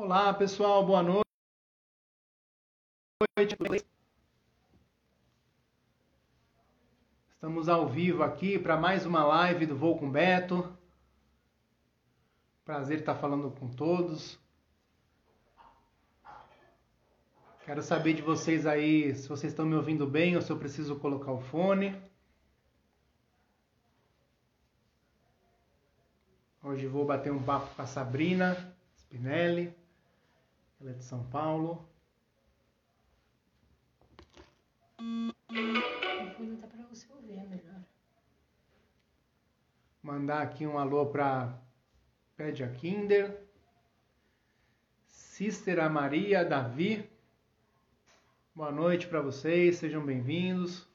Olá, 0.00 0.32
pessoal, 0.32 0.86
boa 0.86 1.02
noite. 1.02 1.26
Estamos 7.34 7.68
ao 7.68 7.88
vivo 7.88 8.22
aqui 8.22 8.60
para 8.60 8.76
mais 8.76 9.04
uma 9.04 9.24
live 9.24 9.66
do 9.66 9.76
Voo 9.76 9.98
com 9.98 10.08
Beto. 10.08 10.72
Prazer 12.64 13.00
estar 13.00 13.16
falando 13.16 13.50
com 13.50 13.68
todos. 13.74 14.38
Quero 17.64 17.82
saber 17.82 18.14
de 18.14 18.22
vocês 18.22 18.66
aí 18.66 19.12
se 19.16 19.28
vocês 19.28 19.52
estão 19.52 19.66
me 19.66 19.74
ouvindo 19.74 20.06
bem 20.06 20.36
ou 20.36 20.42
se 20.42 20.52
eu 20.52 20.60
preciso 20.60 20.94
colocar 21.00 21.32
o 21.32 21.40
fone. 21.40 22.00
Hoje 26.62 26.86
vou 26.86 27.04
bater 27.04 27.32
um 27.32 27.42
papo 27.42 27.74
com 27.74 27.82
a 27.82 27.86
Sabrina 27.86 28.78
Spinelli. 28.96 29.77
Ela 30.80 30.90
é 30.90 30.94
de 30.94 31.04
São 31.04 31.24
Paulo. 31.24 31.84
Vou 34.96 36.68
para 36.68 36.86
você 36.88 37.12
ouvir, 37.12 37.36
é 37.36 37.44
melhor. 37.44 37.82
Mandar 40.00 40.40
aqui 40.40 40.64
um 40.64 40.78
alô 40.78 41.06
para 41.06 41.60
Pédia 42.36 42.70
Kinder, 42.70 43.42
Cícera 45.08 45.88
Maria 45.88 46.44
Davi. 46.44 47.10
Boa 48.54 48.70
noite 48.70 49.08
para 49.08 49.20
vocês, 49.20 49.78
sejam 49.78 50.06
bem-vindos. 50.06 50.86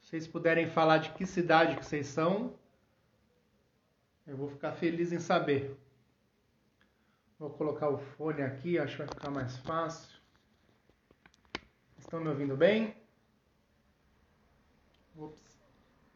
Se 0.00 0.08
vocês 0.08 0.26
puderem 0.26 0.66
falar 0.66 0.98
de 0.98 1.12
que 1.12 1.24
cidade 1.24 1.76
que 1.76 1.86
vocês 1.86 2.08
são, 2.08 2.58
eu 4.26 4.36
vou 4.36 4.48
ficar 4.48 4.72
feliz 4.72 5.12
em 5.12 5.20
saber. 5.20 5.80
Vou 7.42 7.50
colocar 7.50 7.88
o 7.88 7.98
fone 7.98 8.40
aqui, 8.40 8.78
acho 8.78 8.92
que 8.92 9.02
vai 9.02 9.08
ficar 9.08 9.30
mais 9.32 9.56
fácil. 9.56 10.16
Estão 11.98 12.20
me 12.20 12.28
ouvindo 12.28 12.56
bem? 12.56 12.94
Ops. 15.16 15.60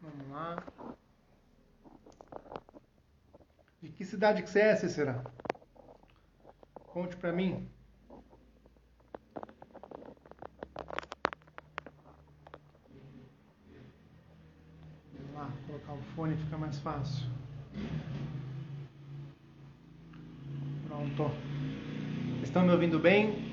Vamos 0.01 0.31
lá. 0.31 0.63
De 3.83 3.89
que 3.89 4.05
cidade 4.05 4.41
que 4.41 4.49
você 4.49 4.61
é, 4.61 4.77
Cícera? 4.77 5.25
Conte 6.87 7.17
pra 7.17 7.33
mim. 7.33 7.69
Vamos 15.13 15.35
lá, 15.35 15.53
colocar 15.67 15.93
o 15.93 16.03
fone 16.15 16.37
fica 16.37 16.57
mais 16.57 16.79
fácil. 16.79 17.27
Pronto. 20.87 21.31
Estão 22.43 22.65
me 22.65 22.71
ouvindo 22.71 22.99
bem? 22.99 23.47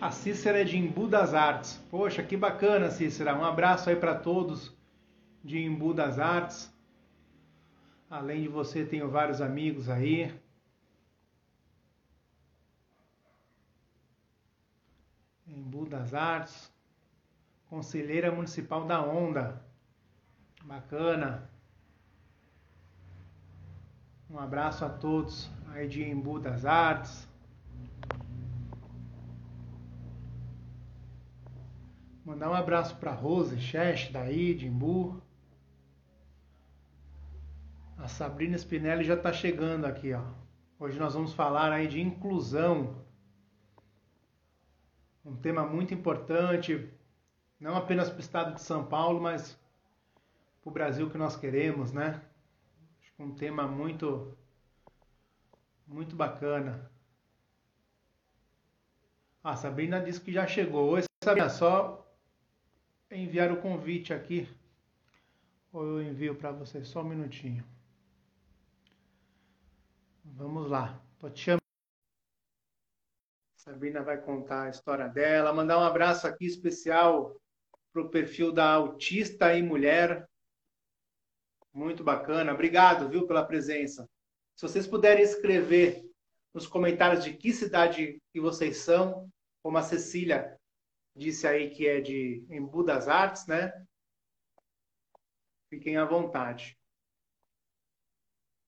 A 0.00 0.10
Cícera 0.10 0.60
é 0.60 0.64
de 0.64 0.76
Embu 0.76 1.06
das 1.06 1.34
Artes. 1.34 1.76
Poxa, 1.90 2.22
que 2.22 2.36
bacana, 2.36 2.90
Cícera. 2.90 3.34
Um 3.34 3.44
abraço 3.44 3.90
aí 3.90 3.96
para 3.96 4.14
todos 4.14 4.74
de 5.44 5.58
Embu 5.58 5.92
das 5.92 6.18
Artes. 6.18 6.74
Além 8.08 8.42
de 8.42 8.48
você, 8.48 8.84
tenho 8.84 9.10
vários 9.10 9.40
amigos 9.40 9.88
aí. 9.88 10.34
Embu 15.46 15.86
das 15.86 16.14
Artes. 16.14 16.72
Conselheira 17.68 18.30
Municipal 18.30 18.86
da 18.86 19.02
Onda. 19.02 19.62
Bacana. 20.64 21.50
Um 24.28 24.40
abraço 24.40 24.84
a 24.84 24.88
todos 24.88 25.48
aí 25.68 25.86
de 25.86 26.02
Embu 26.02 26.40
das 26.40 26.64
Artes. 26.64 27.28
Mandar 32.24 32.50
um 32.50 32.54
abraço 32.54 32.96
para 32.96 33.12
Rose 33.12 33.60
Cheche, 33.60 34.12
daí, 34.12 34.52
de 34.52 34.66
Embu. 34.66 35.22
A 37.96 38.08
Sabrina 38.08 38.58
Spinelli 38.58 39.04
já 39.04 39.14
está 39.14 39.32
chegando 39.32 39.84
aqui, 39.84 40.12
ó. 40.12 40.24
Hoje 40.76 40.98
nós 40.98 41.14
vamos 41.14 41.32
falar 41.32 41.70
aí 41.70 41.86
de 41.86 42.00
inclusão. 42.00 42.96
Um 45.24 45.36
tema 45.36 45.64
muito 45.64 45.94
importante, 45.94 46.90
não 47.60 47.76
apenas 47.76 48.08
para 48.08 48.16
o 48.16 48.20
estado 48.20 48.54
de 48.54 48.60
São 48.60 48.84
Paulo, 48.84 49.20
mas 49.20 49.56
para 50.62 50.70
o 50.70 50.72
Brasil 50.72 51.08
que 51.08 51.16
nós 51.16 51.36
queremos, 51.36 51.92
né? 51.92 52.20
Um 53.18 53.34
tema 53.34 53.66
muito 53.66 54.36
muito 55.86 56.14
bacana. 56.16 56.90
A 59.42 59.52
ah, 59.52 59.56
Sabrina 59.56 60.00
disse 60.00 60.20
que 60.20 60.32
já 60.32 60.46
chegou. 60.46 60.90
Oi, 60.90 61.02
Sabrina, 61.22 61.48
só 61.48 62.04
enviar 63.10 63.52
o 63.52 63.60
convite 63.60 64.12
aqui. 64.12 64.48
Ou 65.72 65.84
eu 65.84 66.02
envio 66.02 66.34
para 66.34 66.50
você 66.50 66.84
só 66.84 67.02
um 67.02 67.08
minutinho. 67.08 67.64
Vamos 70.24 70.68
lá. 70.68 71.00
Tô 71.18 71.30
te 71.30 71.44
chamando. 71.44 71.60
Sabrina 73.56 74.02
vai 74.02 74.20
contar 74.20 74.64
a 74.64 74.70
história 74.70 75.08
dela. 75.08 75.52
Mandar 75.52 75.78
um 75.78 75.84
abraço 75.84 76.26
aqui 76.26 76.44
especial 76.44 77.40
para 77.92 78.02
o 78.02 78.08
perfil 78.08 78.52
da 78.52 78.72
Autista 78.72 79.56
e 79.56 79.62
Mulher. 79.62 80.28
Muito 81.76 82.02
bacana. 82.02 82.54
Obrigado, 82.54 83.06
viu, 83.06 83.26
pela 83.26 83.44
presença. 83.44 84.08
Se 84.54 84.66
vocês 84.66 84.86
puderem 84.86 85.22
escrever 85.22 86.10
nos 86.54 86.66
comentários 86.66 87.22
de 87.22 87.36
que 87.36 87.52
cidade 87.52 88.18
que 88.32 88.40
vocês 88.40 88.78
são, 88.78 89.30
como 89.62 89.76
a 89.76 89.82
Cecília 89.82 90.58
disse 91.14 91.46
aí 91.46 91.68
que 91.68 91.86
é 91.86 92.00
de 92.00 92.46
Embu 92.48 92.82
das 92.82 93.08
Artes, 93.08 93.46
né? 93.46 93.70
Fiquem 95.68 95.98
à 95.98 96.06
vontade. 96.06 96.78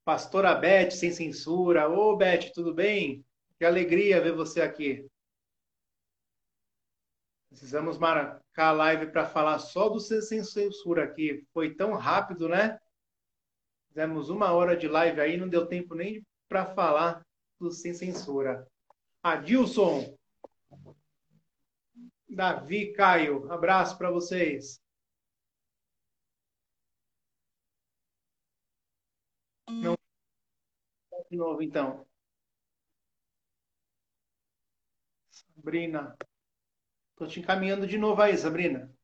Pastora 0.04 0.54
Beth, 0.54 0.90
sem 0.90 1.10
censura. 1.10 1.88
Ô, 1.88 2.14
Beth, 2.14 2.52
tudo 2.52 2.75
bem? 2.75 3.25
Que 3.56 3.64
alegria 3.64 4.20
ver 4.20 4.34
você 4.34 4.60
aqui. 4.60 5.08
Precisamos 7.48 7.96
marcar 7.96 8.42
a 8.58 8.72
live 8.72 9.10
para 9.10 9.25
falar 9.25 9.58
só 9.60 9.88
do 9.88 9.98
sem 9.98 10.20
censura 10.44 11.04
aqui. 11.04 11.46
Foi 11.54 11.75
tão 11.75 11.94
rápido, 11.94 12.50
né? 12.50 12.78
Fizemos 13.98 14.31
uma 14.31 14.53
hora 14.53 14.76
de 14.76 14.86
live 14.86 15.20
aí, 15.20 15.36
não 15.36 15.48
deu 15.48 15.66
tempo 15.66 15.92
nem 15.92 16.25
para 16.48 16.72
falar 16.72 17.26
do 17.59 17.69
Sem 17.72 17.92
Censura. 17.92 18.64
Adilson, 19.20 20.16
Davi, 22.28 22.92
Caio, 22.92 23.50
abraço 23.50 23.98
para 23.98 24.08
vocês. 24.08 24.81
Não. 29.69 29.97
De 31.28 31.37
novo, 31.37 31.60
então. 31.60 32.06
Sabrina. 35.28 36.16
Estou 37.10 37.26
te 37.26 37.41
encaminhando 37.41 37.84
de 37.84 37.98
novo 37.98 38.22
aí, 38.22 38.38
Sabrina. 38.38 38.97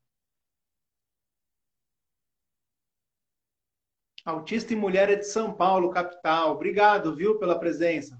Autista 4.25 4.73
e 4.73 4.75
Mulher 4.75 5.11
é 5.11 5.15
de 5.15 5.27
São 5.27 5.53
Paulo, 5.53 5.91
capital. 5.91 6.53
Obrigado, 6.53 7.15
viu, 7.15 7.37
pela 7.37 7.59
presença. 7.59 8.19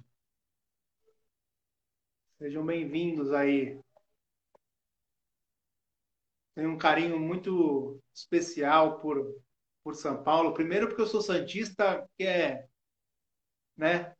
Sejam 2.37 2.63
bem-vindos 2.63 3.33
aí. 3.33 3.79
Tenho 6.53 6.69
um 6.69 6.77
carinho 6.77 7.19
muito 7.19 7.99
especial 8.13 8.99
por, 8.99 9.35
por 9.83 9.95
São 9.95 10.23
Paulo. 10.23 10.53
Primeiro 10.53 10.87
porque 10.87 11.01
eu 11.01 11.07
sou 11.07 11.23
santista, 11.23 12.07
que 12.15 12.23
é, 12.23 12.67
né, 13.75 14.15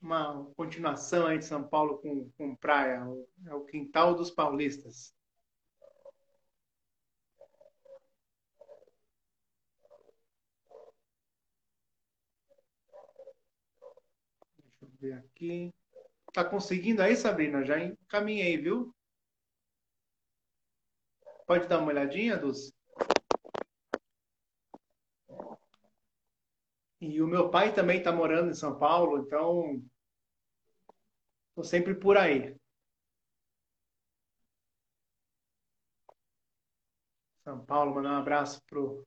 uma 0.00 0.50
continuação 0.56 1.26
aí 1.26 1.36
de 1.36 1.44
São 1.44 1.62
Paulo 1.62 1.98
com, 1.98 2.30
com 2.30 2.56
praia. 2.56 3.04
É 3.44 3.54
o 3.54 3.66
quintal 3.66 4.14
dos 4.14 4.30
paulistas. 4.30 5.14
Ver 15.00 15.14
aqui. 15.14 15.74
Tá 16.32 16.44
conseguindo 16.44 17.02
aí, 17.02 17.16
Sabrina? 17.16 17.64
Já 17.64 17.78
encaminhei, 17.82 18.56
viu? 18.58 18.94
Pode 21.46 21.66
dar 21.66 21.78
uma 21.78 21.88
olhadinha, 21.88 22.36
Dulce? 22.36 22.72
E 27.00 27.20
o 27.22 27.26
meu 27.26 27.50
pai 27.50 27.74
também 27.74 27.98
está 27.98 28.12
morando 28.12 28.50
em 28.50 28.54
São 28.54 28.78
Paulo, 28.78 29.18
então 29.18 29.82
estou 31.48 31.64
sempre 31.64 31.94
por 31.94 32.16
aí. 32.16 32.54
São 37.42 37.64
Paulo, 37.64 37.94
mandar 37.94 38.12
um 38.12 38.20
abraço 38.20 38.62
pro 38.66 39.04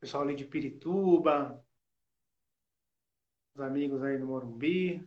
pessoal 0.00 0.24
ali 0.24 0.34
de 0.34 0.44
Pirituba, 0.44 1.63
Os 3.54 3.60
amigos 3.60 4.02
aí 4.02 4.18
do 4.18 4.26
Morumbi. 4.26 4.96
O 4.96 5.06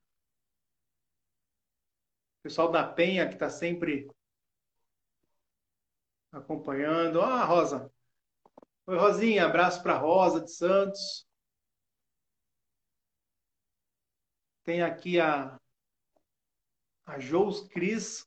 pessoal 2.44 2.72
da 2.72 2.88
Penha 2.88 3.28
que 3.28 3.34
está 3.34 3.50
sempre 3.50 4.10
acompanhando. 6.32 7.22
Ah, 7.22 7.44
Rosa. 7.44 7.92
Oi, 8.86 8.98
Rosinha. 8.98 9.46
Abraço 9.46 9.84
para 9.84 9.98
Rosa 9.98 10.40
de 10.40 10.50
Santos. 10.50 11.28
Tem 14.64 14.82
aqui 14.82 15.20
a, 15.20 15.60
a 17.06 17.20
Jous 17.20 17.68
Cris. 17.68 18.26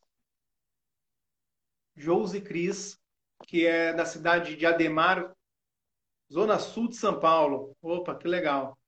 Jous 1.96 2.34
e 2.34 2.43
Cris, 2.43 3.00
que 3.46 3.64
é 3.64 3.94
da 3.94 4.05
cidade 4.05 4.55
de 4.55 4.67
Ademar, 4.67 5.34
Zona 6.31 6.58
Sul 6.58 6.88
de 6.88 6.96
São 6.96 7.19
Paulo. 7.19 7.75
Opa, 7.81 8.14
que 8.14 8.28
legal. 8.28 8.80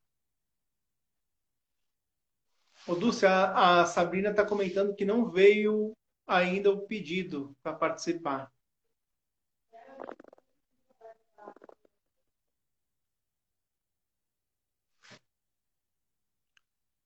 Ô, 2.87 2.96
Dulce, 2.96 3.25
a, 3.25 3.82
a 3.82 3.87
Sabrina 3.87 4.31
está 4.31 4.44
comentando 4.44 4.94
que 4.94 5.05
não 5.05 5.31
veio 5.31 5.96
ainda 6.26 6.70
o 6.70 6.81
pedido 6.87 7.56
para 7.62 7.75
participar. 7.75 8.50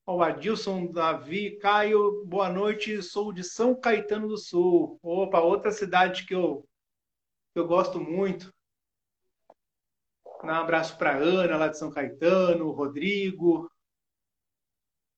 O 0.03 0.23
Adilson 0.23 0.91
Davi, 0.91 1.57
Caio, 1.59 2.25
boa 2.25 2.49
noite, 2.49 3.03
sou 3.03 3.31
de 3.31 3.43
São 3.43 3.79
Caetano 3.79 4.27
do 4.27 4.37
Sul. 4.37 4.97
Opa, 5.03 5.41
outra 5.41 5.71
cidade 5.71 6.25
que 6.25 6.33
eu, 6.33 6.67
que 7.53 7.59
eu 7.59 7.67
gosto 7.67 7.99
muito. 7.99 8.51
Um 10.43 10.49
abraço 10.49 10.97
para 10.97 11.17
Ana, 11.17 11.57
lá 11.57 11.67
de 11.67 11.77
São 11.77 11.91
Caetano, 11.91 12.71
Rodrigo. 12.71 13.69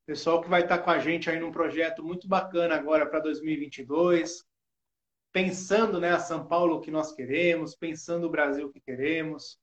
Pessoal 0.10 0.42
que 0.42 0.50
vai 0.50 0.64
estar 0.64 0.80
com 0.80 0.90
a 0.90 0.98
gente 0.98 1.30
aí 1.30 1.40
num 1.40 1.52
projeto 1.52 2.04
muito 2.04 2.28
bacana 2.28 2.74
agora 2.74 3.08
para 3.08 3.20
2022. 3.20 4.44
Pensando, 5.32 6.00
né, 6.00 6.10
a 6.10 6.20
São 6.20 6.48
Paulo 6.48 6.82
que 6.82 6.90
nós 6.90 7.14
queremos, 7.14 7.76
pensando 7.76 8.26
o 8.26 8.30
Brasil 8.32 8.72
que 8.72 8.82
queremos. 8.82 9.62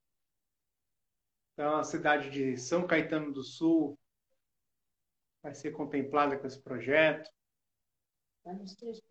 Então, 1.52 1.78
a 1.78 1.82
cidade 1.82 2.30
de 2.30 2.56
São 2.56 2.86
Caetano 2.86 3.32
do 3.32 3.42
Sul, 3.42 3.98
vai 5.42 5.52
ser 5.52 5.72
contemplada 5.72 6.38
com 6.38 6.46
esse 6.46 6.62
projeto. 6.62 7.28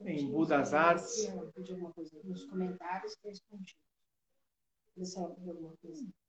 Em 0.05 0.31
Buda 0.31 0.59
das 0.59 0.73
Artes. 0.73 1.27
Nos 2.23 2.45
comentários, 2.45 3.13
três 3.17 3.41
pontinhos. 3.41 3.75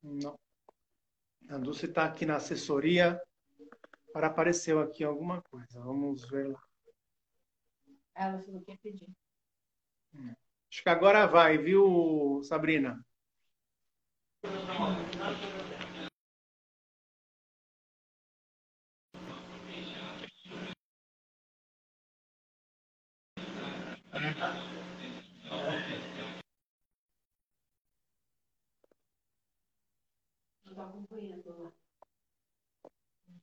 Não. 0.03 0.37
A 1.47 1.57
Dulce 1.57 1.85
está 1.85 2.03
aqui 2.03 2.25
na 2.25 2.35
assessoria. 2.35 3.17
Agora 4.17 4.31
apareceu 4.31 4.79
aqui 4.79 5.03
alguma 5.03 5.43
coisa. 5.43 5.79
Vamos 5.79 6.27
ver 6.27 6.47
lá. 6.47 6.63
Ela 8.15 8.39
falou 8.39 8.61
que 8.63 8.71
ia 8.71 8.77
pedir. 8.79 9.15
Acho 10.71 10.81
que 10.81 10.89
agora 10.89 11.27
vai, 11.27 11.59
viu, 11.59 12.41
Sabrina? 12.43 12.99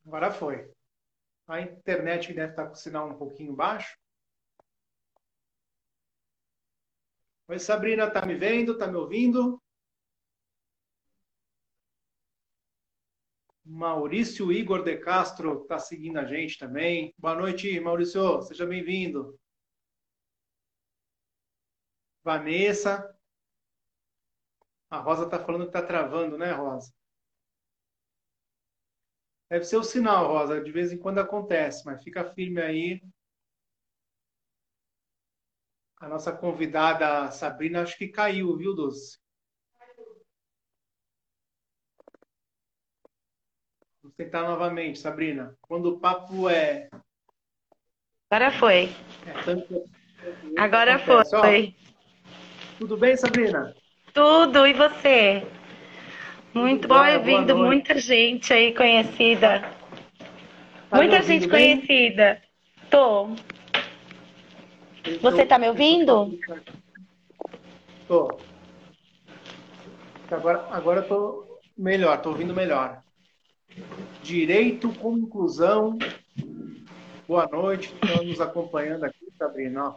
Agora 0.07 0.31
foi. 0.31 0.71
A 1.47 1.61
internet 1.61 2.33
deve 2.33 2.51
estar 2.51 2.67
com 2.67 2.73
o 2.73 2.77
sinal 2.77 3.09
um 3.09 3.19
pouquinho 3.19 3.55
baixo. 3.55 3.99
Oi, 7.49 7.59
Sabrina, 7.59 8.11
tá 8.11 8.25
me 8.25 8.35
vendo? 8.35 8.79
Tá 8.79 8.87
me 8.87 8.97
ouvindo? 8.97 9.63
Maurício 13.65 14.53
Igor 14.53 14.83
de 14.83 14.97
Castro 14.99 15.63
está 15.63 15.79
seguindo 15.79 16.19
a 16.19 16.25
gente 16.25 16.59
também. 16.59 17.15
Boa 17.19 17.35
noite, 17.35 17.81
Maurício. 17.81 18.43
Seja 18.43 18.67
bem-vindo. 18.67 19.39
Vanessa. 22.23 23.15
A 24.91 24.99
Rosa 24.99 25.25
está 25.25 25.39
falando 25.39 25.63
que 25.63 25.77
está 25.77 25.83
travando, 25.83 26.39
né, 26.39 26.53
Rosa? 26.53 26.93
Deve 29.55 29.67
ser 29.67 29.77
o 29.77 29.85
sinal, 29.85 30.27
Rosa. 30.27 30.61
De 30.61 30.73
vez 30.73 30.91
em 30.91 30.99
quando 30.99 31.21
acontece, 31.21 31.87
mas 31.87 32.03
fica 32.03 32.29
firme 32.35 32.61
aí. 32.61 33.01
A 35.97 36.09
nossa 36.09 36.33
convidada 36.33 37.31
Sabrina, 37.31 37.83
acho 37.83 37.97
que 37.97 38.09
caiu, 38.09 38.57
viu, 38.57 38.75
Doce? 38.75 39.17
Vamos 44.03 44.17
tentar 44.17 44.43
novamente, 44.43 44.99
Sabrina. 44.99 45.57
Quando 45.61 45.87
o 45.91 46.01
papo 46.01 46.51
é. 46.51 46.91
Agora 48.29 48.51
foi. 48.59 48.89
é 49.25 49.43
tanto... 49.45 49.85
Agora 50.59 50.97
acontece. 50.97 51.31
foi. 51.31 51.77
Ó, 51.79 52.79
tudo 52.81 52.97
bem, 52.97 53.17
Sabrina? 53.17 53.73
Tudo, 54.13 54.67
e 54.67 54.73
você? 54.73 55.47
Muito 56.55 56.87
bom 56.87 56.95
ouvindo, 56.95 57.55
noite. 57.55 57.67
muita 57.67 57.99
gente 57.99 58.53
aí 58.53 58.73
conhecida. 58.75 59.61
Tá 60.89 60.97
Muita 60.97 61.21
gente 61.23 61.49
bem? 61.49 61.81
conhecida. 61.81 62.41
Tô. 62.89 63.31
Você 65.21 65.45
tá 65.45 65.59
me 65.59 65.69
ouvindo? 65.69 66.39
Tô. 68.07 68.39
Agora, 70.31 70.67
agora 70.71 71.01
eu 71.01 71.09
tô 71.09 71.59
melhor, 71.77 72.21
tô 72.23 72.31
ouvindo 72.31 72.55
melhor. 72.55 73.03
Direito 74.23 74.91
com 74.95 75.19
inclusão. 75.19 75.99
Boa 77.27 77.47
noite, 77.51 77.93
estão 78.03 78.25
nos 78.25 78.41
acompanhando 78.41 79.05
aqui, 79.05 79.27
Sabrina. 79.37 79.89
ó. 79.89 79.95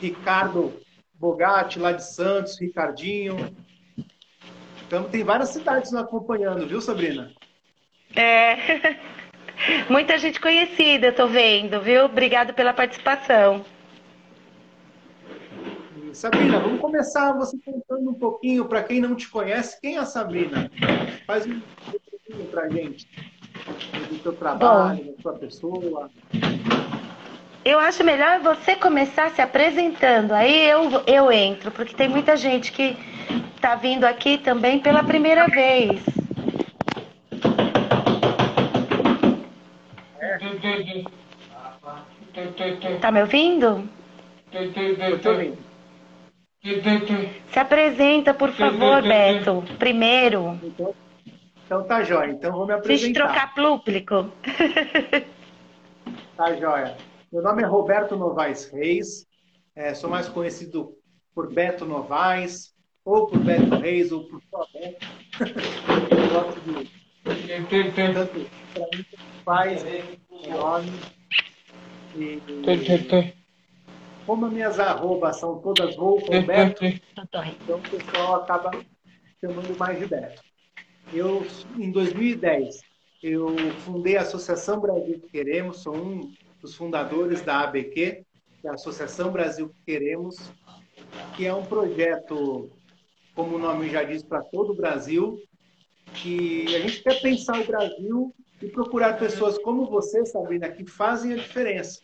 Ricardo 0.00 0.72
Bogatti, 1.14 1.78
lá 1.78 1.92
de 1.92 2.04
Santos, 2.04 2.58
Ricardinho. 2.60 3.54
Então, 4.92 5.04
tem 5.04 5.24
várias 5.24 5.48
cidades 5.48 5.90
nos 5.90 6.02
acompanhando, 6.02 6.68
viu, 6.68 6.78
Sabrina? 6.78 7.32
É. 8.14 8.98
Muita 9.88 10.18
gente 10.18 10.38
conhecida, 10.38 11.06
eu 11.06 11.14
tô 11.14 11.26
vendo, 11.26 11.80
viu? 11.80 12.04
Obrigado 12.04 12.52
pela 12.52 12.74
participação. 12.74 13.64
Sabrina, 16.12 16.60
vamos 16.60 16.78
começar 16.78 17.32
você 17.32 17.56
contando 17.64 18.10
um 18.10 18.12
pouquinho, 18.12 18.66
para 18.66 18.82
quem 18.82 19.00
não 19.00 19.14
te 19.14 19.30
conhece, 19.30 19.80
quem 19.80 19.96
é 19.96 20.00
a 20.00 20.04
Sabrina? 20.04 20.70
Faz 21.26 21.46
um 21.46 21.58
pouquinho 21.90 22.50
pra 22.50 22.68
gente 22.68 23.08
do 24.10 24.22
seu 24.22 24.32
trabalho, 24.34 25.16
da 25.16 25.22
sua 25.22 25.32
pessoa. 25.38 26.10
Eu 27.64 27.78
acho 27.78 28.04
melhor 28.04 28.40
você 28.40 28.76
começar 28.76 29.30
se 29.30 29.40
apresentando, 29.40 30.32
aí 30.32 30.68
eu, 30.68 31.02
eu 31.06 31.32
entro, 31.32 31.70
porque 31.70 31.96
tem 31.96 32.10
muita 32.10 32.36
gente 32.36 32.72
que 32.72 32.94
tá 33.62 33.76
vindo 33.76 34.04
aqui 34.04 34.38
também 34.38 34.80
pela 34.80 35.04
primeira 35.04 35.46
vez. 35.46 36.02
Tá 43.00 43.12
me 43.12 43.20
ouvindo? 43.20 43.88
Eu 44.52 45.20
tô 45.20 45.30
ouvindo. 45.30 45.58
Se 47.48 47.58
apresenta, 47.58 48.34
por 48.34 48.50
favor, 48.50 49.00
Beto. 49.00 49.62
Primeiro. 49.78 50.58
Então, 50.62 50.94
então 51.64 51.84
tá 51.84 52.02
jóia. 52.02 52.32
Então 52.32 52.50
vou 52.50 52.66
me 52.66 52.72
Fiz 52.74 52.80
apresentar. 52.82 53.26
trocar 53.26 53.54
público. 53.54 54.30
Tá 56.34 56.54
jóia. 56.54 56.96
Meu 57.30 57.42
nome 57.42 57.62
é 57.62 57.66
Roberto 57.66 58.16
Novaes 58.16 58.64
Reis. 58.72 59.26
É, 59.76 59.94
sou 59.94 60.10
mais 60.10 60.28
conhecido 60.28 60.96
por 61.34 61.52
Beto 61.52 61.84
Novaes, 61.84 62.71
ou 63.04 63.26
por 63.26 63.38
Beto 63.38 63.76
Reis, 63.76 64.12
ou 64.12 64.24
por 64.24 64.42
só 64.50 64.66
Beto. 64.72 65.06
Eu 66.10 66.28
gosto 66.32 66.60
de 66.60 68.12
tanto 68.12 68.50
para 68.74 68.86
mim 68.96 69.04
faz 69.44 69.82
o 70.30 70.50
nome. 70.50 70.92
E, 72.14 72.40
como 74.26 74.46
as 74.46 74.52
minhas 74.52 74.78
arrobas 74.78 75.38
são 75.38 75.58
todas 75.58 75.96
Rou 75.96 76.20
com 76.20 76.42
Beto, 76.42 76.84
então 76.84 77.78
o 77.78 77.82
pessoal 77.82 78.36
acaba 78.36 78.70
chamando 79.40 79.76
mais 79.78 79.98
de 79.98 80.06
Beto. 80.06 80.42
Eu, 81.12 81.46
em 81.76 81.90
2010, 81.90 82.80
eu 83.22 83.56
fundei 83.80 84.16
a 84.16 84.22
Associação 84.22 84.80
Brasil 84.80 85.20
que 85.20 85.28
Queremos, 85.28 85.78
sou 85.78 85.96
um 85.96 86.32
dos 86.60 86.74
fundadores 86.74 87.42
da 87.42 87.60
ABQ, 87.60 88.24
que 88.60 88.66
é 88.66 88.70
a 88.70 88.74
Associação 88.74 89.30
Brasil 89.30 89.68
que 89.68 89.92
Queremos, 89.92 90.52
que 91.36 91.46
é 91.46 91.52
um 91.52 91.64
projeto, 91.64 92.70
como 93.34 93.56
o 93.56 93.58
nome 93.58 93.88
já 93.88 94.02
diz, 94.02 94.22
para 94.22 94.42
todo 94.42 94.72
o 94.72 94.76
Brasil, 94.76 95.38
que 96.14 96.64
a 96.74 96.80
gente 96.80 97.02
quer 97.02 97.20
pensar 97.20 97.60
o 97.60 97.66
Brasil 97.66 98.34
e 98.60 98.68
procurar 98.68 99.18
pessoas 99.18 99.58
como 99.58 99.86
você, 99.86 100.24
Sabrina, 100.26 100.68
que 100.68 100.84
fazem 100.84 101.32
a 101.32 101.36
diferença. 101.36 102.00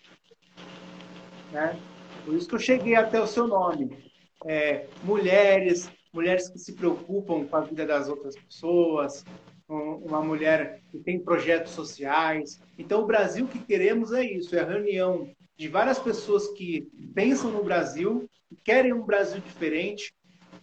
Né? 1.52 1.78
Por 2.24 2.34
isso 2.34 2.48
que 2.48 2.54
eu 2.54 2.60
cheguei 2.60 2.94
até 2.94 3.20
o 3.20 3.26
seu 3.26 3.46
nome. 3.46 4.12
É, 4.44 4.86
mulheres, 5.02 5.90
mulheres 6.12 6.48
que 6.48 6.58
se 6.58 6.72
preocupam 6.72 7.44
com 7.44 7.56
a 7.56 7.60
vida 7.60 7.86
das 7.86 8.08
outras 8.08 8.36
pessoas, 8.36 9.24
uma 9.68 10.22
mulher 10.22 10.80
que 10.90 10.98
tem 10.98 11.18
projetos 11.18 11.72
sociais. 11.72 12.60
Então, 12.78 13.02
o 13.02 13.06
Brasil 13.06 13.46
que 13.46 13.58
queremos 13.58 14.12
é 14.12 14.24
isso: 14.24 14.56
é 14.56 14.60
a 14.60 14.66
reunião 14.66 15.30
de 15.56 15.68
várias 15.68 15.98
pessoas 15.98 16.48
que 16.48 16.88
pensam 17.14 17.50
no 17.50 17.62
Brasil, 17.62 18.28
que 18.48 18.56
querem 18.56 18.92
um 18.92 19.02
Brasil 19.02 19.40
diferente, 19.40 20.12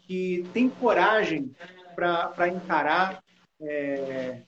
que 0.07 0.45
têm 0.53 0.69
coragem 0.69 1.51
para 1.95 2.47
encarar. 2.47 3.23
É, 3.61 4.41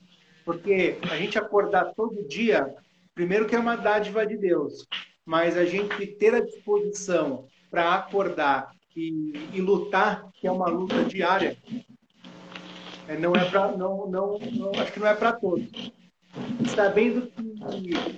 porque 0.44 0.98
a 1.10 1.16
gente 1.16 1.38
acordar 1.38 1.92
todo 1.94 2.26
dia, 2.26 2.74
primeiro 3.14 3.46
que 3.46 3.54
é 3.54 3.58
uma 3.58 3.76
dádiva 3.76 4.26
de 4.26 4.36
Deus, 4.36 4.86
mas 5.24 5.56
a 5.56 5.64
gente 5.64 6.06
ter 6.06 6.34
a 6.34 6.40
disposição 6.40 7.46
para 7.70 7.94
acordar 7.94 8.70
e, 8.96 9.32
e, 9.52 9.60
lutar, 9.60 10.28
que 10.32 10.46
é 10.46 10.50
uma 10.50 10.68
luta 10.68 11.04
diária, 11.04 11.56
é, 13.06 13.16
não 13.16 13.34
é 13.34 13.44
para 13.44 13.76
não, 13.76 14.08
não, 14.08 14.38
não, 14.38 14.72
acho 14.80 14.92
que 14.92 15.00
não 15.00 15.06
é 15.06 15.14
para 15.14 15.32
todos. 15.32 15.92
Sabendo 16.74 17.26
que 17.26 17.42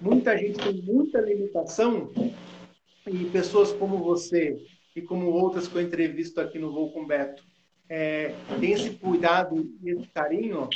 muita 0.03 0.37
gente 0.37 0.59
tem 0.59 0.83
muita 0.83 1.21
limitação 1.21 2.11
e 3.07 3.25
pessoas 3.27 3.73
como 3.73 3.99
você 3.99 4.57
e 4.95 5.03
como 5.03 5.31
outras 5.31 5.69
que 5.69 5.77
eu 5.77 5.83
entrevisto 5.83 6.41
aqui 6.41 6.59
no 6.59 6.73
Voo 6.73 6.93
com 6.93 7.07
Beto 7.07 7.43
é, 7.91 8.33
tem 8.61 8.73
esse 8.73 8.91
cuidado 8.91 9.69
e 9.83 9.91
esse 9.91 10.07
carinho, 10.15 10.69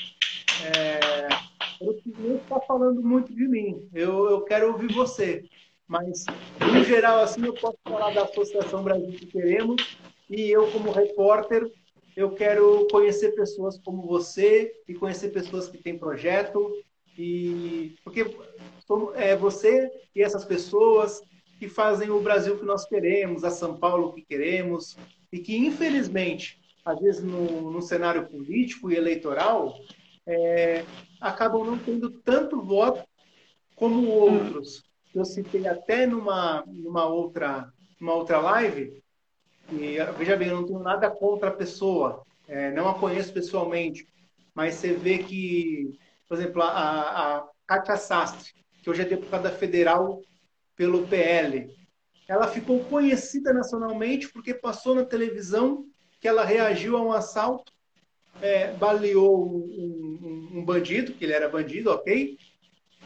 é, 0.65 1.29
eu 1.81 2.01
não 2.19 2.37
está 2.37 2.61
falando 2.61 3.01
muito 3.01 3.33
de 3.33 3.47
mim. 3.47 3.89
Eu, 3.95 4.29
eu 4.29 4.41
quero 4.43 4.73
ouvir 4.73 4.93
você. 4.93 5.45
Mas, 5.87 6.25
no 6.61 6.83
geral, 6.83 7.21
assim, 7.21 7.45
eu 7.45 7.55
posso 7.55 7.79
falar 7.85 8.13
da 8.13 8.25
Associação 8.25 8.83
Brasil 8.83 9.13
que 9.13 9.27
Queremos 9.27 9.97
e 10.29 10.51
eu, 10.51 10.71
como 10.73 10.91
repórter, 10.91 11.71
eu 12.17 12.31
quero 12.31 12.89
conhecer 12.91 13.35
pessoas 13.35 13.79
como 13.79 14.03
você 14.03 14.73
e 14.89 14.95
conhecer 14.95 15.29
pessoas 15.29 15.69
que 15.69 15.79
têm 15.79 15.99
projeto 15.99 16.73
e 17.17 17.95
porque 18.03 18.25
é 19.15 19.37
você 19.37 19.91
e 20.15 20.23
essas 20.23 20.45
pessoas 20.45 21.23
que 21.65 21.69
fazem 21.69 22.11
o 22.11 22.21
Brasil 22.21 22.59
que 22.59 22.65
nós 22.65 22.85
queremos, 22.85 23.43
a 23.43 23.51
São 23.51 23.75
Paulo 23.75 24.13
que 24.13 24.21
queremos 24.21 24.99
e 25.33 25.39
que 25.39 25.57
infelizmente 25.57 26.61
às 26.85 27.01
vezes 27.01 27.25
no, 27.25 27.71
no 27.71 27.81
cenário 27.81 28.27
político 28.27 28.91
e 28.91 28.97
eleitoral 28.97 29.75
é, 30.27 30.85
acabam 31.19 31.65
não 31.65 31.79
tendo 31.79 32.11
tanto 32.11 32.61
voto 32.61 33.03
como 33.75 34.07
outros. 34.11 34.85
Eu 35.15 35.25
citei 35.25 35.67
até 35.67 36.07
numa 36.07 36.63
numa 36.67 37.07
outra 37.07 37.73
numa 37.99 38.13
outra 38.13 38.39
live 38.41 39.03
e 39.73 39.97
veja 40.19 40.37
bem, 40.37 40.49
eu 40.49 40.57
não 40.57 40.67
tenho 40.67 40.81
nada 40.81 41.11
contra 41.11 41.49
a 41.49 41.55
pessoa, 41.55 42.25
é, 42.47 42.71
não 42.73 42.87
a 42.91 42.99
conheço 42.99 43.33
pessoalmente, 43.33 44.07
mas 44.55 44.75
você 44.75 44.93
vê 44.93 45.17
que, 45.17 45.99
por 46.29 46.37
exemplo, 46.37 46.61
a, 46.61 47.39
a 47.39 47.49
Kátia 47.67 47.97
Sastre, 47.97 48.53
que 48.83 48.91
hoje 48.91 49.01
é 49.01 49.07
deputada 49.07 49.51
federal 49.51 50.21
pelo 50.77 51.07
PL, 51.07 51.71
ela 52.27 52.49
ficou 52.49 52.85
conhecida 52.85 53.53
nacionalmente 53.53 54.29
porque 54.29 54.55
passou 54.55 54.95
na 54.95 55.05
televisão 55.05 55.87
que 56.21 56.29
ela 56.29 56.45
reagiu 56.45 56.97
a 56.97 57.03
um 57.03 57.13
assalto, 57.13 57.73
é, 58.41 58.73
baleou 58.73 59.47
um, 59.47 60.49
um, 60.55 60.59
um 60.59 60.65
bandido, 60.65 61.13
que 61.13 61.25
ele 61.25 61.35
era 61.35 61.49
bandido, 61.49 61.91
ok? 61.91 62.39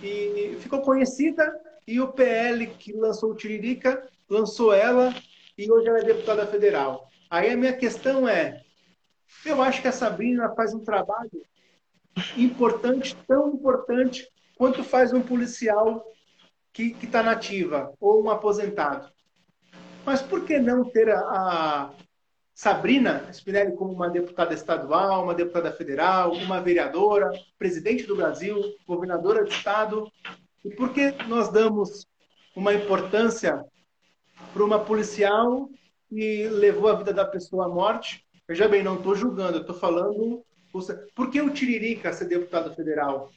E 0.02 0.56
ficou 0.60 0.80
conhecida 0.82 1.52
e 1.86 2.00
o 2.00 2.08
PL 2.12 2.66
que 2.66 2.92
lançou 2.92 3.32
o 3.32 3.34
Tiririca 3.34 4.08
lançou 4.28 4.72
ela 4.72 5.14
e 5.56 5.70
hoje 5.70 5.88
ela 5.88 5.98
é 5.98 6.04
deputada 6.04 6.46
federal. 6.46 7.08
Aí 7.28 7.50
a 7.50 7.56
minha 7.56 7.72
questão 7.72 8.28
é, 8.28 8.62
eu 9.44 9.60
acho 9.62 9.82
que 9.82 9.88
a 9.88 9.92
Sabrina 9.92 10.54
faz 10.54 10.72
um 10.72 10.80
trabalho 10.80 11.42
importante, 12.36 13.16
tão 13.26 13.48
importante 13.48 14.28
quanto 14.56 14.84
faz 14.84 15.12
um 15.12 15.22
policial 15.22 16.04
que 16.94 17.06
está 17.06 17.22
nativa 17.22 17.92
ou 18.00 18.22
um 18.22 18.30
aposentado. 18.30 19.10
Mas 20.04 20.22
por 20.22 20.44
que 20.44 20.58
não 20.58 20.84
ter 20.84 21.10
a, 21.10 21.18
a 21.20 21.90
Sabrina 22.54 23.28
Spinelli 23.32 23.76
como 23.76 23.92
uma 23.92 24.08
deputada 24.08 24.54
estadual, 24.54 25.24
uma 25.24 25.34
deputada 25.34 25.72
federal, 25.72 26.32
uma 26.32 26.60
vereadora, 26.60 27.30
presidente 27.58 28.04
do 28.04 28.16
Brasil, 28.16 28.60
governadora 28.86 29.44
de 29.44 29.52
estado? 29.52 30.10
E 30.64 30.70
por 30.70 30.92
que 30.92 31.10
nós 31.28 31.50
damos 31.50 32.06
uma 32.56 32.74
importância 32.74 33.64
para 34.52 34.64
uma 34.64 34.84
policial 34.84 35.68
que 36.08 36.48
levou 36.48 36.88
a 36.88 36.96
vida 36.96 37.12
da 37.12 37.24
pessoa 37.24 37.66
à 37.66 37.68
morte. 37.68 38.24
Veja 38.46 38.66
bem, 38.66 38.82
não 38.82 38.96
estou 38.96 39.14
julgando, 39.14 39.58
estou 39.58 39.74
falando. 39.74 40.42
Por 41.14 41.30
que 41.30 41.40
o 41.40 41.50
Tiririca 41.50 42.12
ser 42.12 42.26
deputado 42.26 42.74
federal? 42.74 43.30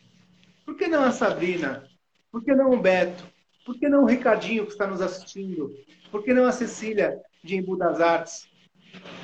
Por 0.65 0.75
que 0.75 0.87
não 0.87 1.03
a 1.03 1.11
Sabrina? 1.11 1.83
Por 2.31 2.43
que 2.43 2.53
não 2.53 2.71
o 2.71 2.79
Beto? 2.79 3.23
Por 3.65 3.77
que 3.77 3.87
não 3.87 4.03
o 4.03 4.05
Ricardinho 4.05 4.65
que 4.65 4.71
está 4.71 4.87
nos 4.87 5.01
assistindo? 5.01 5.75
Por 6.11 6.23
que 6.23 6.33
não 6.33 6.45
a 6.45 6.51
Cecília 6.51 7.19
de 7.43 7.57
Embu 7.57 7.77
das 7.77 7.99
Artes? 8.01 8.47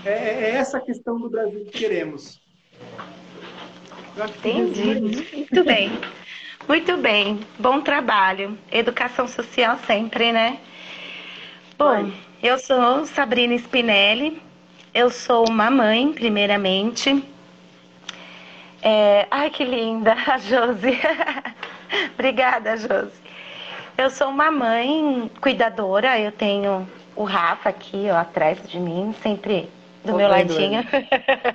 É, 0.06 0.12
é, 0.12 0.44
é 0.44 0.50
essa 0.51 0.77
a 0.77 0.82
questão 0.82 1.20
do 1.20 1.29
Brasil 1.29 1.65
que 1.65 1.72
queremos. 1.72 2.39
Entendi. 4.17 4.84
Muito 5.36 5.63
bem. 5.63 5.91
Muito 6.67 6.98
bem. 6.98 7.39
Bom 7.60 7.82
trabalho. 7.82 8.58
Educação 8.72 9.27
social 9.27 9.77
sempre, 9.86 10.32
né? 10.32 10.60
Bom, 11.77 12.12
eu 12.41 12.58
sou 12.58 13.06
Sabrina 13.06 13.53
Spinelli, 13.53 14.41
eu 14.94 15.10
sou 15.10 15.48
uma 15.48 15.70
mãe, 15.70 16.12
primeiramente. 16.12 17.24
É... 18.82 19.27
Ai, 19.29 19.50
que 19.50 19.63
linda, 19.63 20.13
a 20.27 20.38
Josi. 20.38 20.98
Obrigada, 22.15 22.75
Josi. 22.77 23.27
Eu 23.98 24.10
sou 24.10 24.30
uma 24.30 24.51
mãe 24.51 25.30
cuidadora, 25.42 26.20
eu 26.20 26.32
tenho 26.32 26.88
o 27.16 27.24
Rafa 27.24 27.70
aqui, 27.70 28.08
ó, 28.12 28.18
atrás 28.18 28.60
de 28.68 28.80
mim, 28.80 29.13
sempre 29.24 29.70
do 30.06 30.13
meu 30.13 30.27
ladinho. 30.27 30.86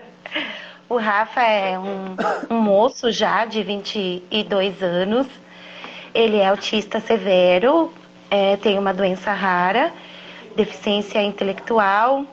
o 0.88 0.96
Rafa 0.96 1.42
é 1.42 1.78
um, 1.78 2.16
um 2.50 2.61
moço 2.61 3.11
já 3.12 3.44
de 3.44 3.62
22 3.62 4.82
anos. 4.82 5.26
Ele 6.12 6.38
é 6.38 6.49
autista 6.49 7.00
severo, 7.00 7.92
é, 8.30 8.56
tem 8.56 8.78
uma 8.78 8.92
doença 8.92 9.32
rara 9.32 9.92
deficiência 10.54 11.22
intelectual, 11.22 12.25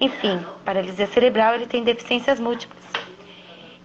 enfim, 0.00 0.40
paralisia 0.64 1.06
cerebral, 1.06 1.54
ele 1.54 1.66
tem 1.66 1.82
deficiências 1.82 2.38
múltiplas. 2.38 2.85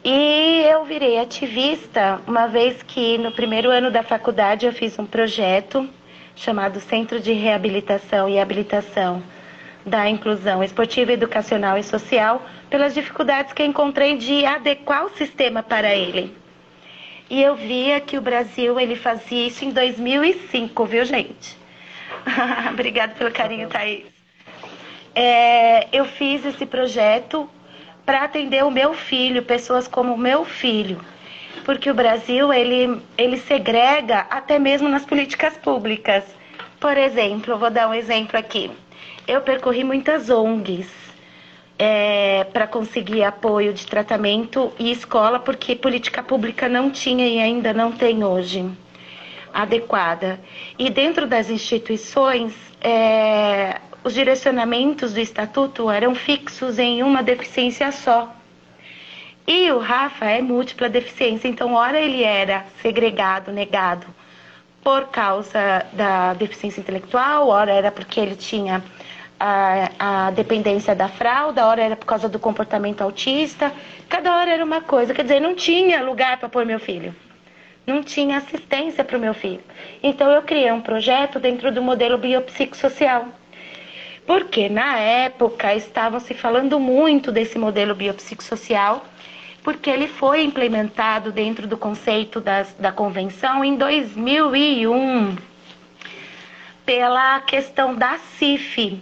E 0.04 0.64
eu 0.68 0.84
virei 0.84 1.20
ativista 1.20 2.20
uma 2.26 2.48
vez 2.48 2.82
que 2.82 3.20
no 3.20 3.32
primeiro 3.32 3.70
ano 3.70 3.92
da 3.92 4.02
faculdade 4.02 4.66
eu 4.66 4.74
fiz 4.74 4.98
um 4.98 5.06
projeto 5.06 5.88
chamado 6.36 6.80
Centro 6.80 7.20
de 7.20 7.34
Reabilitação 7.34 8.28
e 8.28 8.40
Habilitação 8.40 9.22
da 9.86 10.10
Inclusão 10.10 10.64
Esportiva, 10.64 11.14
Educacional 11.14 11.78
e 11.78 11.84
Social, 11.84 12.42
pelas 12.68 12.96
dificuldades 12.96 13.54
que 13.54 13.64
encontrei 13.64 14.18
de 14.18 14.44
adequar 14.44 15.06
o 15.06 15.16
sistema 15.16 15.62
para 15.62 15.94
ele. 15.94 16.36
E 17.30 17.42
eu 17.42 17.56
via 17.56 18.00
que 18.00 18.18
o 18.18 18.22
Brasil 18.22 18.80
ele 18.80 18.96
fazia 18.96 19.48
isso 19.48 19.64
em 19.64 19.70
2005, 19.70 20.86
viu, 20.86 21.06
gente? 21.06 21.56
Obrigada 22.72 23.14
pelo 23.14 23.32
carinho, 23.32 23.70
Thaís. 23.70 24.06
É, 25.14 25.88
eu 25.92 26.06
fiz 26.06 26.44
esse 26.46 26.66
projeto 26.66 27.48
para 28.12 28.26
atender 28.26 28.62
o 28.66 28.70
meu 28.70 28.94
filho, 28.94 29.42
pessoas 29.42 29.88
como 29.88 30.14
o 30.14 30.18
meu 30.18 30.44
filho, 30.44 31.00
porque 31.64 31.90
o 31.90 31.94
Brasil 31.94 32.52
ele, 32.52 33.02
ele 33.18 33.38
segrega 33.38 34.28
até 34.30 34.60
mesmo 34.60 34.90
nas 34.90 35.06
políticas 35.06 35.56
públicas. 35.56 36.26
Por 36.78 36.98
exemplo, 36.98 37.58
vou 37.58 37.70
dar 37.70 37.88
um 37.88 37.94
exemplo 37.94 38.38
aqui. 38.38 38.70
Eu 39.26 39.40
percorri 39.40 39.86
muitas 39.86 40.30
ONGs 40.30 40.92
é, 41.80 42.44
para 42.52 42.68
conseguir 42.68 43.24
apoio 43.24 43.72
de 43.72 43.88
tratamento 43.88 44.74
e 44.78 44.92
escola, 44.92 45.40
porque 45.40 45.74
política 45.74 46.22
pública 46.22 46.68
não 46.68 46.92
tinha 46.92 47.26
e 47.26 47.40
ainda 47.40 47.72
não 47.74 47.94
tem 47.94 48.26
hoje 48.26 48.70
adequada. 49.54 50.38
E 50.78 50.90
dentro 50.90 51.26
das 51.26 51.50
instituições, 51.50 52.54
é, 52.82 53.80
os 54.04 54.14
direcionamentos 54.14 55.14
do 55.14 55.20
estatuto 55.20 55.90
eram 55.90 56.16
fixos 56.16 56.80
em 56.80 57.04
uma 57.04 57.22
deficiência 57.22 57.92
só. 57.92 58.34
E 59.48 59.72
o 59.72 59.80
Rafa 59.80 60.26
é 60.26 60.42
múltipla 60.42 60.88
deficiência, 60.88 61.48
então, 61.48 61.74
ora 61.74 62.00
ele 62.00 62.24
era 62.24 62.66
segregado, 62.82 63.52
negado 63.52 64.08
por 64.84 65.10
causa 65.10 65.86
da 65.94 66.34
deficiência 66.34 66.80
intelectual, 66.80 67.48
ora 67.50 67.72
era 67.72 67.92
porque 67.92 68.20
ele 68.20 68.36
tinha 68.36 68.84
a, 69.40 70.28
a, 70.28 70.32
dependência 70.32 70.96
da 70.96 71.08
fralda, 71.08 71.68
hora 71.68 71.84
era 71.84 71.96
por 71.96 72.06
causa 72.06 72.28
do 72.28 72.40
comportamento 72.40 73.02
autista, 73.02 73.72
cada 74.10 74.36
hora 74.36 74.52
era 74.52 74.64
uma 74.64 74.82
coisa, 74.82 75.14
quer 75.14 75.24
dizer, 75.24 75.40
não 75.40 75.54
tinha 75.56 76.02
lugar 76.04 76.38
para 76.38 76.50
pôr 76.50 76.66
meu 76.66 76.80
filho 76.80 77.14
não 77.86 78.04
tinha 78.04 78.38
assistência 78.38 79.04
para 79.04 79.18
o 79.18 79.20
meu 79.20 79.34
filho. 79.34 79.62
Então 80.02 80.30
eu 80.32 80.42
criei 80.44 80.72
um 80.72 80.82
projeto 80.82 81.40
dentro 81.40 81.72
do 81.72 81.82
modelo 81.82 82.18
biopsicossocial. 82.18 83.28
Porque 84.26 84.70
na 84.70 84.98
época 84.98 85.76
estavam 85.76 86.20
se 86.20 86.34
falando 86.34 86.80
muito 86.80 87.32
desse 87.32 87.58
modelo 87.58 87.96
biopsicossocial, 87.96 89.04
porque 89.64 89.90
ele 89.90 90.08
foi 90.08 90.44
implementado 90.44 91.32
dentro 91.32 91.68
do 91.68 91.78
conceito 91.78 92.40
das, 92.40 92.74
da 92.74 92.92
convenção 92.92 93.64
em 93.64 93.76
2001 93.76 95.36
pela 96.86 97.40
questão 97.42 97.96
da 97.96 98.18
CIF, 98.18 99.02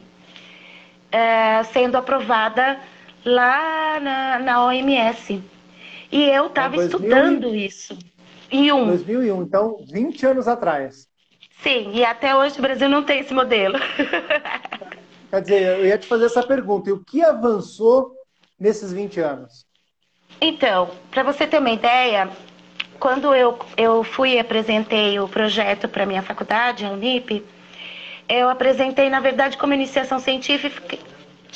é, 1.11 1.63
sendo 1.63 1.95
aprovada 1.95 2.79
lá 3.25 3.99
na, 3.99 4.39
na 4.39 4.65
OMS. 4.65 5.41
E 6.11 6.23
eu 6.23 6.47
estava 6.47 6.75
é, 6.75 6.85
estudando 6.85 7.55
isso. 7.55 7.97
Em 8.51 8.71
um. 8.71 8.88
2001, 8.88 9.43
então 9.43 9.77
20 9.88 10.25
anos 10.25 10.47
atrás. 10.47 11.07
Sim, 11.61 11.91
e 11.93 12.03
até 12.03 12.35
hoje 12.35 12.57
o 12.57 12.61
Brasil 12.61 12.89
não 12.89 13.03
tem 13.03 13.19
esse 13.19 13.33
modelo. 13.33 13.77
Quer 15.29 15.41
dizer, 15.41 15.79
eu 15.79 15.86
ia 15.86 15.98
te 15.98 16.07
fazer 16.07 16.25
essa 16.25 16.41
pergunta. 16.41 16.89
E 16.89 16.93
o 16.93 17.03
que 17.03 17.24
avançou 17.24 18.13
nesses 18.59 18.91
20 18.91 19.19
anos? 19.19 19.65
Então, 20.41 20.89
para 21.12 21.24
você 21.24 21.45
ter 21.45 21.59
uma 21.59 21.69
ideia, 21.69 22.29
quando 23.00 23.33
eu, 23.36 23.57
eu 23.77 24.03
fui 24.03 24.33
e 24.33 24.39
apresentei 24.39 25.19
o 25.19 25.27
projeto 25.27 25.88
para 25.88 26.05
minha 26.05 26.21
faculdade, 26.21 26.86
a 26.86 26.91
Unip, 26.91 27.45
eu 28.27 28.50
apresentei, 28.50 29.09
na 29.09 29.19
verdade, 29.19 29.57
como 29.57 29.74
iniciação 29.74 30.19
científica, 30.19 30.98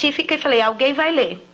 e 0.01 0.37
falei, 0.37 0.61
alguém 0.61 0.93
vai 0.93 1.11
ler. 1.11 1.47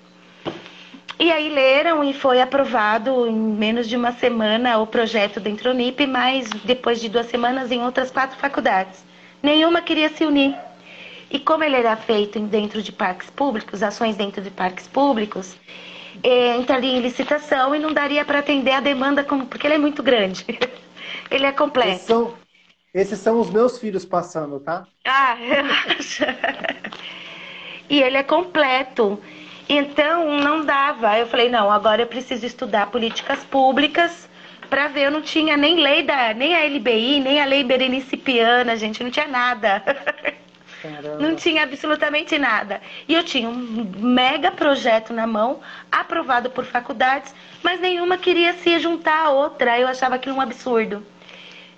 E 1.20 1.32
aí 1.32 1.50
leram 1.50 2.02
e 2.04 2.14
foi 2.14 2.42
aprovado 2.42 3.28
em 3.28 3.36
menos 3.36 3.90
de 3.90 3.98
uma 3.98 4.14
semana 4.14 4.78
o 4.78 4.88
projeto 4.88 5.40
dentro 5.40 5.66
do 5.66 5.70
Unip, 5.72 6.08
mas 6.08 6.50
depois 6.64 7.02
de 7.02 7.10
duas 7.10 7.28
semanas 7.28 7.72
em 7.72 7.84
outras 7.84 8.10
quatro 8.10 8.38
faculdades. 8.38 9.04
Nenhuma 9.44 9.82
queria 9.82 10.10
se 10.10 10.26
unir. 10.26 10.56
E 11.30 11.40
como 11.40 11.64
ele 11.64 11.76
era 11.76 11.96
feito 11.96 12.40
dentro 12.40 12.82
de 12.82 12.92
parques 12.92 13.30
públicos, 13.30 13.84
ações 13.84 14.16
dentro 14.16 14.42
de 14.42 14.50
parques 14.50 14.88
públicos, 14.88 15.56
é, 16.24 16.56
entraria 16.56 16.98
em 16.98 17.02
licitação 17.02 17.76
e 17.76 17.80
não 17.80 17.94
daria 17.94 18.26
para 18.26 18.40
atender 18.40 18.72
a 18.72 18.80
demanda, 18.80 19.24
como, 19.24 19.46
porque 19.46 19.68
ele 19.68 19.76
é 19.76 19.78
muito 19.78 20.02
grande. 20.02 20.46
ele 21.30 21.46
é 21.46 21.52
completo. 21.52 21.92
Esses 21.96 22.08
são, 22.08 22.34
esses 22.94 23.20
são 23.20 23.40
os 23.40 23.50
meus 23.50 23.78
filhos 23.78 24.06
passando, 24.06 24.60
tá? 24.60 24.88
Ah, 25.06 25.34
relaxa. 25.40 26.36
e 27.90 28.02
ele 28.02 28.18
é 28.18 28.24
completo. 28.24 29.22
Então, 29.68 30.40
não 30.40 30.66
dava. 30.66 31.18
Eu 31.18 31.28
falei, 31.28 31.48
não, 31.48 31.72
agora 31.72 32.02
eu 32.02 32.08
preciso 32.08 32.46
estudar 32.46 32.88
políticas 32.88 33.44
públicas 33.44 34.28
para 34.68 34.88
ver. 34.88 35.06
Eu 35.06 35.12
não 35.12 35.22
tinha 35.22 35.56
nem 35.56 35.80
lei 35.80 36.02
da, 36.02 36.34
nem 36.34 36.56
a 36.56 36.66
LBI, 36.66 37.20
nem 37.20 37.40
a 37.40 37.46
lei 37.46 37.64
Berenice 37.64 38.18
Piana, 38.18 38.76
gente, 38.76 39.04
não 39.04 39.12
tinha 39.12 39.28
nada. 39.28 39.84
Caramba. 40.82 41.18
Não 41.18 41.36
tinha 41.36 41.64
absolutamente 41.64 42.38
nada. 42.38 42.82
E 43.08 43.14
eu 43.14 43.24
tinha 43.24 43.50
um 43.50 43.92
mega 43.98 44.52
projeto 44.52 45.12
na 45.12 45.28
mão, 45.28 45.60
aprovado 45.92 46.50
por 46.50 46.66
faculdades, 46.66 47.34
mas 47.62 47.80
nenhuma 47.80 48.18
queria 48.18 48.54
se 48.54 48.80
juntar 48.80 49.26
à 49.26 49.30
outra. 49.30 49.78
Eu 49.78 49.88
achava 49.88 50.16
aquilo 50.16 50.36
um 50.36 50.42
absurdo. 50.42 51.06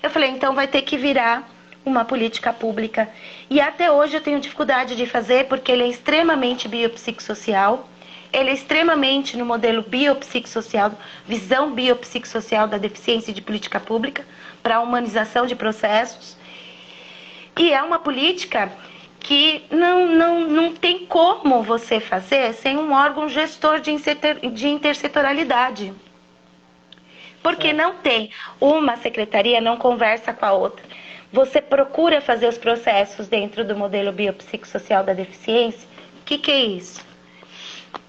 Eu 0.01 0.09
falei, 0.09 0.29
então 0.29 0.53
vai 0.53 0.67
ter 0.67 0.81
que 0.83 0.97
virar 0.97 1.49
uma 1.83 2.05
política 2.05 2.53
pública. 2.53 3.09
E 3.49 3.59
até 3.59 3.91
hoje 3.91 4.15
eu 4.15 4.21
tenho 4.21 4.39
dificuldade 4.39 4.95
de 4.95 5.05
fazer 5.05 5.47
porque 5.47 5.71
ele 5.71 5.83
é 5.83 5.87
extremamente 5.87 6.67
biopsicossocial. 6.67 7.87
Ele 8.31 8.49
é 8.49 8.53
extremamente 8.53 9.35
no 9.35 9.45
modelo 9.45 9.81
biopsicossocial, 9.81 10.93
visão 11.25 11.73
biopsicossocial 11.73 12.67
da 12.67 12.77
deficiência 12.77 13.33
de 13.33 13.41
política 13.41 13.79
pública 13.79 14.25
para 14.63 14.77
a 14.77 14.79
humanização 14.79 15.45
de 15.45 15.55
processos. 15.55 16.37
E 17.57 17.73
é 17.73 17.83
uma 17.83 17.99
política 17.99 18.71
que 19.21 19.63
não, 19.69 20.07
não, 20.07 20.39
não 20.41 20.73
tem 20.73 21.05
como 21.05 21.61
você 21.61 21.99
fazer 21.99 22.53
sem 22.53 22.77
um 22.77 22.91
órgão 22.91 23.29
gestor 23.29 23.79
de, 23.79 23.95
de 24.51 24.67
intersetorialidade. 24.67 25.93
Porque 27.41 27.67
é. 27.67 27.73
não 27.73 27.95
tem. 27.95 28.31
Uma 28.59 28.97
secretaria 28.97 29.61
não 29.61 29.77
conversa 29.77 30.33
com 30.33 30.45
a 30.45 30.53
outra. 30.53 30.83
Você 31.31 31.61
procura 31.61 32.19
fazer 32.19 32.47
os 32.47 32.57
processos 32.57 33.27
dentro 33.27 33.63
do 33.63 33.75
modelo 33.75 34.11
biopsicossocial 34.11 35.03
da 35.03 35.13
deficiência. 35.13 35.87
O 36.21 36.25
que, 36.25 36.37
que 36.37 36.51
é 36.51 36.59
isso? 36.59 37.05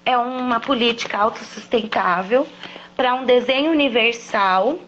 É 0.05 0.17
uma 0.17 0.59
política 0.59 1.17
autossustentável 1.17 2.47
para 2.95 3.13
um 3.13 3.23
desenho 3.23 3.71
universal 3.71 4.79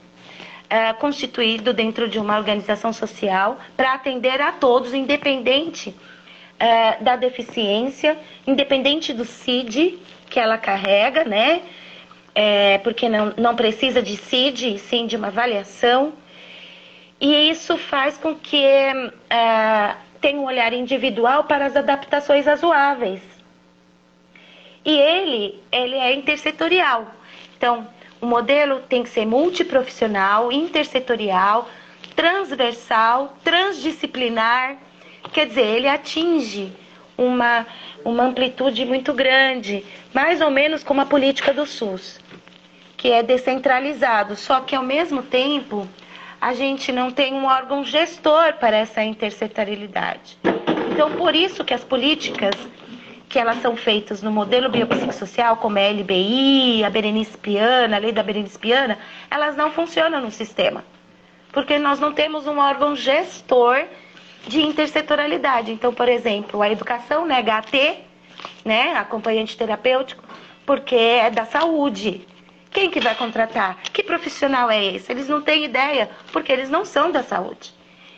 é, 0.70 0.92
constituído 0.94 1.72
dentro 1.72 2.10
de 2.10 2.20
uma 2.20 2.38
organização 2.38 2.92
social 2.92 3.60
para 3.78 3.94
atender 3.94 4.42
a 4.42 4.52
todos, 4.52 4.94
independente 4.94 5.96
é, 6.60 6.98
da 6.98 7.16
deficiência, 7.16 8.18
independente 8.46 9.14
do 9.14 9.26
CID 9.26 10.00
que 10.30 10.40
ela 10.40 10.58
carrega, 10.58 11.24
né? 11.24 11.62
É, 12.34 12.78
porque 12.80 13.08
não, 13.08 13.34
não 13.38 13.56
precisa 13.56 14.02
de 14.02 14.18
CID, 14.18 14.78
sim 14.80 15.08
de 15.08 15.16
uma 15.16 15.28
avaliação 15.28 16.14
e 17.20 17.50
isso 17.50 17.78
faz 17.78 18.18
com 18.18 18.36
que 18.36 18.64
é, 18.64 19.96
tenha 20.20 20.40
um 20.40 20.46
olhar 20.46 20.74
individual 20.74 21.46
para 21.46 21.66
as 21.66 21.76
adaptações 21.76 22.46
razoáveis. 22.46 23.22
E 24.84 24.92
ele, 24.92 25.60
ele 25.72 25.96
é 25.96 26.14
intersetorial. 26.14 27.08
Então, 27.58 27.88
o 28.22 28.26
modelo 28.26 28.82
tem 28.82 29.02
que 29.02 29.10
ser 29.10 29.26
multiprofissional, 29.26 30.52
intersetorial, 30.52 31.70
transversal, 32.16 33.36
transdisciplinar. 33.44 34.78
Quer 35.32 35.48
dizer, 35.48 35.66
ele 35.66 35.88
atinge 35.88 36.72
uma, 37.18 37.66
uma 38.04 38.24
amplitude 38.24 38.86
muito 38.86 39.14
grande, 39.14 39.86
mais 40.14 40.42
ou 40.42 40.50
menos 40.50 40.84
como 40.84 41.02
a 41.02 41.06
política 41.06 41.54
do 41.54 41.66
SUS, 41.66 42.20
que 42.98 43.12
é 43.12 43.24
descentralizado, 43.24 44.36
só 44.36 44.62
que 44.62 44.76
ao 44.76 44.84
mesmo 44.84 45.24
tempo 45.24 45.88
a 46.40 46.54
gente 46.54 46.92
não 46.92 47.12
tem 47.12 47.34
um 47.34 47.46
órgão 47.46 47.84
gestor 47.84 48.54
para 48.54 48.78
essa 48.78 49.04
intersetorialidade. 49.04 50.38
Então, 50.92 51.12
por 51.14 51.36
isso 51.36 51.64
que 51.64 51.74
as 51.74 51.84
políticas 51.84 52.56
que 53.28 53.40
elas 53.40 53.62
são 53.62 53.76
feitas 53.76 54.22
no 54.22 54.32
modelo 54.32 54.70
biopsicossocial, 54.70 55.58
como 55.58 55.78
a 55.78 55.90
LBI, 55.90 56.84
a 56.86 56.90
Berenice 56.90 57.38
Piana, 57.38 57.98
a 57.98 58.00
lei 58.00 58.12
da 58.12 58.24
Berenice 58.24 58.58
Piana, 58.58 58.98
elas 59.30 59.58
não 59.58 59.72
funcionam 59.72 60.22
no 60.22 60.32
sistema. 60.32 60.86
Porque 61.52 61.78
nós 61.78 62.00
não 62.00 62.14
temos 62.14 62.48
um 62.48 62.60
órgão 62.60 62.96
gestor 62.96 63.84
de 64.48 64.62
intersetorialidade. 64.62 65.72
Então, 65.72 65.94
por 65.94 66.08
exemplo, 66.08 66.62
a 66.62 66.70
educação, 66.70 67.26
né, 67.26 67.42
HT, 67.42 68.00
né, 68.64 68.94
acompanhante 68.96 69.58
terapêutico, 69.58 70.24
porque 70.66 70.96
é 70.96 71.30
da 71.30 71.46
saúde. 71.46 72.26
Quem 72.72 72.90
que 72.90 73.00
vai 73.00 73.16
contratar? 73.16 73.78
Que 73.94 74.04
profissional 74.04 74.70
é 74.70 74.84
esse? 74.84 75.12
Eles 75.12 75.30
não 75.30 75.42
têm 75.42 75.64
ideia, 75.64 76.10
porque 76.32 76.52
eles 76.52 76.70
não 76.70 76.84
são 76.84 77.12
da 77.12 77.24
saúde. 77.24 77.74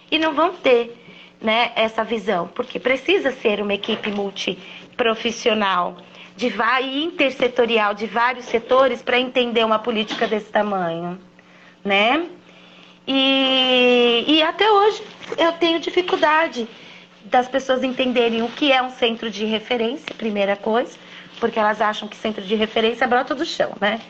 E 0.09 0.17
não 0.17 0.33
vão 0.33 0.53
ter 0.53 0.95
né, 1.39 1.71
essa 1.75 2.03
visão, 2.03 2.47
porque 2.47 2.79
precisa 2.79 3.31
ser 3.31 3.61
uma 3.61 3.73
equipe 3.73 4.09
multiprofissional 4.09 5.97
de 6.35 6.53
e 6.83 7.03
intersetorial 7.03 7.93
de 7.95 8.05
vários 8.05 8.45
setores 8.45 9.01
para 9.01 9.19
entender 9.19 9.65
uma 9.65 9.79
política 9.79 10.27
desse 10.27 10.51
tamanho, 10.51 11.19
né? 11.83 12.27
E, 13.07 14.25
e 14.27 14.43
até 14.43 14.69
hoje 14.69 15.01
eu 15.37 15.53
tenho 15.53 15.79
dificuldade 15.79 16.67
das 17.23 17.47
pessoas 17.47 17.83
entenderem 17.83 18.41
o 18.41 18.49
que 18.49 18.71
é 18.71 18.81
um 18.81 18.89
centro 18.89 19.29
de 19.29 19.45
referência, 19.45 20.13
primeira 20.15 20.55
coisa, 20.55 20.97
porque 21.39 21.57
elas 21.59 21.81
acham 21.81 22.07
que 22.07 22.15
centro 22.15 22.43
de 22.43 22.55
referência 22.55 23.07
brota 23.07 23.33
do 23.33 23.45
chão, 23.45 23.71
né? 23.79 24.01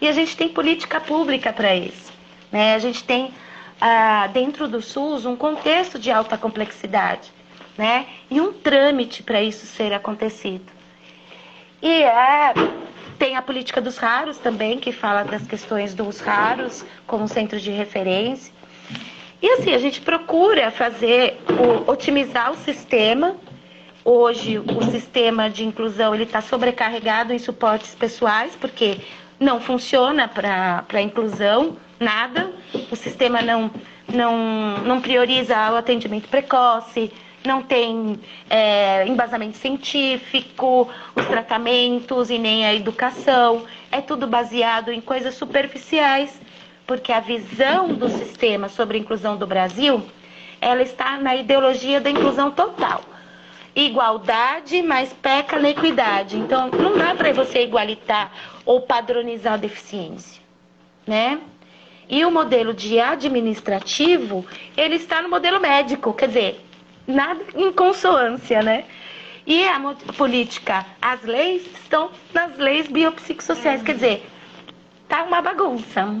E 0.00 0.06
a 0.06 0.12
gente 0.12 0.36
tem 0.36 0.48
política 0.48 1.00
pública 1.00 1.52
para 1.52 1.74
isso. 1.74 2.12
Né? 2.52 2.74
A 2.74 2.78
gente 2.78 3.02
tem 3.02 3.32
ah, 3.80 4.28
dentro 4.28 4.68
do 4.68 4.82
SUS 4.82 5.24
um 5.24 5.36
contexto 5.36 5.98
de 5.98 6.10
alta 6.10 6.36
complexidade 6.36 7.32
né? 7.76 8.06
e 8.30 8.40
um 8.40 8.52
trâmite 8.52 9.22
para 9.22 9.42
isso 9.42 9.66
ser 9.66 9.92
acontecido. 9.92 10.66
E 11.82 12.02
é, 12.02 12.54
tem 13.18 13.36
a 13.36 13.42
política 13.42 13.80
dos 13.80 13.96
raros 13.96 14.38
também, 14.38 14.78
que 14.78 14.92
fala 14.92 15.22
das 15.22 15.46
questões 15.46 15.94
dos 15.94 16.20
raros 16.20 16.84
como 17.06 17.26
centro 17.28 17.58
de 17.58 17.70
referência. 17.70 18.52
E 19.42 19.48
assim, 19.50 19.74
a 19.74 19.78
gente 19.78 20.00
procura 20.00 20.70
fazer, 20.70 21.38
o, 21.50 21.90
otimizar 21.90 22.52
o 22.52 22.56
sistema. 22.56 23.36
Hoje, 24.04 24.58
o 24.58 24.82
sistema 24.90 25.50
de 25.50 25.64
inclusão 25.64 26.14
ele 26.14 26.24
está 26.24 26.40
sobrecarregado 26.40 27.32
em 27.32 27.38
suportes 27.38 27.94
pessoais, 27.94 28.56
porque 28.56 28.98
não 29.38 29.60
funciona 29.60 30.28
para 30.28 30.84
a 30.88 31.02
inclusão, 31.02 31.76
nada. 31.98 32.50
O 32.90 32.96
sistema 32.96 33.42
não, 33.42 33.70
não, 34.12 34.78
não 34.78 35.00
prioriza 35.00 35.54
o 35.72 35.76
atendimento 35.76 36.28
precoce, 36.28 37.12
não 37.46 37.62
tem 37.62 38.18
é, 38.50 39.06
embasamento 39.06 39.56
científico, 39.56 40.90
os 41.14 41.24
tratamentos 41.26 42.30
e 42.30 42.38
nem 42.38 42.66
a 42.66 42.74
educação. 42.74 43.64
É 43.90 44.00
tudo 44.00 44.26
baseado 44.26 44.92
em 44.92 45.00
coisas 45.00 45.34
superficiais, 45.34 46.40
porque 46.86 47.12
a 47.12 47.20
visão 47.20 47.88
do 47.88 48.08
sistema 48.08 48.68
sobre 48.68 48.98
a 48.98 49.00
inclusão 49.00 49.36
do 49.36 49.46
Brasil, 49.46 50.04
ela 50.60 50.82
está 50.82 51.16
na 51.18 51.34
ideologia 51.36 52.00
da 52.00 52.10
inclusão 52.10 52.50
total. 52.50 53.02
Igualdade, 53.74 54.82
mas 54.82 55.12
peca 55.12 55.58
na 55.58 55.70
equidade. 55.70 56.36
Então, 56.36 56.70
não 56.70 56.96
dá 56.96 57.14
para 57.14 57.32
você 57.32 57.62
igualitar 57.62 58.32
ou 58.64 58.80
padronizar 58.80 59.54
a 59.54 59.58
deficiência, 59.58 60.42
né? 61.06 61.38
E 62.08 62.24
o 62.24 62.30
modelo 62.30 62.72
de 62.72 63.00
administrativo, 63.00 64.46
ele 64.76 64.94
está 64.94 65.20
no 65.20 65.28
modelo 65.28 65.60
médico, 65.60 66.14
quer 66.14 66.28
dizer, 66.28 66.65
nada 67.06 67.44
em 67.54 67.72
consonância, 67.72 68.62
né? 68.62 68.84
E 69.46 69.64
a 69.68 69.78
política, 70.16 70.84
as 71.00 71.22
leis 71.22 71.64
estão 71.66 72.10
nas 72.34 72.56
leis 72.58 72.88
biopsicossociais, 72.88 73.82
quer 73.82 73.94
dizer, 73.94 74.26
tá 75.08 75.22
uma 75.22 75.40
bagunça. 75.40 76.20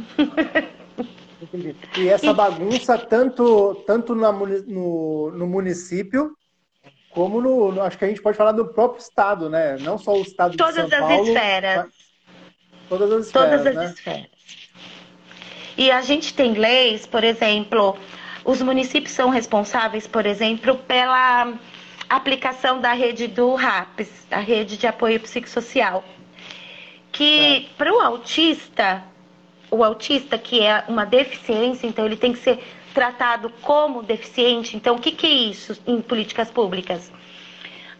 Entendi. 1.42 1.76
E 1.98 2.08
essa 2.08 2.32
bagunça 2.32 2.96
tanto, 2.96 3.74
tanto 3.86 4.14
na, 4.14 4.32
no, 4.32 5.30
no 5.32 5.46
município 5.46 6.36
como 7.10 7.40
no, 7.40 7.72
no, 7.72 7.82
acho 7.82 7.96
que 7.96 8.04
a 8.04 8.08
gente 8.08 8.20
pode 8.20 8.36
falar 8.36 8.52
do 8.52 8.66
próprio 8.66 9.00
estado, 9.00 9.48
né? 9.48 9.78
Não 9.78 9.96
só 9.96 10.12
o 10.12 10.20
estado 10.20 10.54
todas 10.54 10.74
de 10.74 10.80
São 10.82 10.90
Paulo. 10.90 11.08
Todas 11.08 11.20
as 11.20 11.28
esferas. 11.28 11.86
Todas 12.88 13.12
as 13.12 13.26
esferas. 13.26 13.50
Todas 13.50 13.66
as 13.66 13.74
né? 13.74 13.84
esferas. 13.86 14.26
E 15.78 15.90
a 15.90 16.02
gente 16.02 16.34
tem 16.34 16.52
leis, 16.52 17.06
por 17.06 17.24
exemplo, 17.24 17.96
os 18.46 18.62
municípios 18.62 19.12
são 19.12 19.28
responsáveis, 19.28 20.06
por 20.06 20.24
exemplo, 20.24 20.76
pela 20.76 21.52
aplicação 22.08 22.80
da 22.80 22.92
rede 22.94 23.26
do 23.26 23.54
RAPS, 23.54 24.26
a 24.30 24.38
rede 24.38 24.78
de 24.78 24.86
apoio 24.86 25.20
psicossocial 25.20 26.02
que 27.16 27.70
para 27.78 27.90
o 27.90 27.98
autista, 27.98 29.02
o 29.70 29.82
autista 29.82 30.36
que 30.36 30.60
é 30.60 30.84
uma 30.86 31.06
deficiência, 31.06 31.86
então 31.86 32.04
ele 32.04 32.16
tem 32.16 32.34
que 32.34 32.38
ser 32.38 32.62
tratado 32.92 33.50
como 33.62 34.02
deficiente. 34.02 34.76
Então, 34.76 34.96
o 34.96 34.98
que, 34.98 35.10
que 35.10 35.26
é 35.26 35.30
isso 35.30 35.80
em 35.86 36.02
políticas 36.02 36.50
públicas? 36.50 37.10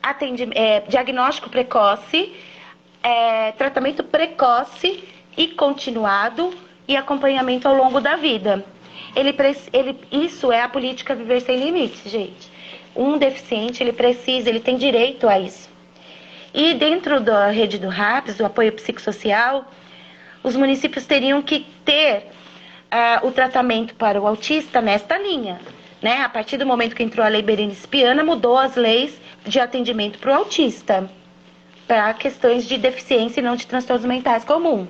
Atendi, 0.02 0.46
é, 0.54 0.80
diagnóstico 0.80 1.48
precoce, 1.48 2.34
é, 3.02 3.52
tratamento 3.52 4.04
precoce 4.04 5.02
e 5.34 5.48
continuado 5.48 6.52
e 6.86 6.94
acompanhamento 6.94 7.66
ao 7.66 7.74
longo 7.74 8.02
da 8.02 8.16
vida. 8.16 8.62
Ele, 9.16 9.34
ele, 9.72 9.98
isso 10.12 10.52
é 10.52 10.60
a 10.60 10.68
política 10.68 11.14
Viver 11.14 11.40
Sem 11.40 11.56
Limites, 11.56 12.12
gente. 12.12 12.52
Um 12.94 13.16
deficiente, 13.16 13.82
ele 13.82 13.92
precisa, 13.92 14.50
ele 14.50 14.60
tem 14.60 14.76
direito 14.76 15.26
a 15.26 15.38
isso. 15.40 15.70
E 16.52 16.74
dentro 16.74 17.18
da 17.20 17.48
rede 17.48 17.78
do 17.78 17.88
RAPS, 17.88 18.36
do 18.36 18.44
apoio 18.44 18.72
psicossocial, 18.72 19.64
os 20.42 20.54
municípios 20.54 21.06
teriam 21.06 21.40
que 21.40 21.66
ter 21.82 22.26
uh, 22.92 23.26
o 23.26 23.32
tratamento 23.32 23.94
para 23.94 24.20
o 24.20 24.26
autista 24.26 24.80
nesta 24.80 25.18
linha. 25.18 25.60
Né? 26.00 26.20
A 26.22 26.28
partir 26.28 26.58
do 26.58 26.66
momento 26.66 26.94
que 26.94 27.02
entrou 27.02 27.24
a 27.24 27.28
lei 27.28 27.42
Berenice 27.42 27.88
Piana, 27.88 28.22
mudou 28.22 28.58
as 28.58 28.76
leis 28.76 29.18
de 29.44 29.58
atendimento 29.58 30.18
para 30.18 30.32
o 30.32 30.34
autista, 30.34 31.10
para 31.86 32.12
questões 32.14 32.66
de 32.66 32.76
deficiência 32.76 33.40
e 33.40 33.42
não 33.42 33.56
de 33.56 33.66
transtornos 33.66 34.06
mentais 34.06 34.44
comum. 34.44 34.86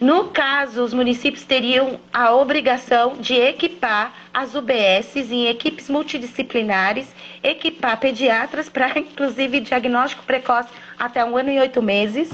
No 0.00 0.28
caso, 0.28 0.82
os 0.82 0.94
municípios 0.94 1.44
teriam 1.44 2.00
a 2.10 2.34
obrigação 2.34 3.18
de 3.18 3.34
equipar 3.34 4.14
as 4.32 4.54
UBSs 4.54 5.30
em 5.30 5.46
equipes 5.46 5.90
multidisciplinares, 5.90 7.14
equipar 7.42 8.00
pediatras 8.00 8.70
para, 8.70 8.96
inclusive, 8.98 9.60
diagnóstico 9.60 10.22
precoce 10.24 10.70
até 10.98 11.22
um 11.22 11.36
ano 11.36 11.50
e 11.50 11.58
oito 11.58 11.82
meses, 11.82 12.30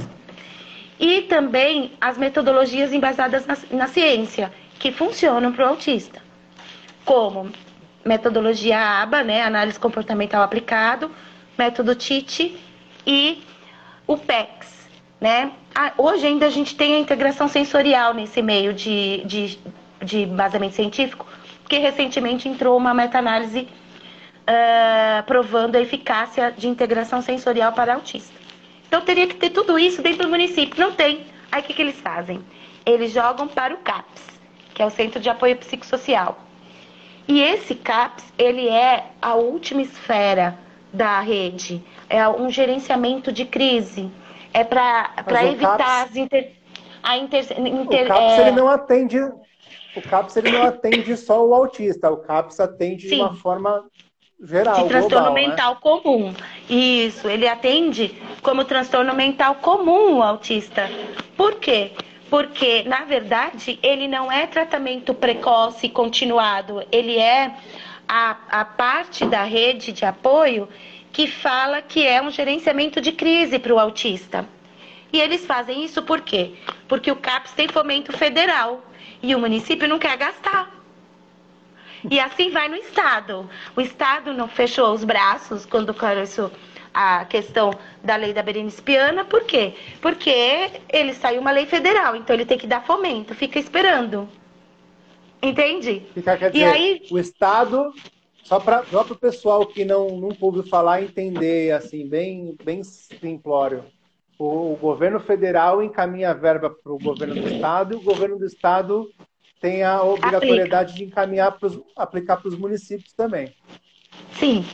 e 1.00 1.22
também 1.22 1.92
as 2.00 2.16
metodologias 2.16 2.92
embasadas 2.92 3.44
na, 3.44 3.58
na 3.72 3.88
ciência, 3.88 4.52
que 4.78 4.92
funcionam 4.92 5.52
para 5.52 5.66
o 5.66 5.68
autista, 5.70 6.22
como 7.04 7.50
metodologia 8.04 8.78
ABA, 8.78 9.24
né, 9.24 9.42
análise 9.42 9.78
comportamental 9.78 10.40
aplicado, 10.40 11.10
método 11.58 11.96
TIT 11.96 12.56
e 13.04 13.42
o 14.06 14.16
PECS, 14.16 14.88
né, 15.20 15.50
hoje 15.98 16.26
ainda 16.26 16.46
a 16.46 16.50
gente 16.50 16.74
tem 16.74 16.94
a 16.94 16.98
integração 16.98 17.48
sensorial 17.48 18.14
nesse 18.14 18.40
meio 18.40 18.72
de, 18.72 19.22
de, 19.24 19.58
de 20.02 20.22
embasamento 20.22 20.74
científico, 20.74 21.26
porque 21.62 21.78
recentemente 21.78 22.48
entrou 22.48 22.76
uma 22.76 22.94
meta-análise 22.94 23.68
uh, 24.46 25.22
provando 25.26 25.76
a 25.76 25.80
eficácia 25.80 26.54
de 26.56 26.68
integração 26.68 27.20
sensorial 27.20 27.72
para 27.72 27.94
autista. 27.94 28.34
Então 28.88 29.00
teria 29.00 29.26
que 29.26 29.34
ter 29.34 29.50
tudo 29.50 29.78
isso 29.78 30.00
dentro 30.00 30.22
do 30.22 30.28
município. 30.28 30.80
Não 30.80 30.92
tem. 30.92 31.26
Aí 31.50 31.60
o 31.60 31.64
que, 31.64 31.74
que 31.74 31.82
eles 31.82 32.00
fazem? 32.00 32.40
Eles 32.84 33.12
jogam 33.12 33.48
para 33.48 33.74
o 33.74 33.78
CAPS, 33.78 34.22
que 34.72 34.82
é 34.82 34.86
o 34.86 34.90
Centro 34.90 35.20
de 35.20 35.28
Apoio 35.28 35.56
Psicossocial. 35.56 36.38
E 37.28 37.40
esse 37.42 37.74
CAPS, 37.74 38.32
ele 38.38 38.68
é 38.68 39.06
a 39.20 39.34
última 39.34 39.82
esfera 39.82 40.56
da 40.92 41.20
rede. 41.20 41.82
É 42.08 42.26
um 42.28 42.48
gerenciamento 42.48 43.32
de 43.32 43.44
crise 43.44 44.08
é 44.56 44.64
para 44.64 45.44
evitar 45.44 45.76
CAPS, 45.76 46.10
as 46.10 46.16
inter, 46.16 46.52
a 47.02 47.16
inter, 47.18 47.44
inter, 47.58 48.04
o 48.04 48.08
CAPS 48.08 48.38
é... 48.38 48.40
ele 48.40 48.50
não 48.52 48.68
atende 48.68 49.18
o 49.96 50.02
CAPS 50.02 50.36
ele 50.36 50.50
não 50.50 50.62
atende 50.62 51.16
só 51.16 51.44
o 51.44 51.54
autista, 51.54 52.10
o 52.10 52.18
CAPS 52.18 52.60
atende 52.60 53.08
Sim. 53.08 53.16
de 53.16 53.22
uma 53.22 53.34
forma 53.34 53.84
geral, 54.42 54.74
de 54.74 54.88
transtorno 54.88 55.26
global, 55.26 55.34
né? 55.34 55.48
mental 55.48 55.74
né? 55.74 55.78
comum. 55.80 56.34
Isso, 56.68 57.28
ele 57.28 57.48
atende 57.48 58.14
como 58.42 58.64
transtorno 58.64 59.14
mental 59.14 59.56
comum 59.56 60.18
o 60.18 60.22
autista. 60.22 60.90
Por 61.36 61.54
quê? 61.54 61.92
Porque, 62.28 62.82
na 62.82 63.04
verdade, 63.04 63.78
ele 63.82 64.08
não 64.08 64.30
é 64.30 64.46
tratamento 64.46 65.14
precoce 65.14 65.88
continuado, 65.88 66.82
ele 66.90 67.18
é 67.18 67.54
a, 68.06 68.36
a 68.50 68.64
parte 68.64 69.24
da 69.24 69.44
rede 69.44 69.92
de 69.92 70.04
apoio 70.04 70.68
que 71.16 71.26
fala 71.26 71.80
que 71.80 72.06
é 72.06 72.20
um 72.20 72.30
gerenciamento 72.30 73.00
de 73.00 73.10
crise 73.10 73.58
para 73.58 73.72
o 73.72 73.78
autista. 73.78 74.46
E 75.10 75.18
eles 75.18 75.46
fazem 75.46 75.82
isso 75.82 76.02
por 76.02 76.20
quê? 76.20 76.52
Porque 76.86 77.10
o 77.10 77.16
CAPS 77.16 77.52
tem 77.52 77.66
fomento 77.68 78.12
federal 78.12 78.84
e 79.22 79.34
o 79.34 79.38
município 79.38 79.88
não 79.88 79.98
quer 79.98 80.14
gastar. 80.18 80.70
E 82.10 82.20
assim 82.20 82.50
vai 82.50 82.68
no 82.68 82.76
Estado. 82.76 83.48
O 83.74 83.80
Estado 83.80 84.34
não 84.34 84.46
fechou 84.46 84.92
os 84.92 85.04
braços 85.04 85.64
quando 85.64 85.94
começou 85.94 86.52
a 86.92 87.24
questão 87.24 87.70
da 88.04 88.14
lei 88.16 88.34
da 88.34 88.42
Berenice 88.42 88.82
Piana, 88.82 89.24
por 89.24 89.44
quê? 89.44 89.72
Porque 90.02 90.70
ele 90.90 91.14
saiu 91.14 91.40
uma 91.40 91.50
lei 91.50 91.64
federal, 91.64 92.14
então 92.14 92.36
ele 92.36 92.44
tem 92.44 92.58
que 92.58 92.66
dar 92.66 92.84
fomento, 92.84 93.34
fica 93.34 93.58
esperando. 93.58 94.28
Entende? 95.42 96.02
Fica, 96.12 96.36
quer 96.36 96.50
dizer, 96.50 96.62
e 96.62 96.64
aí... 96.64 97.02
o 97.10 97.18
Estado 97.18 97.90
só 98.46 98.60
para 98.60 98.84
o 98.92 99.16
pessoal 99.16 99.66
que 99.66 99.84
não 99.84 100.08
nunca 100.10 100.38
ouviu 100.40 100.62
falar 100.62 101.02
entender, 101.02 101.72
assim, 101.72 102.08
bem, 102.08 102.56
bem 102.62 102.84
simplório. 102.84 103.84
O, 104.38 104.74
o 104.74 104.76
governo 104.76 105.18
federal 105.18 105.82
encaminha 105.82 106.30
a 106.30 106.34
verba 106.34 106.70
para 106.70 106.92
o 106.92 106.98
governo 106.98 107.34
do 107.34 107.48
estado 107.48 107.94
e 107.94 107.96
o 107.96 108.02
governo 108.02 108.38
do 108.38 108.46
estado 108.46 109.10
tem 109.60 109.82
a 109.82 110.00
obrigatoriedade 110.00 110.92
Aplica. 110.92 110.98
de 110.98 111.04
encaminhar 111.04 111.58
pros, 111.58 111.80
aplicar 111.96 112.36
para 112.36 112.48
os 112.48 112.56
municípios 112.56 113.12
também. 113.14 113.52
Sim. 114.32 114.64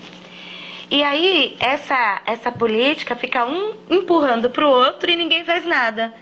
E 0.90 1.02
aí 1.02 1.56
essa 1.58 2.20
essa 2.26 2.52
política 2.52 3.16
fica 3.16 3.46
um 3.46 3.74
empurrando 3.88 4.50
para 4.50 4.66
o 4.66 4.70
outro 4.70 5.10
e 5.10 5.16
ninguém 5.16 5.46
faz 5.46 5.64
nada. 5.64 6.12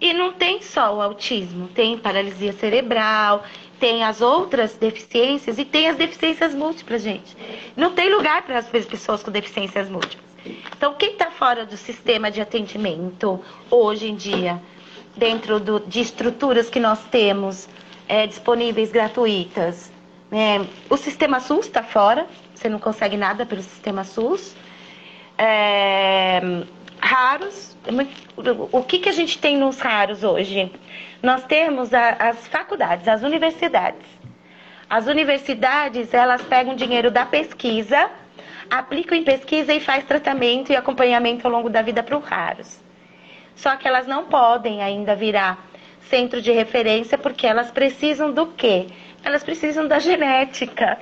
E 0.00 0.12
não 0.12 0.32
tem 0.32 0.60
só 0.60 0.96
o 0.96 1.00
autismo, 1.00 1.68
tem 1.68 1.96
paralisia 1.98 2.52
cerebral, 2.54 3.44
tem 3.80 4.04
as 4.04 4.20
outras 4.20 4.74
deficiências 4.74 5.58
e 5.58 5.64
tem 5.64 5.88
as 5.88 5.96
deficiências 5.96 6.54
múltiplas, 6.54 7.02
gente. 7.02 7.34
Não 7.74 7.92
tem 7.92 8.14
lugar 8.14 8.42
para 8.42 8.58
as 8.58 8.68
pessoas 8.68 9.22
com 9.22 9.30
deficiências 9.30 9.88
múltiplas. 9.88 10.30
Então, 10.76 10.94
quem 10.94 11.12
está 11.12 11.30
fora 11.30 11.64
do 11.66 11.76
sistema 11.76 12.30
de 12.30 12.40
atendimento 12.40 13.42
hoje 13.70 14.08
em 14.08 14.14
dia, 14.14 14.60
dentro 15.16 15.58
do, 15.58 15.80
de 15.80 16.00
estruturas 16.00 16.70
que 16.70 16.78
nós 16.78 17.02
temos 17.10 17.68
é, 18.06 18.26
disponíveis 18.26 18.92
gratuitas, 18.92 19.90
né? 20.30 20.66
o 20.88 20.96
sistema 20.96 21.40
SUS 21.40 21.66
está 21.66 21.82
fora, 21.82 22.26
você 22.54 22.68
não 22.68 22.78
consegue 22.78 23.16
nada 23.16 23.44
pelo 23.44 23.62
sistema 23.62 24.04
SUS. 24.04 24.54
É, 25.36 26.40
raros, 27.00 27.76
o 28.72 28.82
que, 28.82 28.98
que 28.98 29.08
a 29.08 29.12
gente 29.12 29.38
tem 29.38 29.56
nos 29.56 29.78
raros 29.78 30.22
hoje? 30.22 30.70
Nós 31.22 31.44
temos 31.44 31.92
a, 31.92 32.10
as 32.10 32.46
faculdades, 32.48 33.06
as 33.06 33.22
universidades. 33.22 34.06
As 34.88 35.06
universidades, 35.06 36.12
elas 36.12 36.42
pegam 36.42 36.74
dinheiro 36.74 37.10
da 37.10 37.24
pesquisa, 37.24 38.10
aplicam 38.68 39.16
em 39.16 39.22
pesquisa 39.22 39.72
e 39.72 39.80
faz 39.80 40.04
tratamento 40.04 40.72
e 40.72 40.76
acompanhamento 40.76 41.46
ao 41.46 41.52
longo 41.52 41.70
da 41.70 41.82
vida 41.82 42.02
para 42.02 42.16
os 42.16 42.24
raros. 42.24 42.80
Só 43.54 43.76
que 43.76 43.86
elas 43.86 44.06
não 44.06 44.24
podem 44.24 44.82
ainda 44.82 45.14
virar 45.14 45.68
centro 46.08 46.40
de 46.40 46.50
referência 46.50 47.16
porque 47.16 47.46
elas 47.46 47.70
precisam 47.70 48.32
do 48.32 48.46
quê? 48.48 48.86
Elas 49.22 49.44
precisam 49.44 49.86
da 49.86 49.98
genética. 49.98 50.98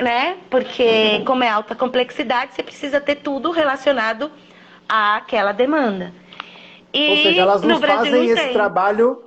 Né? 0.00 0.36
Porque 0.50 1.22
como 1.24 1.42
é 1.42 1.48
alta 1.48 1.74
complexidade, 1.74 2.54
você 2.54 2.62
precisa 2.62 3.00
ter 3.00 3.16
tudo 3.16 3.50
relacionado 3.50 4.30
àquela 4.88 5.52
demanda. 5.52 6.12
E 6.92 7.10
Ou 7.10 7.16
seja, 7.16 7.40
elas 7.40 7.62
não 7.62 7.80
fazem 7.80 8.26
esse 8.28 8.52
trabalho. 8.52 9.24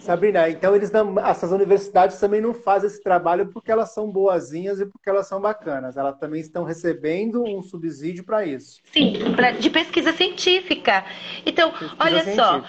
Sabrina, 0.00 0.48
então 0.48 0.76
eles 0.76 0.90
não, 0.90 1.18
essas 1.18 1.50
universidades 1.50 2.18
também 2.18 2.40
não 2.40 2.52
fazem 2.52 2.88
esse 2.88 3.02
trabalho 3.02 3.50
porque 3.52 3.70
elas 3.70 3.92
são 3.92 4.10
boazinhas 4.10 4.80
e 4.80 4.86
porque 4.86 5.08
elas 5.08 5.26
são 5.26 5.40
bacanas. 5.40 5.96
Elas 5.96 6.18
também 6.18 6.40
estão 6.40 6.64
recebendo 6.64 7.42
um 7.42 7.62
subsídio 7.62 8.24
para 8.24 8.44
isso. 8.44 8.80
Sim, 8.92 9.34
pra, 9.34 9.52
de 9.52 9.70
pesquisa 9.70 10.12
científica. 10.12 11.04
Então, 11.46 11.70
pesquisa 11.72 11.96
olha 12.00 12.22
científica. 12.22 12.44
só, 12.44 12.64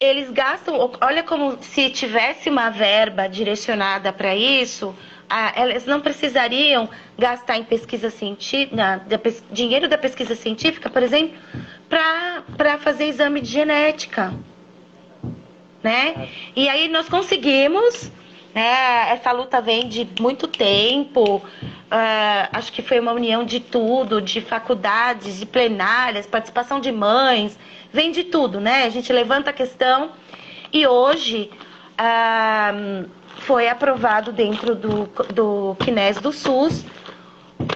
eles 0.00 0.30
gastam, 0.30 0.92
olha 1.00 1.22
como 1.22 1.62
se 1.62 1.90
tivesse 1.90 2.48
uma 2.48 2.70
verba 2.70 3.26
direcionada 3.26 4.12
para 4.12 4.34
isso, 4.34 4.94
elas 5.54 5.86
não 5.86 6.00
precisariam 6.00 6.88
gastar 7.18 7.56
em 7.56 7.64
pesquisa 7.64 8.10
científica, 8.10 9.04
dinheiro 9.50 9.88
da 9.88 9.96
pesquisa 9.96 10.34
científica, 10.34 10.90
por 10.90 11.02
exemplo, 11.02 11.38
para 11.88 12.78
fazer 12.78 13.06
exame 13.06 13.40
de 13.40 13.48
genética 13.48 14.34
né? 15.82 16.28
E 16.54 16.68
aí 16.68 16.88
nós 16.88 17.08
conseguimos, 17.08 18.10
né? 18.54 19.10
Essa 19.10 19.32
luta 19.32 19.60
vem 19.60 19.88
de 19.88 20.08
muito 20.20 20.46
tempo. 20.46 21.36
Uh, 21.36 22.48
acho 22.52 22.72
que 22.72 22.82
foi 22.82 23.00
uma 23.00 23.12
união 23.12 23.44
de 23.44 23.60
tudo, 23.60 24.20
de 24.20 24.40
faculdades, 24.40 25.40
de 25.40 25.46
plenárias, 25.46 26.26
participação 26.26 26.80
de 26.80 26.92
mães, 26.92 27.58
vem 27.92 28.12
de 28.12 28.24
tudo, 28.24 28.60
né? 28.60 28.84
A 28.84 28.90
gente 28.90 29.12
levanta 29.12 29.50
a 29.50 29.52
questão 29.52 30.12
e 30.72 30.86
hoje 30.86 31.50
uh, 31.98 33.10
foi 33.40 33.68
aprovado 33.68 34.32
dentro 34.32 34.74
do, 34.74 35.08
do 35.34 35.76
Quinés 35.80 36.18
do 36.18 36.32
SUS 36.32 36.84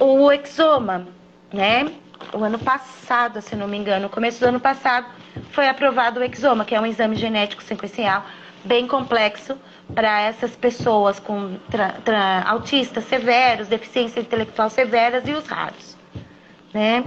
o 0.00 0.32
exoma, 0.32 1.06
né? 1.52 1.90
O 2.32 2.42
ano 2.42 2.58
passado, 2.58 3.40
se 3.42 3.54
não 3.54 3.68
me 3.68 3.76
engano, 3.76 4.04
no 4.04 4.08
começo 4.08 4.40
do 4.40 4.46
ano 4.46 4.60
passado, 4.60 5.06
foi 5.50 5.68
aprovado 5.68 6.20
o 6.20 6.24
exoma, 6.24 6.64
que 6.64 6.74
é 6.74 6.80
um 6.80 6.86
exame 6.86 7.16
genético 7.16 7.62
sequencial 7.62 8.24
bem 8.64 8.86
complexo 8.86 9.58
para 9.94 10.22
essas 10.22 10.56
pessoas 10.56 11.20
com 11.20 11.58
autistas 12.46 13.04
severos, 13.04 13.68
deficiência 13.68 14.20
intelectual 14.20 14.70
severas 14.70 15.28
e 15.28 15.32
os 15.32 15.46
raros, 15.46 15.96
né? 16.72 17.04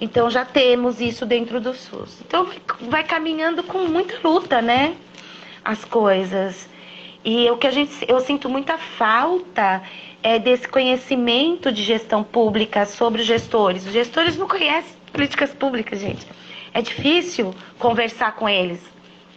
Então 0.00 0.30
já 0.30 0.44
temos 0.44 1.00
isso 1.00 1.26
dentro 1.26 1.60
do 1.60 1.74
SUS. 1.74 2.20
Então 2.20 2.48
vai 2.82 3.02
caminhando 3.02 3.64
com 3.64 3.78
muita 3.86 4.16
luta, 4.22 4.62
né? 4.62 4.94
As 5.64 5.84
coisas. 5.84 6.68
E 7.26 7.50
o 7.50 7.58
que 7.58 7.66
a 7.66 7.70
gente 7.70 7.92
eu 8.08 8.20
sinto 8.20 8.48
muita 8.48 8.78
falta 8.78 9.82
é 10.22 10.38
desse 10.38 10.66
conhecimento 10.66 11.70
de 11.70 11.82
gestão 11.82 12.24
pública 12.24 12.86
sobre 12.86 13.20
os 13.20 13.26
gestores. 13.26 13.84
Os 13.84 13.92
gestores 13.92 14.38
não 14.38 14.48
conhecem 14.48 14.94
políticas 15.12 15.52
públicas, 15.52 16.00
gente 16.00 16.26
é 16.76 16.82
difícil 16.82 17.54
conversar 17.78 18.36
com 18.36 18.46
eles. 18.46 18.82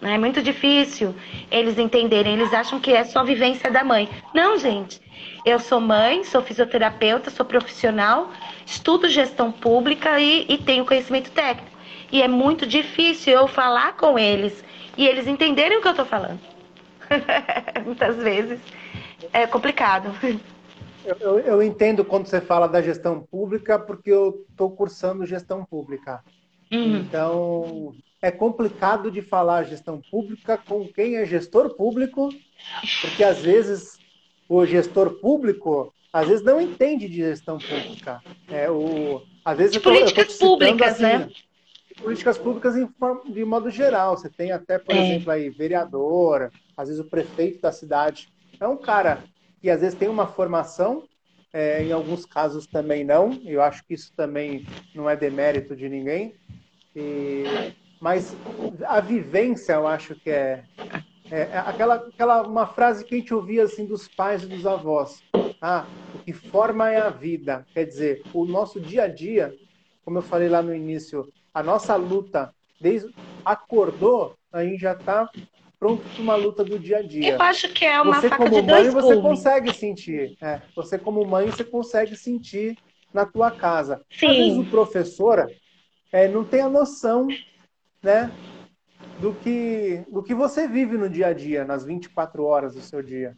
Né? 0.02 0.16
É 0.16 0.18
muito 0.18 0.42
difícil 0.42 1.16
eles 1.50 1.80
entenderem. 1.80 2.34
Eles 2.34 2.54
acham 2.54 2.82
que 2.82 2.92
é 2.92 3.06
só 3.06 3.24
vivência 3.24 3.72
da 3.72 3.82
mãe. 3.82 4.10
Não, 4.34 4.58
gente. 4.58 5.00
Eu 5.46 5.58
sou 5.58 5.80
mãe, 5.80 6.26
sou 6.26 6.42
fisioterapeuta, 6.42 7.30
sou 7.30 7.46
profissional, 7.46 8.30
estudo 8.66 9.08
gestão 9.08 9.54
pública 9.54 10.20
e, 10.20 10.46
e 10.50 10.58
tenho 10.58 10.86
conhecimento 10.86 11.32
técnico. 11.32 11.78
E 12.12 12.22
é 12.22 12.28
muito 12.28 12.66
difícil 12.66 13.32
eu 13.32 13.48
falar 13.48 13.96
com 13.96 14.20
eles 14.20 14.62
e 14.98 15.08
eles 15.08 15.26
entenderem 15.26 15.78
o 15.78 15.82
que 15.82 15.88
eu 15.88 15.92
estou 15.92 16.06
falando. 16.06 16.42
Muitas 17.86 18.16
vezes 18.18 18.60
é 19.34 19.48
complicado. 19.48 20.12
Eu, 21.06 21.16
eu, 21.20 21.40
eu, 21.40 21.64
entendo 21.64 22.04
quando 22.04 22.28
você 22.28 22.42
fala 22.42 22.68
da 22.68 22.82
gestão 22.82 23.22
pública, 23.22 23.80
porque 23.80 24.12
eu 24.12 24.46
estou 24.50 24.72
cursando 24.72 25.26
gestão 25.26 25.66
pública. 25.66 26.24
Uhum. 26.72 26.98
Então, 26.98 27.96
é 28.22 28.30
complicado 28.30 29.10
de 29.10 29.22
falar 29.22 29.64
gestão 29.64 30.02
pública 30.12 30.58
com 30.58 30.88
quem 30.88 31.16
é 31.16 31.26
gestor 31.26 31.76
público, 31.76 32.30
porque 33.02 33.24
às 33.24 33.40
vezes 33.40 33.98
o 34.48 34.66
gestor 34.66 35.20
público 35.20 35.94
às 36.12 36.28
vezes 36.28 36.44
não 36.44 36.60
entende 36.60 37.08
de 37.08 37.18
gestão 37.18 37.58
pública. 37.60 38.22
É, 38.48 38.70
o, 38.70 39.22
às 39.46 39.58
vezes 39.58 39.74
de 39.74 39.80
políticas 39.80 40.38
públicas, 40.38 40.94
assim, 40.94 41.04
né? 41.04 41.30
Políticas 42.02 42.38
públicas 42.38 42.76
de 42.76 43.46
modo 43.46 43.70
geral. 43.70 44.18
Você 44.18 44.30
tem 44.30 44.52
até, 44.52 44.78
por 44.78 44.96
é. 44.96 45.00
exemplo, 45.00 45.32
aí, 45.32 45.50
vereador, 45.50 46.52
às 46.76 46.88
vezes 46.88 47.04
o 47.04 47.10
prefeito 47.10 47.62
da 47.62 47.72
cidade. 47.72 48.30
É 48.60 48.68
um 48.68 48.78
cara 48.78 49.24
que 49.62 49.70
às 49.70 49.82
vezes 49.82 49.98
tem 49.98 50.08
uma 50.08 50.28
formação, 50.28 51.04
é, 51.52 51.84
em 51.84 51.92
alguns 51.92 52.26
casos 52.26 52.66
também 52.66 53.04
não. 53.04 53.40
Eu 53.44 53.62
acho 53.62 53.84
que 53.86 53.94
isso 53.94 54.14
também 54.16 54.66
não 54.96 55.10
é 55.10 55.16
demérito 55.16 55.76
de 55.76 55.90
ninguém. 55.90 56.36
E, 56.96 57.44
mas 58.00 58.36
a 58.86 59.00
vivência, 59.02 59.74
eu 59.74 59.88
acho 59.88 60.16
que 60.16 60.30
é, 60.30 60.64
é, 61.32 61.42
é, 61.42 61.58
aquela, 61.58 61.96
aquela 61.96 62.42
uma 62.42 62.66
frase 62.66 63.06
que 63.06 63.16
a 63.16 63.18
gente 63.18 63.34
ouvia 63.34 63.64
assim 63.64 63.86
dos 63.86 64.08
pais 64.08 64.44
e 64.44 64.48
dos 64.48 64.66
avós. 64.66 65.22
Ah, 65.62 65.86
o 66.16 66.20
que 66.20 66.34
forma 66.34 66.90
é 66.90 66.98
a 66.98 67.10
vida. 67.10 67.66
Quer 67.74 67.86
dizer, 67.86 68.24
o 68.34 68.46
nosso 68.46 68.80
dia 68.80 69.04
a 69.04 69.08
dia, 69.08 69.54
como 70.04 70.18
eu 70.18 70.22
falei 70.22 70.48
lá 70.50 70.62
no 70.62 70.74
início, 70.74 71.28
a 71.54 71.64
nossa 71.64 71.96
luta, 71.96 72.54
desde 72.80 73.14
acordou, 73.44 74.36
a 74.52 74.64
gente 74.64 74.82
já 74.82 74.94
está 74.94 75.30
pronto 75.80 76.04
para 76.04 76.22
uma 76.22 76.36
luta 76.36 76.64
do 76.64 76.78
dia 76.78 76.98
a 76.98 77.02
dia. 77.02 77.34
Eu 77.34 77.42
acho 77.42 77.70
que 77.74 77.86
é 77.86 78.02
uma 78.02 78.20
você 78.20 78.30
faca 78.30 78.44
como 78.44 78.62
de 78.62 78.68
mãe, 78.68 78.90
você 78.90 79.22
consegue 79.22 79.74
sentir. 79.74 80.38
É, 80.42 80.62
você 80.76 80.98
como 80.98 81.26
mãe, 81.26 81.48
você 81.48 81.64
consegue 81.64 82.16
sentir 82.16 82.78
na 83.14 83.26
tua 83.26 83.50
casa. 83.50 84.02
Sim. 84.10 84.28
Às 84.28 84.38
vezes 84.38 84.58
o 84.58 84.66
professor, 84.66 85.50
é, 86.12 86.28
não 86.28 86.44
tem 86.44 86.62
a 86.62 86.70
noção 86.70 87.28
né, 88.04 88.32
do, 89.20 89.34
que, 89.34 90.04
do 90.12 90.22
que 90.22 90.34
você 90.34 90.68
vive 90.68 90.98
no 90.98 91.10
dia 91.10 91.28
a 91.28 91.34
dia, 91.34 91.64
nas 91.64 91.86
24 91.86 92.44
horas 92.44 92.76
do 92.76 92.82
seu 92.82 93.02
dia. 93.02 93.38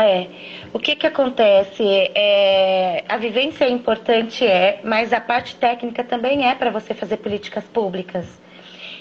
É, 0.00 0.28
o 0.72 0.78
que 0.78 0.94
que 0.94 1.06
acontece? 1.06 1.82
É, 2.14 3.04
a 3.08 3.16
vivência 3.16 3.64
é 3.64 3.68
importante, 3.68 4.46
é, 4.46 4.80
mas 4.84 5.12
a 5.12 5.20
parte 5.20 5.56
técnica 5.56 6.04
também 6.04 6.48
é 6.48 6.54
para 6.54 6.70
você 6.70 6.94
fazer 6.94 7.16
políticas 7.16 7.64
públicas. 7.64 8.26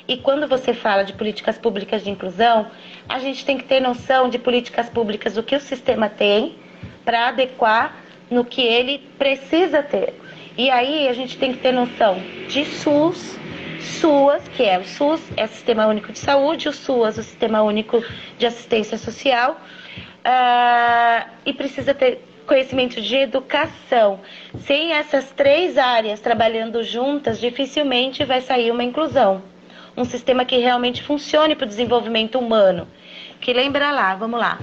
E 0.08 0.18
quando 0.18 0.48
você 0.48 0.74
fala 0.74 1.04
de 1.04 1.14
políticas 1.14 1.58
públicas 1.58 2.04
de 2.04 2.10
inclusão, 2.10 2.68
a 3.08 3.20
gente 3.20 3.46
tem 3.46 3.58
que 3.58 3.66
ter 3.66 3.80
noção 3.80 4.30
de 4.30 4.40
políticas 4.40 4.90
públicas, 4.90 5.38
o 5.38 5.44
que 5.44 5.56
o 5.56 5.60
sistema 5.60 6.10
tem, 6.10 6.56
para 7.06 7.28
adequar 7.28 7.96
no 8.32 8.44
que 8.44 8.62
ele 8.62 9.00
precisa 9.20 9.84
ter. 9.84 10.14
E 10.58 10.72
aí 10.72 11.08
a 11.08 11.14
gente 11.14 11.38
tem 11.38 11.52
que 11.52 11.60
ter 11.60 11.72
noção 11.72 12.20
de 12.48 12.66
SUS, 12.66 13.38
SUAS, 13.80 14.48
que 14.50 14.64
é 14.64 14.80
o 14.80 14.86
SUS, 14.86 15.22
é 15.36 15.46
o 15.46 15.48
Sistema 15.48 15.86
Único 15.88 16.12
de 16.12 16.20
Saúde, 16.20 16.68
o 16.68 16.74
SUAS, 16.74 17.18
o 17.18 17.24
Sistema 17.24 17.62
Único 17.62 18.04
de 18.38 18.46
Assistência 18.46 18.98
Social, 18.98 19.60
uh, 20.28 21.30
e 21.46 21.54
precisa 21.54 21.94
ter 21.94 22.22
conhecimento 22.46 23.02
de 23.02 23.16
educação. 23.16 24.20
Sem 24.60 24.94
essas 24.94 25.32
três 25.32 25.78
áreas 25.78 26.20
trabalhando 26.20 26.84
juntas, 26.84 27.40
dificilmente 27.40 28.24
vai 28.26 28.42
sair 28.42 28.72
uma 28.72 28.84
inclusão. 28.84 29.42
Um 29.96 30.06
sistema 30.06 30.46
que 30.46 30.58
realmente 30.58 31.02
funcione 31.02 31.56
para 31.56 31.66
o 31.66 31.68
desenvolvimento 31.68 32.38
humano. 32.38 32.88
Que 33.42 33.54
lembra 33.54 33.92
lá, 33.92 34.16
vamos 34.16 34.40
lá. 34.40 34.60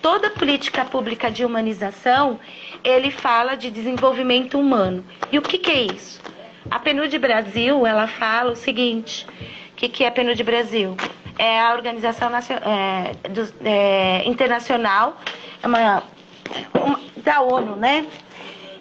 Toda 0.00 0.30
política 0.30 0.84
pública 0.84 1.30
de 1.30 1.44
humanização, 1.44 2.40
ele 2.82 3.10
fala 3.10 3.54
de 3.54 3.70
desenvolvimento 3.70 4.58
humano. 4.58 5.04
E 5.30 5.38
o 5.38 5.42
que, 5.42 5.58
que 5.58 5.70
é 5.70 5.82
isso? 5.82 6.20
A 6.68 6.78
PNUD 6.78 7.18
Brasil, 7.18 7.86
ela 7.86 8.08
fala 8.08 8.52
o 8.52 8.56
seguinte, 8.56 9.26
o 9.72 9.76
que, 9.76 9.88
que 9.88 10.04
é 10.04 10.08
a 10.08 10.10
PNUD 10.10 10.42
Brasil? 10.42 10.96
É 11.38 11.60
a 11.60 11.72
organização 11.72 12.30
é, 12.34 13.28
do, 13.28 13.54
é, 13.64 14.22
internacional 14.28 15.16
é 15.62 15.66
uma, 15.66 16.02
uma, 16.74 17.00
da 17.16 17.40
ONU, 17.40 17.76
né? 17.76 18.06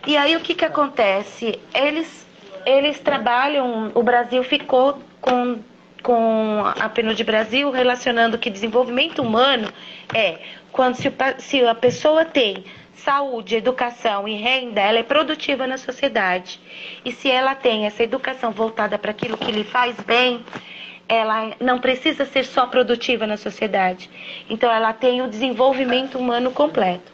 E 0.05 0.17
aí 0.17 0.35
o 0.35 0.39
que, 0.39 0.55
que 0.55 0.65
acontece? 0.65 1.59
Eles, 1.73 2.27
eles 2.65 2.99
trabalham, 2.99 3.91
o 3.93 4.03
Brasil 4.03 4.43
ficou 4.43 4.99
com, 5.21 5.59
com 6.01 6.63
a 6.65 6.89
PNUD 6.89 7.23
Brasil 7.23 7.69
relacionando 7.71 8.37
que 8.37 8.49
desenvolvimento 8.49 9.21
humano 9.21 9.71
é 10.13 10.39
quando 10.71 10.95
se, 10.95 11.11
se 11.37 11.65
a 11.65 11.75
pessoa 11.75 12.25
tem 12.25 12.63
saúde, 12.95 13.55
educação 13.55 14.27
e 14.27 14.35
renda, 14.35 14.81
ela 14.81 14.99
é 14.99 15.03
produtiva 15.03 15.67
na 15.67 15.77
sociedade. 15.77 16.59
E 17.03 17.11
se 17.11 17.29
ela 17.29 17.55
tem 17.55 17.85
essa 17.85 18.03
educação 18.03 18.51
voltada 18.51 18.97
para 18.97 19.11
aquilo 19.11 19.37
que 19.37 19.51
lhe 19.51 19.63
faz 19.63 19.95
bem, 20.01 20.43
ela 21.13 21.51
não 21.59 21.77
precisa 21.77 22.23
ser 22.23 22.45
só 22.45 22.65
produtiva 22.65 23.27
na 23.27 23.35
sociedade. 23.35 24.09
Então, 24.49 24.71
ela 24.71 24.93
tem 24.93 25.21
o 25.21 25.27
desenvolvimento 25.27 26.17
humano 26.17 26.51
completo. 26.51 27.11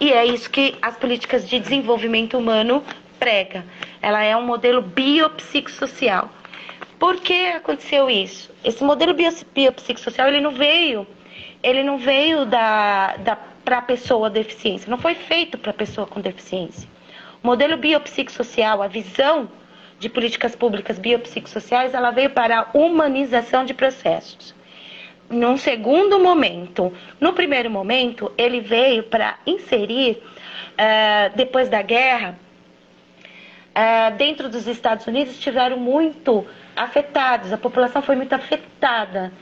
E 0.00 0.12
é 0.12 0.26
isso 0.26 0.50
que 0.50 0.74
as 0.82 0.96
políticas 0.96 1.48
de 1.48 1.60
desenvolvimento 1.60 2.36
humano 2.36 2.82
prega. 3.20 3.64
Ela 4.00 4.24
é 4.24 4.36
um 4.36 4.44
modelo 4.44 4.82
biopsicossocial. 4.82 6.28
Por 6.98 7.20
que 7.20 7.46
aconteceu 7.46 8.10
isso? 8.10 8.50
Esse 8.64 8.82
modelo 8.82 9.14
biopsicossocial 9.14 10.26
ele 10.26 10.40
não 10.40 10.50
veio, 10.50 11.06
ele 11.62 11.84
não 11.84 11.98
veio 11.98 12.44
da, 12.44 13.16
da 13.18 13.36
para 13.64 13.78
a 13.78 13.82
pessoa 13.82 14.28
deficiência, 14.28 14.90
não 14.90 14.98
foi 14.98 15.14
feito 15.14 15.56
para 15.56 15.70
a 15.70 15.74
pessoa 15.74 16.08
com 16.08 16.20
deficiência. 16.20 16.88
O 17.40 17.46
modelo 17.46 17.76
biopsicossocial, 17.76 18.82
a 18.82 18.88
visão 18.88 19.48
de 20.02 20.08
políticas 20.08 20.56
públicas 20.56 20.98
biopsicossociais, 20.98 21.94
ela 21.94 22.10
veio 22.10 22.30
para 22.30 22.58
a 22.58 22.66
humanização 22.76 23.64
de 23.64 23.72
processos. 23.72 24.52
num 25.30 25.56
segundo 25.56 26.18
momento. 26.18 26.92
No 27.18 27.32
primeiro 27.32 27.70
momento, 27.70 28.30
ele 28.36 28.60
veio 28.60 29.04
para 29.04 29.38
inserir, 29.46 30.20
uh, 30.20 31.34
depois 31.34 31.70
da 31.70 31.80
guerra, 31.80 32.38
uh, 33.70 34.14
dentro 34.16 34.50
dos 34.50 34.66
Estados 34.66 35.06
Unidos, 35.06 35.32
estiveram 35.32 35.78
muito 35.78 36.44
afetados, 36.76 37.50
a 37.50 37.56
população 37.56 38.02
foi 38.02 38.16
muito 38.16 38.34
afetada. 38.34 39.32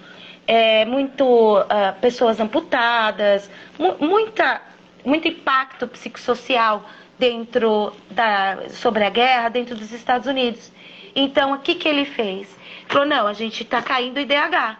É, 0.46 0.84
muito 0.84 1.24
uh, 1.58 2.00
pessoas 2.00 2.38
amputadas, 2.40 3.50
mu 3.78 3.96
muita, 4.00 4.60
muito 5.04 5.26
impacto 5.28 5.86
psicossocial 5.88 6.84
dentro 7.20 7.92
da, 8.10 8.70
sobre 8.70 9.04
a 9.04 9.10
guerra 9.10 9.50
dentro 9.50 9.76
dos 9.76 9.92
Estados 9.92 10.26
Unidos. 10.26 10.72
Então, 11.14 11.52
o 11.52 11.58
que, 11.58 11.74
que 11.74 11.86
ele 11.86 12.06
fez? 12.06 12.48
Falou, 12.88 13.06
não, 13.06 13.26
a 13.26 13.34
gente 13.34 13.62
está 13.62 13.82
caindo 13.82 14.16
o 14.16 14.20
IDH, 14.20 14.78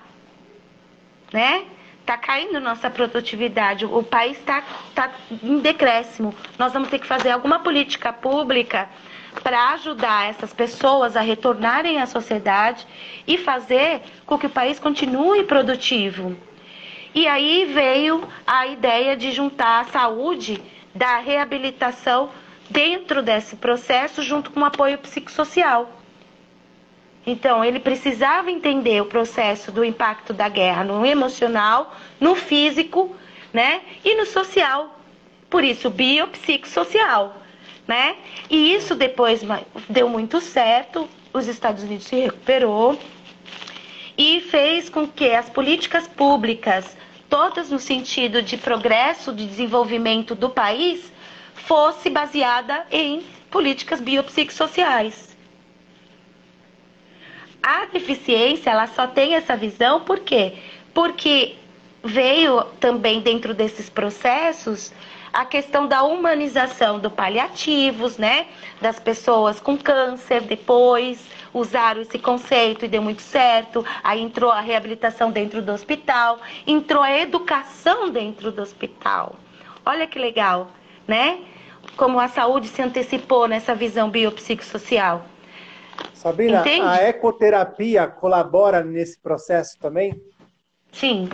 né? 1.33 1.65
Está 2.01 2.17
caindo 2.17 2.59
nossa 2.59 2.89
produtividade, 2.89 3.85
o 3.85 4.03
país 4.03 4.39
está 4.39 4.65
tá 4.95 5.13
em 5.43 5.59
decréscimo. 5.59 6.35
Nós 6.59 6.73
vamos 6.73 6.89
ter 6.89 6.99
que 6.99 7.07
fazer 7.07 7.31
alguma 7.31 7.61
política 7.61 8.13
pública 8.13 8.89
para 9.45 9.75
ajudar 9.75 10.31
essas 10.31 10.53
pessoas 10.53 11.17
a 11.17 11.21
retornarem 11.21 12.01
à 12.01 12.07
sociedade 12.07 12.85
e 13.29 13.37
fazer 13.37 14.01
com 14.27 14.39
que 14.39 14.47
o 14.47 14.51
país 14.51 14.81
continue 14.81 15.45
produtivo. 15.45 16.35
E 17.15 17.29
aí 17.29 17.65
veio 17.67 18.27
a 18.47 18.67
ideia 18.67 19.17
de 19.17 19.31
juntar 19.31 19.81
a 19.81 19.85
saúde 19.85 20.61
da 20.95 21.19
reabilitação 21.19 22.31
dentro 22.69 23.23
desse 23.23 23.57
processo, 23.57 24.23
junto 24.23 24.51
com 24.51 24.61
o 24.61 24.65
apoio 24.65 24.99
psicossocial. 24.99 25.91
Então, 27.27 27.65
ele 27.65 27.79
precisava 27.79 28.51
entender 28.51 29.01
o 29.01 29.07
processo 29.07 29.71
do 29.71 29.85
impacto 29.85 30.33
da 30.33 30.49
guerra 30.49 30.85
no 30.85 31.05
emocional, 31.05 31.95
no 32.19 32.35
físico, 32.35 33.15
né? 33.53 33.83
E 34.05 34.15
no 34.17 34.25
social. 34.25 34.99
Por 35.51 35.65
isso, 35.65 35.91
biopsicossocial, 35.91 37.37
né? 37.87 38.17
E 38.49 38.75
isso 38.75 38.95
depois 38.95 39.43
deu 39.89 40.09
muito 40.09 40.41
certo, 40.41 41.09
os 41.33 41.47
Estados 41.47 41.83
Unidos 41.83 42.07
se 42.07 42.17
recuperou 42.17 42.99
e 44.17 44.41
fez 44.41 44.89
com 44.89 45.07
que 45.07 45.31
as 45.31 45.49
políticas 45.51 46.07
públicas, 46.09 46.97
todas 47.31 47.71
no 47.71 47.79
sentido 47.79 48.43
de 48.43 48.57
progresso, 48.57 49.33
de 49.33 49.47
desenvolvimento 49.47 50.35
do 50.35 50.51
país, 50.51 51.11
fosse 51.55 52.11
baseada 52.11 52.85
em 52.91 53.25
políticas 53.51 54.01
biopsicossociais. 54.01 55.31
A 57.63 57.87
deficiência, 57.87 58.71
ela 58.71 58.89
só 58.89 59.07
tem 59.07 59.35
essa 59.35 59.57
visão 59.57 60.01
por 60.01 60.19
quê? 60.21 60.55
Porque 60.93 61.55
veio 62.03 62.65
também 62.81 63.21
dentro 63.21 63.55
desses 63.55 63.89
processos 63.89 64.93
a 65.33 65.45
questão 65.45 65.87
da 65.87 66.03
humanização 66.03 66.99
do 66.99 67.11
paliativos, 67.11 68.19
né? 68.19 68.47
Das 68.81 68.99
pessoas 68.99 69.61
com 69.61 69.77
câncer 69.77 70.41
depois 70.41 71.25
usaram 71.53 72.01
esse 72.03 72.19
conceito 72.19 72.85
e 72.85 72.89
deu 72.89 73.03
muito 73.03 73.23
certo. 73.23 73.85
Aí 74.03 74.21
entrou 74.21 74.51
a 74.51 74.61
reabilitação 74.61 75.31
dentro 75.31 75.63
do 75.63 75.73
hospital, 75.73 76.39
entrou 76.67 77.03
a 77.03 77.19
educação 77.19 78.11
dentro 78.11 78.51
do 78.53 78.63
hospital. 78.63 79.37
Olha 79.85 80.07
que 80.07 80.19
legal, 80.19 80.71
né? 81.07 81.41
Como 81.97 82.21
a 82.21 82.29
saúde 82.29 82.69
se 82.69 82.83
antecipou 82.83 83.49
nessa 83.49 83.75
visão 83.75 84.11
biopsicossocial. 84.11 85.25
Sabrina, 86.15 86.61
Entende? 86.61 86.87
a 86.87 87.03
ecoterapia 87.03 88.07
colabora 88.07 88.83
nesse 88.85 89.19
processo 89.19 89.79
também? 89.79 90.21
Sim. 90.93 91.29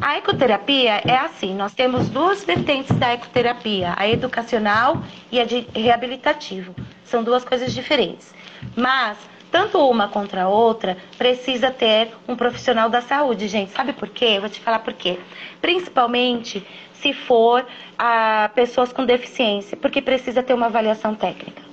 A 0.00 0.16
ecoterapia 0.16 1.02
é 1.06 1.16
assim, 1.16 1.54
nós 1.54 1.74
temos 1.74 2.08
duas 2.08 2.42
vertentes 2.42 2.96
da 2.96 3.12
ecoterapia, 3.12 3.94
a 3.96 4.08
educacional 4.08 5.02
e 5.30 5.38
a 5.38 5.44
de 5.44 5.66
reabilitativo. 5.74 6.74
São 7.04 7.22
duas 7.22 7.44
coisas 7.44 7.72
diferentes. 7.72 8.34
Mas 8.76 9.18
tanto 9.50 9.78
uma 9.78 10.08
contra 10.08 10.44
a 10.44 10.48
outra 10.48 10.96
precisa 11.18 11.70
ter 11.70 12.10
um 12.28 12.36
profissional 12.36 12.88
da 12.88 13.00
saúde, 13.00 13.48
gente. 13.48 13.72
Sabe 13.72 13.92
por 13.92 14.08
quê? 14.08 14.34
Eu 14.36 14.42
vou 14.42 14.50
te 14.50 14.60
falar 14.60 14.80
por 14.80 14.92
quê. 14.92 15.18
Principalmente 15.60 16.66
se 16.94 17.12
for 17.12 17.66
a 17.98 18.44
ah, 18.44 18.48
pessoas 18.50 18.92
com 18.92 19.04
deficiência, 19.06 19.76
porque 19.76 20.02
precisa 20.02 20.42
ter 20.42 20.52
uma 20.52 20.66
avaliação 20.66 21.14
técnica 21.14 21.70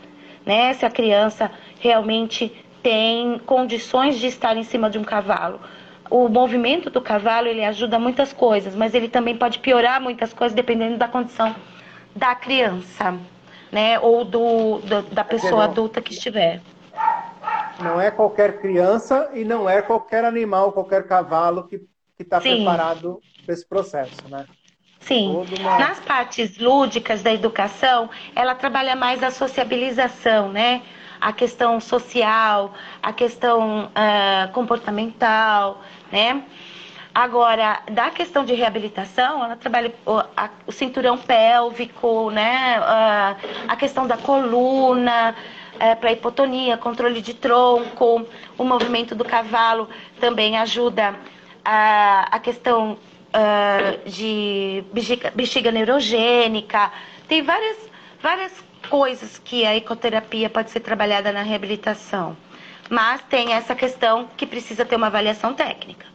né? 0.47 0.73
Se 0.73 0.85
a 0.85 0.89
criança 0.89 1.51
realmente 1.79 2.51
tem 2.81 3.37
condições 3.39 4.17
de 4.17 4.27
estar 4.27 4.55
em 4.55 4.63
cima 4.63 4.89
de 4.89 4.97
um 4.97 5.03
cavalo. 5.03 5.59
O 6.09 6.29
movimento 6.29 6.89
do 6.89 7.01
cavalo 7.01 7.47
ele 7.47 7.65
ajuda 7.65 7.99
muitas 7.99 8.31
coisas, 8.31 8.73
mas 8.73 8.95
ele 8.95 9.09
também 9.09 9.35
pode 9.35 9.59
piorar 9.59 10.01
muitas 10.01 10.31
coisas 10.31 10.55
dependendo 10.55 10.95
da 10.95 11.07
condição 11.07 11.53
da 12.15 12.33
criança, 12.33 13.13
né? 13.69 13.99
Ou 13.99 14.23
do, 14.23 14.79
do 14.79 15.01
da 15.11 15.25
pessoa 15.25 15.65
adulta 15.65 16.01
que 16.01 16.13
estiver. 16.13 16.61
Não 17.81 18.01
é 18.01 18.09
qualquer 18.09 18.59
criança 18.59 19.29
e 19.33 19.43
não 19.43 19.69
é 19.69 19.81
qualquer 19.81 20.25
animal, 20.25 20.71
qualquer 20.71 21.07
cavalo 21.07 21.67
que 21.67 21.79
está 22.19 22.41
preparado 22.41 23.19
para 23.45 23.53
esse 23.53 23.65
processo, 23.65 24.27
né? 24.29 24.45
Sim. 24.99 25.45
Uma... 25.59 25.77
Nas 25.77 25.99
partes 25.99 26.57
lúdicas 26.57 27.21
da 27.21 27.33
educação, 27.33 28.09
ela 28.35 28.55
trabalha 28.55 28.95
mais 28.95 29.23
a 29.23 29.31
sociabilização, 29.31 30.51
né? 30.51 30.81
A 31.21 31.31
questão 31.31 31.79
social, 31.79 32.73
a 33.01 33.13
questão 33.13 33.85
uh, 33.85 34.51
comportamental, 34.51 35.81
né? 36.11 36.43
Agora, 37.13 37.81
da 37.91 38.11
questão 38.11 38.45
de 38.45 38.53
reabilitação, 38.53 39.43
ela 39.43 39.55
trabalha 39.55 39.91
o, 40.05 40.19
a, 40.37 40.49
o 40.67 40.71
cinturão 40.71 41.17
pélvico, 41.17 42.29
né? 42.29 42.79
Uh, 42.79 43.65
a 43.67 43.75
questão 43.75 44.05
da 44.05 44.17
coluna, 44.17 45.33
é, 45.79 45.95
para 45.95 46.11
hipotonia, 46.11 46.77
controle 46.77 47.21
de 47.21 47.33
tronco, 47.33 48.25
o 48.57 48.63
movimento 48.63 49.15
do 49.15 49.23
cavalo 49.23 49.89
também 50.19 50.57
ajuda 50.57 51.15
a, 51.63 52.35
a 52.35 52.39
questão 52.39 52.93
uh, 52.93 54.09
de 54.09 54.83
bexiga, 54.93 55.31
bexiga 55.35 55.71
neurogênica. 55.71 56.91
Tem 57.27 57.41
várias, 57.41 57.77
várias 58.21 58.63
coisas 58.89 59.37
que 59.37 59.65
a 59.65 59.75
ecoterapia 59.75 60.49
pode 60.49 60.71
ser 60.71 60.79
trabalhada 60.79 61.31
na 61.31 61.41
reabilitação. 61.41 62.37
Mas 62.89 63.21
tem 63.23 63.53
essa 63.53 63.75
questão 63.75 64.29
que 64.37 64.45
precisa 64.45 64.85
ter 64.85 64.95
uma 64.95 65.07
avaliação 65.07 65.53
técnica. 65.53 66.05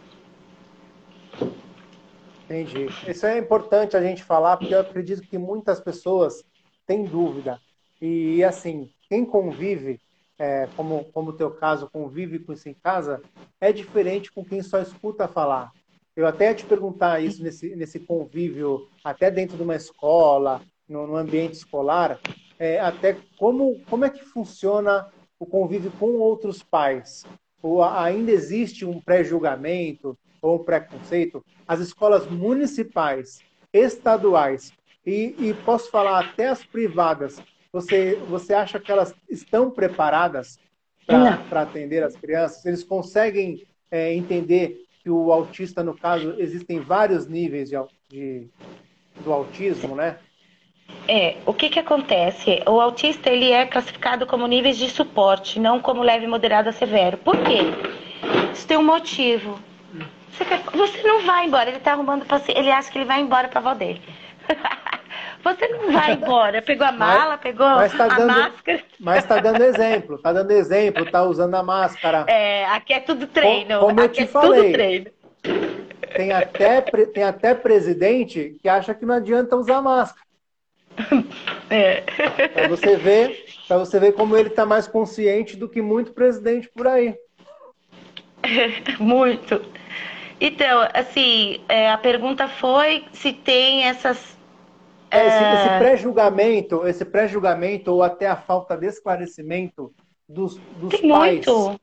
Entendi. 2.45 2.87
Isso 3.07 3.27
é 3.27 3.39
importante 3.39 3.97
a 3.97 4.03
gente 4.03 4.23
falar, 4.23 4.57
porque 4.57 4.75
eu 4.75 4.81
acredito 4.81 5.23
que 5.23 5.39
muitas 5.39 5.81
pessoas 5.81 6.45
têm 6.87 7.05
dúvida. 7.05 7.61
E, 8.01 8.43
assim, 8.43 8.91
quem 9.13 9.27
convive, 9.27 10.01
é, 10.39 10.67
como, 10.75 11.05
como 11.13 11.29
o 11.29 11.33
teu 11.35 11.51
caso, 11.51 11.87
convive 11.93 12.39
com 12.39 12.55
isso 12.55 12.67
em 12.67 12.73
casa, 12.73 13.21
é 13.61 13.71
diferente 13.71 14.33
com 14.33 14.43
quem 14.43 14.63
só 14.63 14.81
escuta 14.81 15.29
falar. 15.29 15.71
Eu 16.17 16.27
até 16.27 16.49
ia 16.49 16.55
te 16.55 16.65
perguntar 16.65 17.23
isso 17.23 17.43
nesse, 17.43 17.77
nesse 17.77 18.01
convívio, 18.01 18.89
até 19.05 19.31
dentro 19.31 19.55
de 19.55 19.63
uma 19.63 19.77
escola, 19.77 20.63
no, 20.89 21.07
no 21.07 21.17
ambiente 21.17 21.53
escolar, 21.53 22.19
é, 22.59 22.81
até 22.81 23.19
como, 23.39 23.79
como 23.91 24.07
é 24.07 24.09
que 24.09 24.25
funciona 24.25 25.07
o 25.39 25.45
convívio 25.45 25.93
com 26.01 26.13
outros 26.13 26.63
pais? 26.63 27.27
Ou 27.63 27.85
ainda 27.85 28.33
existe 28.33 28.87
um 28.87 28.99
pré-julgamento 28.99 30.17
ou 30.41 30.57
um 30.57 30.65
preconceito? 30.65 31.45
As 31.69 31.81
escolas 31.81 32.27
municipais, 32.31 33.41
estaduais 33.75 34.73
e, 35.05 35.35
e 35.39 35.55
posso 35.67 35.91
falar 35.91 36.19
até 36.19 36.49
as 36.49 36.65
privadas, 36.65 37.43
você, 37.73 38.17
você 38.29 38.53
acha 38.53 38.79
que 38.79 38.93
elas 38.93 39.15
estão 39.31 39.71
preparadas 39.71 40.59
para 41.07 41.63
atender 41.63 42.03
as 42.03 42.15
crianças? 42.15 42.65
Eles 42.67 42.85
conseguem 42.85 43.67
é, 43.91 44.15
entender 44.15 44.85
que 45.03 45.11
o 45.11 45.33
autista, 45.33 45.83
no 45.83 45.97
caso, 45.97 46.35
existem 46.39 46.81
vários 46.81 47.27
níveis 47.27 47.71
de, 47.71 47.77
de 48.09 48.49
do 49.25 49.33
autismo, 49.33 49.97
né? 49.97 50.19
É, 51.09 51.37
o 51.47 51.53
que 51.53 51.69
que 51.69 51.79
acontece? 51.79 52.63
O 52.67 52.81
autista 52.81 53.31
ele 53.31 53.51
é 53.51 53.67
classificado 53.67 54.27
como 54.27 54.47
níveis 54.47 54.77
de 54.77 54.89
suporte, 54.89 55.59
não 55.59 55.81
como 55.81 56.03
leve, 56.03 56.27
moderado 56.27 56.69
a 56.69 56.73
severo. 56.73 57.17
Por 57.19 57.37
quê? 57.39 57.61
Isso 58.53 58.67
tem 58.67 58.77
um 58.77 58.85
motivo. 58.85 59.59
Você, 60.31 60.45
quer, 60.45 60.63
você 60.73 61.03
não 61.03 61.23
vai 61.23 61.47
embora, 61.47 61.69
ele 61.69 61.79
está 61.79 61.93
arrumando 61.93 62.25
para 62.25 62.41
ele 62.49 62.71
acha 62.71 62.91
que 62.91 62.99
ele 62.99 63.05
vai 63.05 63.21
embora 63.21 63.49
para 63.49 63.59
a 63.59 63.63
avó 63.63 63.75
dele. 63.75 64.01
Você 65.45 65.69
não 65.69 65.93
vai 65.93 66.13
embora. 66.13 66.63
Pegou 66.63 66.87
a 66.87 66.93
mala, 66.93 67.31
mas, 67.31 67.41
pegou 67.41 67.67
mas 67.67 67.93
tá 67.97 68.05
a 68.05 68.09
dando, 68.09 68.29
máscara. 68.29 68.85
Mas 69.01 69.25
está 69.25 69.39
dando 69.39 69.63
exemplo, 69.65 70.17
está 70.17 70.33
dando 70.33 70.51
exemplo, 70.53 71.05
está 71.05 71.23
usando 71.25 71.55
a 71.55 71.63
máscara. 71.63 72.25
É, 72.29 72.65
aqui 72.67 72.93
é 72.93 73.01
tudo 73.01 73.27
treino. 73.27 73.81
Como, 73.81 74.01
eu 74.01 74.05
aqui 74.05 74.15
te 74.19 74.23
é 74.23 74.27
falei, 74.27 74.63
tudo 74.63 74.73
treino. 74.73 75.07
Tem 76.15 76.33
até, 76.33 76.81
tem 76.81 77.25
até 77.25 77.55
presidente 77.55 78.57
que 78.63 78.69
acha 78.69 78.95
que 78.95 79.05
não 79.05 79.17
adianta 79.17 79.57
usar 79.57 79.83
máscara. 79.83 80.27
É. 81.71 82.03
Para 82.49 82.69
você 82.69 82.97
ver, 82.97 83.47
para 83.67 83.79
você 83.79 83.99
ver 83.99 84.13
como 84.13 84.37
ele 84.37 84.51
está 84.51 84.67
mais 84.67 84.87
consciente 84.87 85.57
do 85.57 85.67
que 85.67 85.81
muito 85.81 86.13
presidente 86.13 86.69
por 86.69 86.87
aí. 86.87 87.17
Muito. 88.99 89.63
Então, 90.41 90.89
assim, 90.93 91.61
é, 91.69 91.91
a 91.91 91.99
pergunta 91.99 92.49
foi 92.49 93.05
se 93.13 93.33
tem 93.33 93.85
essas. 93.85 94.37
É, 95.13 95.27
esse, 95.27 95.37
esse 95.37 95.79
pré-julgamento, 95.79 96.87
esse 96.87 97.05
pré-julgamento 97.05 97.93
ou 97.93 98.03
até 98.03 98.27
a 98.27 98.37
falta 98.37 98.77
de 98.77 98.87
esclarecimento 98.87 99.93
dos, 100.27 100.59
dos 100.77 100.99
tem 100.99 101.11
pais. 101.11 101.47
Muito. 101.47 101.81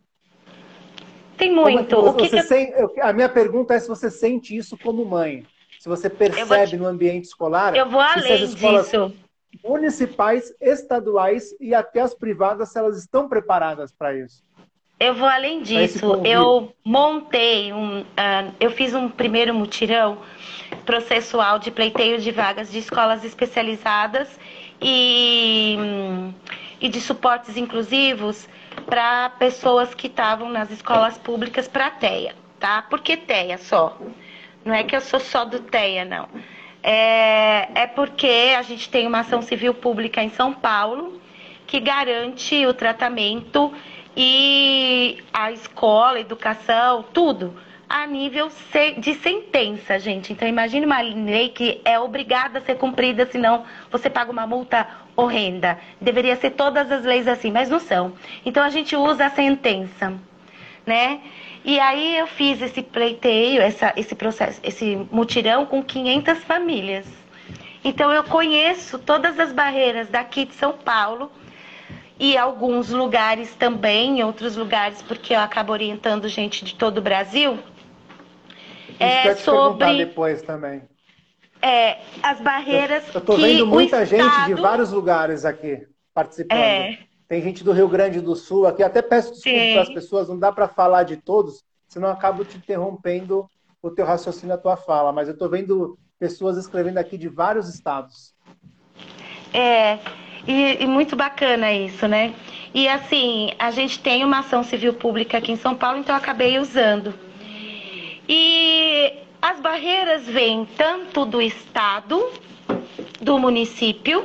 Tem 1.38 1.54
muito. 1.54 1.96
Como 1.96 2.08
é 2.08 2.12
o 2.12 2.16
que 2.16 2.30
que... 2.30 2.42
Sente, 2.42 2.74
a 3.00 3.14
minha 3.14 3.30
pergunta 3.30 3.76
é 3.76 3.80
se 3.80 3.88
você 3.88 4.10
sente 4.10 4.58
isso 4.58 4.76
como 4.78 5.06
mãe. 5.06 5.46
Se 5.80 5.88
você 5.88 6.10
percebe 6.10 6.72
te... 6.72 6.78
no 6.78 6.88
ambiente 6.88 7.26
escolar. 7.26 7.76
Eu 7.76 7.88
vou 7.88 8.02
além 8.02 8.48
disso. 8.48 9.14
Municipais, 9.64 10.54
estaduais 10.60 11.56
e 11.60 11.74
até 11.74 12.02
as 12.02 12.14
privadas, 12.14 12.70
se 12.70 12.80
elas 12.80 12.98
estão 12.98 13.30
preparadas 13.30 13.92
para 13.92 14.14
isso. 14.16 14.44
Eu 15.00 15.14
vou 15.14 15.28
além 15.28 15.62
disso. 15.62 16.22
Eu 16.26 16.74
montei 16.84 17.72
um. 17.72 18.02
Uh, 18.02 18.54
eu 18.60 18.70
fiz 18.72 18.94
um 18.94 19.08
primeiro 19.08 19.54
mutirão 19.54 20.18
processual 20.86 21.60
de 21.60 21.72
pleiteio 21.72 22.20
de 22.20 22.32
vagas 22.32 22.72
de 22.72 22.80
escolas 22.80 23.24
especializadas 23.24 24.40
e, 24.82 25.78
e 26.80 26.90
de 26.90 27.02
suportes 27.02 27.58
inclusivos 27.58 28.48
para 28.86 29.30
pessoas 29.32 29.94
que 29.94 30.08
estavam 30.08 30.50
nas 30.50 30.72
escolas 30.72 31.18
públicas 31.18 31.68
para 31.68 31.90
TEA, 31.92 32.36
tá? 32.60 32.82
Por 32.84 33.02
que 33.02 33.18
TEA 33.18 33.58
só? 33.58 33.98
Não 34.64 34.74
é 34.74 34.84
que 34.84 34.96
eu 34.96 35.02
sou 35.02 35.20
só 35.20 35.46
do 35.46 35.60
TEA, 35.60 36.06
não. 36.06 36.28
É, 36.82 37.70
é 37.76 37.88
porque 37.88 38.56
a 38.58 38.62
gente 38.62 38.90
tem 38.90 39.06
uma 39.06 39.20
ação 39.20 39.42
civil 39.42 39.74
pública 39.74 40.24
em 40.24 40.30
São 40.30 40.54
Paulo 40.54 41.22
que 41.68 41.80
garante 41.80 42.66
o 42.66 42.74
tratamento 42.74 43.74
e 44.16 45.22
a 45.32 45.52
escola, 45.52 46.18
a 46.18 46.22
educação, 46.22 47.04
tudo 47.14 47.54
a 47.90 48.06
nível 48.06 48.52
de 49.00 49.16
sentença, 49.16 49.98
gente. 49.98 50.32
Então 50.32 50.48
imagine 50.48 50.86
uma 50.86 51.02
lei 51.02 51.50
que 51.50 51.82
é 51.84 52.00
obrigada 52.00 52.60
a 52.60 52.62
ser 52.62 52.76
cumprida, 52.76 53.26
senão 53.26 53.66
você 53.92 54.12
paga 54.12 54.32
uma 54.32 54.46
multa 54.46 54.88
horrenda. 55.16 55.80
Deveria 56.00 56.36
ser 56.36 56.52
todas 56.52 56.92
as 56.92 57.04
leis 57.04 57.28
assim, 57.28 57.52
mas 57.52 57.68
não 57.68 57.80
são. 57.80 58.14
Então 58.46 58.64
a 58.64 58.70
gente 58.70 58.96
usa 58.96 59.26
a 59.26 59.30
sentença, 59.32 60.14
né? 60.86 61.20
E 61.66 61.80
aí 61.80 62.16
eu 62.18 62.28
fiz 62.28 62.62
esse 62.62 62.84
pleiteio, 62.84 63.60
essa, 63.60 63.92
esse 63.98 64.14
processo, 64.14 64.60
esse 64.64 64.96
mutirão 65.12 65.66
com 65.66 65.84
500 65.84 66.44
famílias. 66.44 67.08
Então 67.84 68.14
eu 68.14 68.24
conheço 68.24 69.00
todas 69.00 69.40
as 69.40 69.52
barreiras 69.52 70.08
daqui 70.10 70.46
de 70.46 70.54
São 70.54 70.74
Paulo 70.74 71.32
e 72.20 72.38
alguns 72.38 72.90
lugares 72.90 73.56
também, 73.56 74.24
outros 74.24 74.56
lugares, 74.56 75.02
porque 75.02 75.34
eu 75.34 75.40
acabo 75.40 75.74
orientando 75.74 76.28
gente 76.28 76.64
de 76.64 76.76
todo 76.76 77.00
o 77.00 77.02
Brasil. 77.02 77.58
É 79.00 79.36
sobre 79.36 80.06
depois 80.06 80.42
também. 80.42 80.82
É, 81.62 81.98
as 82.24 82.40
barreiras. 82.42 83.04
Eu 83.14 83.20
estou 83.20 83.38
vendo 83.38 83.66
muita 83.68 84.06
gente 84.06 84.26
Estado... 84.26 84.56
de 84.56 84.62
vários 84.62 84.92
lugares 84.92 85.46
aqui 85.46 85.86
participando. 86.14 86.58
É. 86.58 87.00
Tem 87.28 87.42
gente 87.42 87.64
do 87.64 87.72
Rio 87.72 87.88
Grande 87.88 88.22
do 88.22 88.36
Sul 88.36 88.66
aqui. 88.66 88.82
Até 88.82 89.02
peço 89.02 89.34
desculpas 89.34 89.74
para 89.74 89.82
as 89.82 89.90
pessoas, 89.90 90.30
não 90.30 90.40
dá 90.40 90.52
para 90.52 90.68
falar 90.68 91.04
de 91.04 91.18
todos, 91.18 91.64
senão 91.88 92.08
eu 92.08 92.14
acabo 92.14 92.44
te 92.44 92.58
interrompendo 92.58 93.50
o 93.82 93.92
teu 93.92 94.06
raciocínio, 94.06 94.56
a 94.56 94.58
tua 94.58 94.76
fala. 94.76 95.12
Mas 95.12 95.28
eu 95.28 95.34
estou 95.34 95.50
vendo 95.50 95.98
pessoas 96.18 96.58
escrevendo 96.58 96.98
aqui 96.98 97.18
de 97.18 97.28
vários 97.28 97.70
estados. 97.70 98.34
É, 99.54 100.00
e, 100.48 100.84
e, 100.84 100.88
muito 100.88 101.16
bacana 101.16 101.72
isso, 101.72 102.08
né? 102.08 102.34
E 102.74 102.88
assim, 102.88 103.52
a 103.58 103.72
gente 103.72 104.00
tem 104.00 104.24
uma 104.24 104.40
ação 104.40 104.64
civil 104.64 104.94
pública 104.94 105.38
aqui 105.38 105.52
em 105.52 105.56
São 105.56 105.76
Paulo, 105.76 105.98
então 105.98 106.16
eu 106.16 106.22
acabei 106.22 106.60
usando. 106.60 107.14
E 108.32 109.12
as 109.42 109.60
barreiras 109.60 110.28
vêm 110.28 110.64
tanto 110.64 111.26
do 111.26 111.42
Estado, 111.42 112.32
do 113.20 113.40
município, 113.40 114.24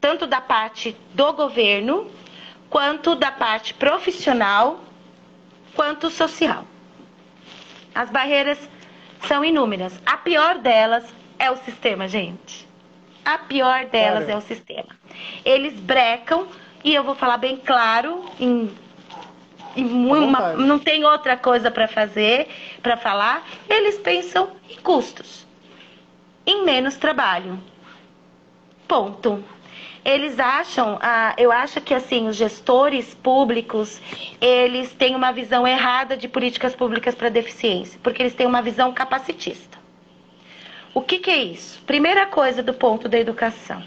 tanto 0.00 0.26
da 0.26 0.40
parte 0.40 0.96
do 1.14 1.32
governo, 1.32 2.10
quanto 2.68 3.14
da 3.14 3.30
parte 3.30 3.74
profissional, 3.74 4.80
quanto 5.72 6.10
social. 6.10 6.64
As 7.94 8.10
barreiras 8.10 8.58
são 9.28 9.44
inúmeras. 9.44 9.96
A 10.04 10.16
pior 10.16 10.58
delas 10.58 11.04
é 11.38 11.48
o 11.48 11.56
sistema, 11.58 12.08
gente. 12.08 12.68
A 13.24 13.38
pior 13.38 13.84
delas 13.84 14.28
é 14.28 14.36
o 14.36 14.40
sistema. 14.40 14.98
Eles 15.44 15.78
brecam, 15.78 16.48
e 16.82 16.92
eu 16.92 17.04
vou 17.04 17.14
falar 17.14 17.36
bem 17.36 17.56
claro, 17.56 18.24
em, 18.40 18.68
em 19.76 19.84
uma, 19.86 20.52
não 20.54 20.78
tem 20.78 21.04
outra 21.04 21.36
coisa 21.36 21.70
para 21.70 21.86
fazer, 21.86 22.48
para 22.82 22.96
falar. 22.96 23.46
Eles 23.68 23.98
pensam 23.98 24.50
em 24.68 24.76
custos, 24.76 25.46
em 26.46 26.64
menos 26.64 26.96
trabalho. 26.96 27.58
Ponto. 28.86 29.44
Eles 30.04 30.40
acham, 30.40 30.98
ah, 31.02 31.34
eu 31.36 31.52
acho 31.52 31.80
que 31.80 31.92
assim, 31.92 32.26
os 32.26 32.36
gestores 32.36 33.14
públicos, 33.14 34.00
eles 34.40 34.92
têm 34.94 35.14
uma 35.14 35.30
visão 35.30 35.66
errada 35.66 36.16
de 36.16 36.26
políticas 36.26 36.74
públicas 36.74 37.14
para 37.14 37.28
deficiência, 37.28 38.00
porque 38.02 38.22
eles 38.22 38.34
têm 38.34 38.46
uma 38.46 38.62
visão 38.62 38.92
capacitista. 38.92 39.78
O 40.94 41.02
que, 41.02 41.18
que 41.18 41.30
é 41.30 41.36
isso? 41.36 41.80
Primeira 41.86 42.26
coisa 42.26 42.62
do 42.62 42.74
ponto 42.74 43.08
da 43.08 43.18
educação. 43.18 43.82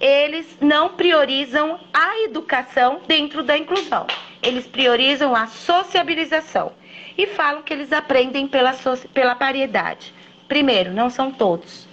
Eles 0.00 0.58
não 0.60 0.90
priorizam 0.90 1.78
a 1.92 2.24
educação 2.24 3.00
dentro 3.06 3.42
da 3.42 3.56
inclusão. 3.56 4.06
Eles 4.44 4.66
priorizam 4.66 5.34
a 5.34 5.46
sociabilização. 5.46 6.72
E 7.16 7.26
falam 7.26 7.62
que 7.62 7.72
eles 7.72 7.92
aprendem 7.92 8.46
pela, 8.46 8.74
pela 9.12 9.34
paridade. 9.34 10.12
Primeiro, 10.46 10.92
não 10.92 11.10
são 11.10 11.30
todos. 11.32 11.88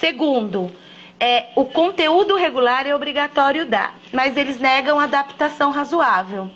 Segundo, 0.00 0.72
é, 1.20 1.46
o 1.54 1.64
conteúdo 1.64 2.34
regular 2.36 2.86
é 2.86 2.94
obrigatório 2.94 3.64
dar, 3.64 3.96
mas 4.12 4.36
eles 4.36 4.58
negam 4.58 4.98
adaptação 4.98 5.70
razoável. 5.70 6.50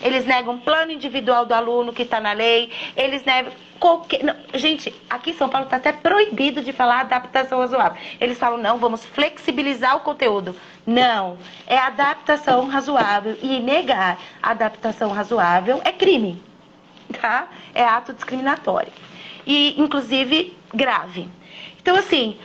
Eles 0.00 0.24
negam 0.24 0.58
plano 0.58 0.90
individual 0.90 1.46
do 1.46 1.54
aluno 1.54 1.92
que 1.92 2.02
está 2.02 2.20
na 2.20 2.32
lei, 2.32 2.72
eles 2.96 3.24
negam 3.24 3.52
qualquer. 3.82 4.22
Não, 4.22 4.36
gente, 4.54 4.94
aqui 5.10 5.30
em 5.30 5.34
São 5.34 5.48
Paulo 5.48 5.64
está 5.64 5.76
até 5.76 5.90
proibido 5.90 6.62
de 6.62 6.72
falar 6.72 7.00
adaptação 7.00 7.58
razoável. 7.58 8.00
Eles 8.20 8.38
falam, 8.38 8.56
não, 8.56 8.78
vamos 8.78 9.04
flexibilizar 9.04 9.96
o 9.96 10.00
conteúdo. 10.00 10.54
Não, 10.86 11.36
é 11.66 11.76
adaptação 11.76 12.68
razoável. 12.68 13.36
E 13.42 13.58
negar 13.58 14.20
adaptação 14.40 15.10
razoável 15.10 15.80
é 15.84 15.90
crime, 15.90 16.40
tá? 17.20 17.48
É 17.74 17.82
ato 17.82 18.12
discriminatório. 18.12 18.92
E, 19.44 19.74
inclusive, 19.80 20.56
grave. 20.72 21.28
Então, 21.80 21.96
assim, 21.96 22.38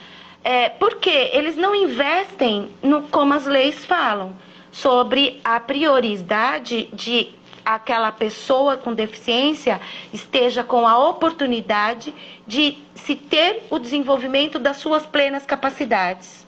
é, 0.44 0.70
porque 0.70 1.30
eles 1.34 1.56
não 1.56 1.76
investem 1.76 2.72
no 2.82 3.04
como 3.04 3.36
as 3.36 3.46
leis 3.46 3.86
falam 3.86 4.36
sobre 4.72 5.40
a 5.44 5.60
prioridade 5.60 6.90
de 6.94 7.37
aquela 7.68 8.14
pessoa 8.14 8.78
com 8.78 8.94
deficiência 8.94 9.82
esteja 10.14 10.64
com 10.64 10.88
a 10.88 11.10
oportunidade 11.10 12.14
de 12.48 12.78
se 12.96 13.14
ter 13.14 13.64
o 13.70 13.78
desenvolvimento 13.78 14.58
das 14.58 14.78
suas 14.78 15.06
plenas 15.06 15.46
capacidades. 15.46 16.48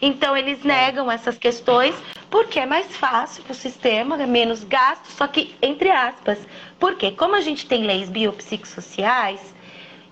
Então, 0.00 0.36
eles 0.36 0.64
é. 0.64 0.68
negam 0.68 1.10
essas 1.10 1.36
questões 1.36 1.94
porque 2.30 2.60
é 2.60 2.66
mais 2.66 2.96
fácil 2.96 3.42
para 3.42 3.52
o 3.52 3.54
sistema, 3.54 4.22
é 4.22 4.26
menos 4.26 4.62
gasto, 4.62 5.06
só 5.10 5.26
que, 5.26 5.56
entre 5.60 5.90
aspas, 5.90 6.38
porque 6.78 7.10
como 7.10 7.34
a 7.34 7.40
gente 7.40 7.66
tem 7.66 7.82
leis 7.84 8.08
biopsicossociais, 8.08 9.40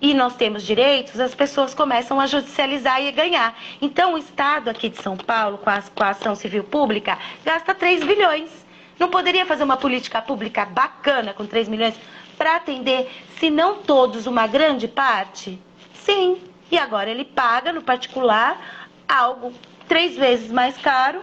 e 0.01 0.15
nós 0.15 0.35
temos 0.35 0.63
direitos, 0.63 1.19
as 1.19 1.35
pessoas 1.35 1.75
começam 1.75 2.19
a 2.19 2.25
judicializar 2.25 2.99
e 3.01 3.07
a 3.07 3.11
ganhar. 3.11 3.57
Então, 3.79 4.15
o 4.15 4.17
Estado 4.17 4.69
aqui 4.69 4.89
de 4.89 5.01
São 5.01 5.15
Paulo, 5.15 5.59
com 5.59 5.69
a, 5.69 5.81
com 5.81 6.03
a 6.03 6.09
ação 6.09 6.33
civil 6.33 6.63
pública, 6.63 7.19
gasta 7.45 7.75
3 7.75 8.03
bilhões. 8.03 8.49
Não 8.97 9.09
poderia 9.09 9.45
fazer 9.45 9.63
uma 9.63 9.77
política 9.77 10.21
pública 10.21 10.65
bacana 10.65 11.33
com 11.33 11.45
3 11.45 11.69
milhões 11.69 11.95
para 12.35 12.55
atender, 12.55 13.11
se 13.37 13.51
não 13.51 13.83
todos, 13.83 14.25
uma 14.25 14.47
grande 14.47 14.87
parte? 14.87 15.61
Sim. 15.93 16.41
E 16.71 16.77
agora 16.77 17.09
ele 17.09 17.25
paga 17.25 17.71
no 17.71 17.83
particular 17.83 18.87
algo 19.07 19.53
três 19.87 20.15
vezes 20.15 20.51
mais 20.51 20.77
caro 20.77 21.21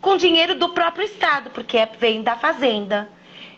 com 0.00 0.16
dinheiro 0.16 0.54
do 0.54 0.70
próprio 0.70 1.04
Estado, 1.04 1.50
porque 1.50 1.78
é, 1.78 1.86
vem 1.86 2.22
da 2.22 2.36
Fazenda. 2.36 3.08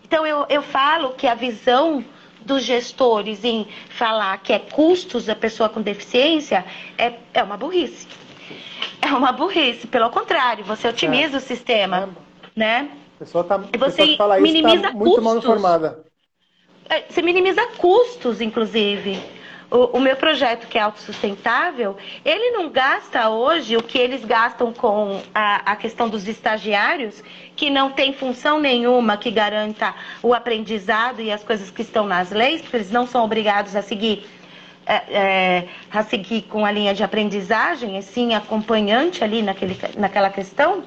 Então 0.04 0.26
eu, 0.26 0.44
eu 0.48 0.62
falo 0.62 1.10
que 1.14 1.26
a 1.26 1.34
visão 1.34 2.04
dos 2.46 2.62
gestores 2.62 3.44
em 3.44 3.66
falar 3.90 4.38
que 4.38 4.52
é 4.52 4.58
custos 4.58 5.26
da 5.26 5.34
pessoa 5.34 5.68
com 5.68 5.82
deficiência 5.82 6.64
é, 6.96 7.14
é 7.34 7.42
uma 7.42 7.56
burrice. 7.56 8.06
É 9.02 9.08
uma 9.08 9.32
burrice, 9.32 9.86
pelo 9.86 10.08
contrário, 10.10 10.64
você 10.64 10.88
otimiza 10.88 11.36
é. 11.36 11.38
o 11.38 11.40
sistema, 11.40 12.08
é. 12.56 12.58
né? 12.58 12.88
A 13.16 13.18
pessoa 13.18 13.44
tá, 13.44 13.60
e 13.72 13.76
você 13.76 14.16
fala 14.16 14.38
minimiza 14.40 14.74
isso 14.74 14.82
tá 14.82 14.92
muito 14.92 15.22
mal 15.22 15.36
informada. 15.36 16.04
É, 16.88 17.02
você 17.08 17.20
minimiza 17.20 17.66
custos, 17.78 18.40
inclusive. 18.40 19.20
O, 19.70 19.96
o, 19.96 20.00
meu 20.00 20.16
projeto 20.16 20.66
que 20.66 20.78
é 20.78 20.80
autossustentável, 20.80 21.96
ele 22.24 22.50
não 22.50 22.68
gasta 22.68 23.28
hoje 23.28 23.76
o 23.76 23.82
que 23.82 23.98
eles 23.98 24.24
gastam 24.24 24.72
com 24.72 25.20
a, 25.34 25.72
a 25.72 25.76
questão 25.76 26.08
dos 26.08 26.26
estagiários, 26.28 27.22
que 27.56 27.68
não 27.68 27.90
tem 27.90 28.12
função 28.12 28.60
nenhuma 28.60 29.16
que 29.16 29.30
garanta 29.30 29.94
o 30.22 30.32
aprendizado 30.34 31.20
e 31.20 31.32
as 31.32 31.42
coisas 31.42 31.70
que 31.70 31.82
estão 31.82 32.06
nas 32.06 32.30
leis, 32.30 32.62
porque 32.62 32.76
eles 32.76 32.90
não 32.90 33.06
são 33.06 33.24
obrigados 33.24 33.74
a 33.74 33.82
seguir 33.82 34.24
é, 34.88 34.94
é, 35.10 35.68
a 35.90 36.04
seguir 36.04 36.42
com 36.42 36.64
a 36.64 36.70
linha 36.70 36.94
de 36.94 37.02
aprendizagem, 37.02 37.98
assim, 37.98 38.34
acompanhante 38.34 39.24
ali 39.24 39.42
naquele, 39.42 39.76
naquela 39.96 40.30
questão, 40.30 40.84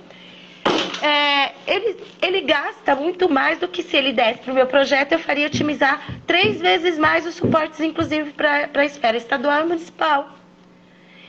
é, 1.02 1.54
ele, 1.68 1.98
ele 2.22 2.42
gasta 2.42 2.96
muito 2.96 3.30
mais 3.30 3.60
do 3.60 3.68
que 3.68 3.84
se 3.84 3.96
ele 3.96 4.14
desse 4.14 4.40
para 4.40 4.52
o 4.52 4.56
meu 4.56 4.68
projeto, 4.68 5.14
eu 5.14 5.20
faria 5.20 5.48
otimizar 5.48 6.22
três 6.26 6.60
vezes 6.60 6.98
mais 6.98 7.26
os 7.26 7.36
suportes, 7.36 7.80
inclusive 7.80 8.32
para 8.32 8.70
a 8.74 8.86
esfera 8.86 9.18
estadual 9.18 9.62
e 9.62 9.68
municipal. 9.68 10.30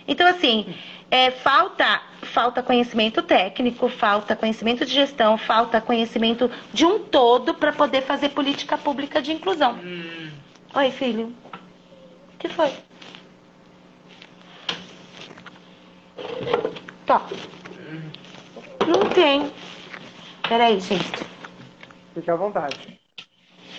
Então, 0.06 0.26
assim, 0.26 0.74
é, 1.10 1.30
falta, 1.30 2.02
falta 2.22 2.62
conhecimento 2.62 3.22
técnico, 3.22 3.88
falta 3.88 4.36
conhecimento 4.36 4.84
de 4.84 4.92
gestão, 4.92 5.36
falta 5.36 5.80
conhecimento 5.80 6.50
de 6.72 6.84
um 6.84 7.00
todo 7.00 7.54
para 7.54 7.72
poder 7.72 8.02
fazer 8.02 8.30
política 8.30 8.78
pública 8.78 9.20
de 9.20 9.32
inclusão. 9.32 9.74
Hum. 9.74 10.30
Oi, 10.74 10.90
filho. 10.92 11.34
O 12.34 12.38
que 12.38 12.48
foi? 12.48 12.72
Tá. 17.06 17.26
Não 18.86 19.08
tem. 19.10 19.52
Peraí, 20.48 20.80
gente. 20.80 21.24
Fique 22.14 22.30
à 22.30 22.36
vontade. 22.36 23.00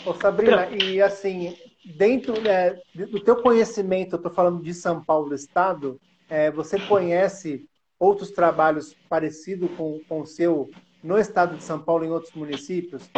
Ô, 0.05 0.13
Sabrina, 0.13 0.65
Pronto. 0.67 0.83
e 0.83 1.01
assim, 1.01 1.57
dentro 1.85 2.39
né, 2.41 2.79
do 2.95 3.19
teu 3.19 3.41
conhecimento, 3.41 4.15
eu 4.15 4.17
estou 4.17 4.31
falando 4.31 4.63
de 4.63 4.73
São 4.73 5.03
Paulo 5.03 5.33
Estado, 5.33 5.99
é, 6.29 6.49
você 6.49 6.79
conhece 6.79 7.67
outros 7.99 8.31
trabalhos 8.31 8.95
parecidos 9.07 9.69
com, 9.77 9.99
com 10.07 10.21
o 10.21 10.25
seu 10.25 10.71
no 11.03 11.17
estado 11.17 11.57
de 11.57 11.63
São 11.63 11.79
Paulo, 11.79 12.05
em 12.05 12.11
outros 12.11 12.33
municípios? 12.33 13.09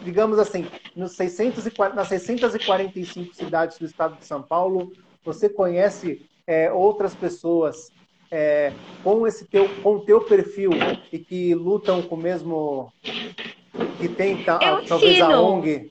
Digamos 0.00 0.38
assim, 0.38 0.66
nos 0.94 1.12
640, 1.16 1.96
nas 1.96 2.08
645 2.08 3.34
cidades 3.34 3.78
do 3.78 3.84
estado 3.84 4.16
de 4.16 4.24
São 4.24 4.42
Paulo, 4.42 4.92
você 5.24 5.48
conhece 5.48 6.24
é, 6.46 6.70
outras 6.72 7.14
pessoas 7.14 7.90
é, 8.30 8.72
com 9.02 9.26
esse 9.26 9.44
teu, 9.46 9.68
com 9.82 9.96
o 9.96 10.00
teu 10.00 10.20
perfil 10.20 10.70
e 11.12 11.18
que 11.18 11.54
lutam 11.54 12.02
com 12.02 12.14
o 12.14 12.18
mesmo 12.18 12.92
que 13.98 14.08
tem 14.08 14.42
talvez 14.42 15.20
a 15.20 15.40
ONG? 15.40 15.90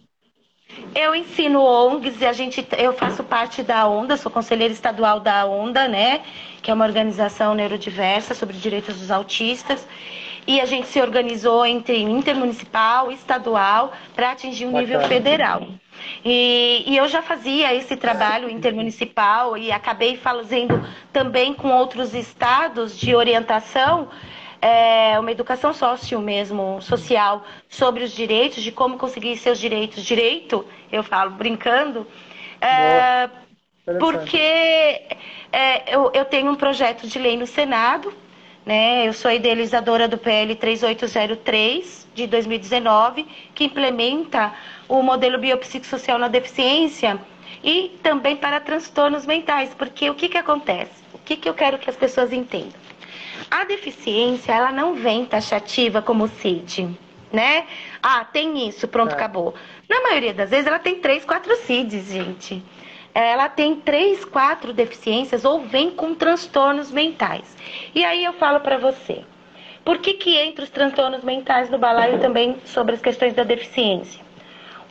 Eu 0.94 1.16
ensino 1.16 1.62
ONGs 1.62 2.22
e 2.22 2.26
a 2.26 2.34
gente, 2.34 2.66
eu 2.78 2.94
faço 2.94 3.24
parte 3.24 3.64
da 3.64 3.88
ONDA, 3.88 4.18
sou 4.18 4.32
conselheira 4.32 4.74
estadual 4.74 5.20
da 5.20 5.46
ONDA, 5.46 5.88
né? 5.88 6.22
Que 6.62 6.72
é 6.72 6.74
uma 6.74 6.86
organização 6.86 7.54
neurodiversa 7.54 8.34
sobre 8.34 8.58
direitos 8.58 9.00
dos 9.00 9.12
autistas. 9.12 9.88
E 10.48 10.62
a 10.62 10.66
gente 10.66 10.88
se 10.88 11.02
organizou 11.02 11.66
entre 11.66 12.00
intermunicipal, 12.02 13.12
estadual, 13.12 13.94
para 14.16 14.32
atingir 14.32 14.66
um 14.68 14.78
nível 14.78 15.02
federal. 15.02 15.68
E, 16.24 16.84
e, 16.86 16.98
eu 16.98 17.08
já 17.08 17.22
fazia 17.22 17.74
esse 17.74 17.96
trabalho 17.96 18.50
intermunicipal 18.50 19.58
e 19.58 19.72
acabei 19.72 20.18
fazendo 20.18 20.86
também 21.12 21.54
com 21.54 21.70
outros 21.70 22.14
estados 22.14 22.98
de 22.98 23.16
orientação, 23.16 24.10
é, 24.62 25.20
uma 25.20 25.32
educação 25.32 25.74
sócio 25.74 26.20
mesmo, 26.20 26.82
social, 26.82 27.44
sobre 27.70 28.04
os 28.04 28.12
direitos, 28.12 28.64
de 28.64 28.72
como 28.72 28.98
conseguir 28.98 29.38
seus 29.38 29.60
direitos. 29.60 30.04
Direito, 30.04 30.66
eu 30.92 31.04
falo 31.04 31.32
brincando, 31.32 32.08
é, 32.60 33.30
porque 34.00 35.02
é, 35.52 35.96
eu, 35.96 36.12
eu 36.14 36.26
tenho 36.26 36.52
um 36.52 36.56
projeto 36.56 37.08
de 37.08 37.20
lei 37.20 37.38
no 37.38 37.46
Senado, 37.46 38.14
né? 38.66 39.08
Eu 39.08 39.14
sou 39.14 39.32
idealizadora 39.32 40.08
do 40.08 40.18
PL 40.18 40.56
3803 40.56 42.08
de 42.14 42.26
2019, 42.28 43.28
que 43.54 43.66
implementa 43.66 44.54
o 44.88 45.02
modelo 45.02 45.38
biopsicossocial 45.38 46.18
na 46.18 46.28
deficiência 46.28 47.20
e 47.64 47.98
também 48.02 48.36
para 48.36 48.60
transtornos 48.60 49.26
mentais, 49.26 49.74
porque 49.78 50.10
o 50.10 50.16
que, 50.16 50.30
que 50.30 50.38
acontece? 50.38 51.04
O 51.14 51.20
que, 51.20 51.36
que 51.36 51.48
eu 51.48 51.54
quero 51.54 51.78
que 51.78 51.90
as 51.90 51.96
pessoas 51.96 52.34
entendam? 52.34 52.74
A 53.50 53.64
deficiência, 53.66 54.52
ela 54.52 54.72
não 54.72 54.96
vem 54.96 55.26
taxativa 55.26 56.02
como 56.02 56.24
o 56.24 56.28
CID, 56.28 56.90
né? 57.32 57.66
Ah, 58.02 58.26
tem 58.26 58.68
isso, 58.68 58.88
pronto, 58.88 59.12
é. 59.12 59.16
acabou. 59.16 59.54
Na 59.90 60.02
maioria 60.02 60.34
das 60.34 60.50
vezes, 60.50 60.66
ela 60.66 60.80
tem 60.80 61.00
três, 61.00 61.24
quatro 61.26 61.56
CIDs, 61.58 62.12
gente. 62.12 62.64
Ela 63.16 63.48
tem 63.48 63.78
três, 63.78 64.26
quatro 64.26 64.74
deficiências 64.74 65.46
ou 65.46 65.62
vem 65.62 65.90
com 65.90 66.14
transtornos 66.14 66.92
mentais. 66.92 67.56
E 67.96 68.04
aí 68.04 68.26
eu 68.26 68.34
falo 68.34 68.60
para 68.60 68.78
você, 68.78 69.24
por 69.86 70.00
que 70.00 70.16
que 70.16 70.38
entra 70.38 70.66
os 70.66 70.70
transtornos 70.70 71.24
mentais 71.24 71.70
no 71.70 71.78
balaio 71.78 72.20
também 72.20 72.58
sobre 72.66 72.94
as 72.94 73.02
questões 73.02 73.34
da 73.34 73.44
deficiência? 73.44 74.22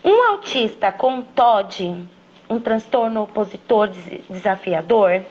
Um 0.03 0.23
autista 0.31 0.91
com 0.91 1.21
TOD, 1.21 2.07
um 2.49 2.59
transtorno 2.59 3.25
opositor 3.25 3.91
desafiador, 4.31 5.23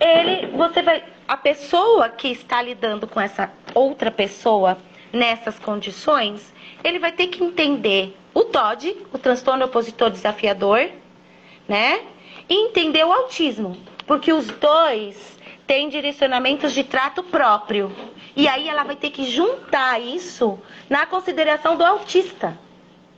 ele, 0.00 0.46
você 0.56 0.80
vai, 0.80 1.04
a 1.28 1.36
pessoa 1.36 2.08
que 2.08 2.28
está 2.28 2.62
lidando 2.62 3.06
com 3.06 3.20
essa 3.20 3.50
outra 3.74 4.10
pessoa 4.10 4.78
nessas 5.12 5.58
condições, 5.58 6.52
ele 6.82 6.98
vai 6.98 7.12
ter 7.12 7.26
que 7.26 7.44
entender 7.44 8.16
o 8.32 8.44
TOD, 8.44 8.96
o 9.12 9.18
transtorno 9.18 9.64
opositor 9.64 10.10
desafiador, 10.10 10.90
né? 11.68 12.02
E 12.48 12.54
entender 12.66 13.04
o 13.04 13.12
autismo, 13.12 13.76
porque 14.06 14.32
os 14.32 14.46
dois 14.46 15.36
têm 15.66 15.88
direcionamentos 15.88 16.72
de 16.72 16.84
trato 16.84 17.22
próprio. 17.22 17.90
E 18.36 18.46
aí 18.46 18.68
ela 18.68 18.84
vai 18.84 18.96
ter 18.96 19.10
que 19.10 19.24
juntar 19.24 20.00
isso 20.00 20.58
na 20.88 21.06
consideração 21.06 21.76
do 21.76 21.84
autista. 21.84 22.56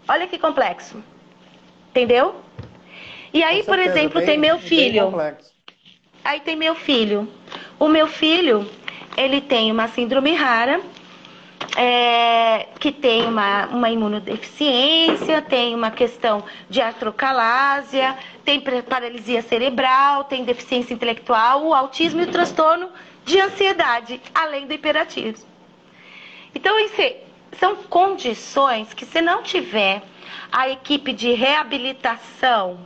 Olha 0.08 0.26
que 0.26 0.38
complexo. 0.38 1.02
Entendeu? 1.90 2.36
E 3.32 3.42
aí, 3.42 3.62
por 3.62 3.78
exemplo, 3.78 4.18
bem, 4.18 4.26
tem 4.26 4.38
meu 4.38 4.58
filho. 4.58 5.12
Aí 6.24 6.40
tem 6.40 6.56
meu 6.56 6.74
filho. 6.74 7.28
O 7.78 7.88
meu 7.88 8.06
filho, 8.06 8.68
ele 9.16 9.40
tem 9.40 9.70
uma 9.70 9.88
síndrome 9.88 10.34
rara, 10.34 10.80
é, 11.76 12.68
que 12.78 12.90
tem 12.90 13.26
uma, 13.26 13.66
uma 13.66 13.90
imunodeficiência, 13.90 15.42
tem 15.42 15.74
uma 15.74 15.90
questão 15.90 16.42
de 16.68 16.80
artrocalásia, 16.80 18.16
tem 18.44 18.60
paralisia 18.60 19.42
cerebral, 19.42 20.24
tem 20.24 20.44
deficiência 20.44 20.94
intelectual, 20.94 21.64
o 21.64 21.74
autismo 21.74 22.20
e 22.20 22.24
o 22.24 22.30
transtorno 22.32 22.88
de 23.24 23.40
ansiedade, 23.40 24.20
além 24.34 24.66
do 24.66 24.72
hiperativismo. 24.72 25.48
Então, 26.54 26.78
esse, 26.78 27.16
são 27.58 27.76
condições 27.76 28.94
que 28.94 29.04
se 29.04 29.20
não 29.20 29.42
tiver 29.42 30.02
a 30.50 30.68
equipe 30.68 31.12
de 31.12 31.32
reabilitação, 31.32 32.78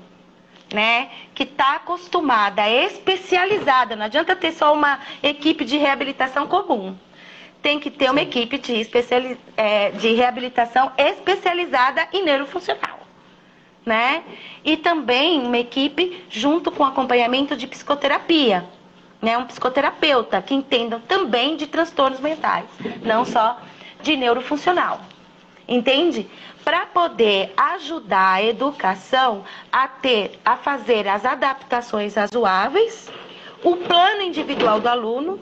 né, 0.72 1.10
que 1.34 1.42
está 1.42 1.76
acostumada, 1.76 2.68
especializada, 2.68 3.94
não 3.94 4.06
adianta 4.06 4.34
ter 4.34 4.52
só 4.52 4.72
uma 4.72 4.98
equipe 5.22 5.64
de 5.64 5.76
reabilitação 5.76 6.46
comum. 6.46 6.96
Tem 7.62 7.78
que 7.78 7.90
ter 7.90 8.10
uma 8.10 8.20
equipe 8.20 8.58
de, 8.58 8.88
é, 9.56 9.90
de 9.92 10.12
reabilitação 10.12 10.92
especializada 10.98 12.06
em 12.12 12.24
neurofuncional. 12.24 13.00
Né? 13.86 14.22
E 14.64 14.76
também 14.76 15.40
uma 15.40 15.58
equipe 15.58 16.24
junto 16.28 16.70
com 16.70 16.84
acompanhamento 16.84 17.56
de 17.56 17.66
psicoterapia, 17.66 18.64
né? 19.20 19.38
Um 19.38 19.44
psicoterapeuta 19.44 20.42
que 20.42 20.54
entendam 20.54 21.00
também 21.00 21.56
de 21.56 21.66
transtornos 21.68 22.20
mentais, 22.20 22.66
não 23.02 23.24
só 23.24 23.58
de 24.02 24.16
neurofuncional. 24.16 25.00
Entende? 25.66 26.28
Para 26.64 26.86
poder 26.86 27.52
ajudar 27.56 28.34
a 28.34 28.42
educação 28.42 29.44
a 29.70 29.86
ter, 29.86 30.38
a 30.44 30.56
fazer 30.56 31.08
as 31.08 31.24
adaptações 31.24 32.14
razoáveis, 32.14 33.10
o 33.62 33.76
plano 33.76 34.22
individual 34.22 34.80
do 34.80 34.88
aluno, 34.88 35.40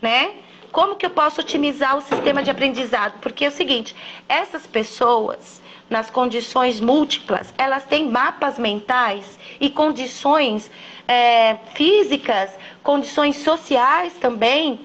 né? 0.00 0.34
Como 0.76 0.94
que 0.94 1.06
eu 1.06 1.10
posso 1.10 1.40
otimizar 1.40 1.96
o 1.96 2.02
sistema 2.02 2.42
de 2.42 2.50
aprendizado? 2.50 3.18
Porque 3.22 3.46
é 3.46 3.48
o 3.48 3.50
seguinte, 3.50 3.96
essas 4.28 4.66
pessoas, 4.66 5.62
nas 5.88 6.10
condições 6.10 6.80
múltiplas, 6.80 7.54
elas 7.56 7.86
têm 7.86 8.10
mapas 8.10 8.58
mentais 8.58 9.38
e 9.58 9.70
condições 9.70 10.70
é, 11.08 11.56
físicas, 11.72 12.50
condições 12.82 13.36
sociais 13.38 14.12
também 14.20 14.78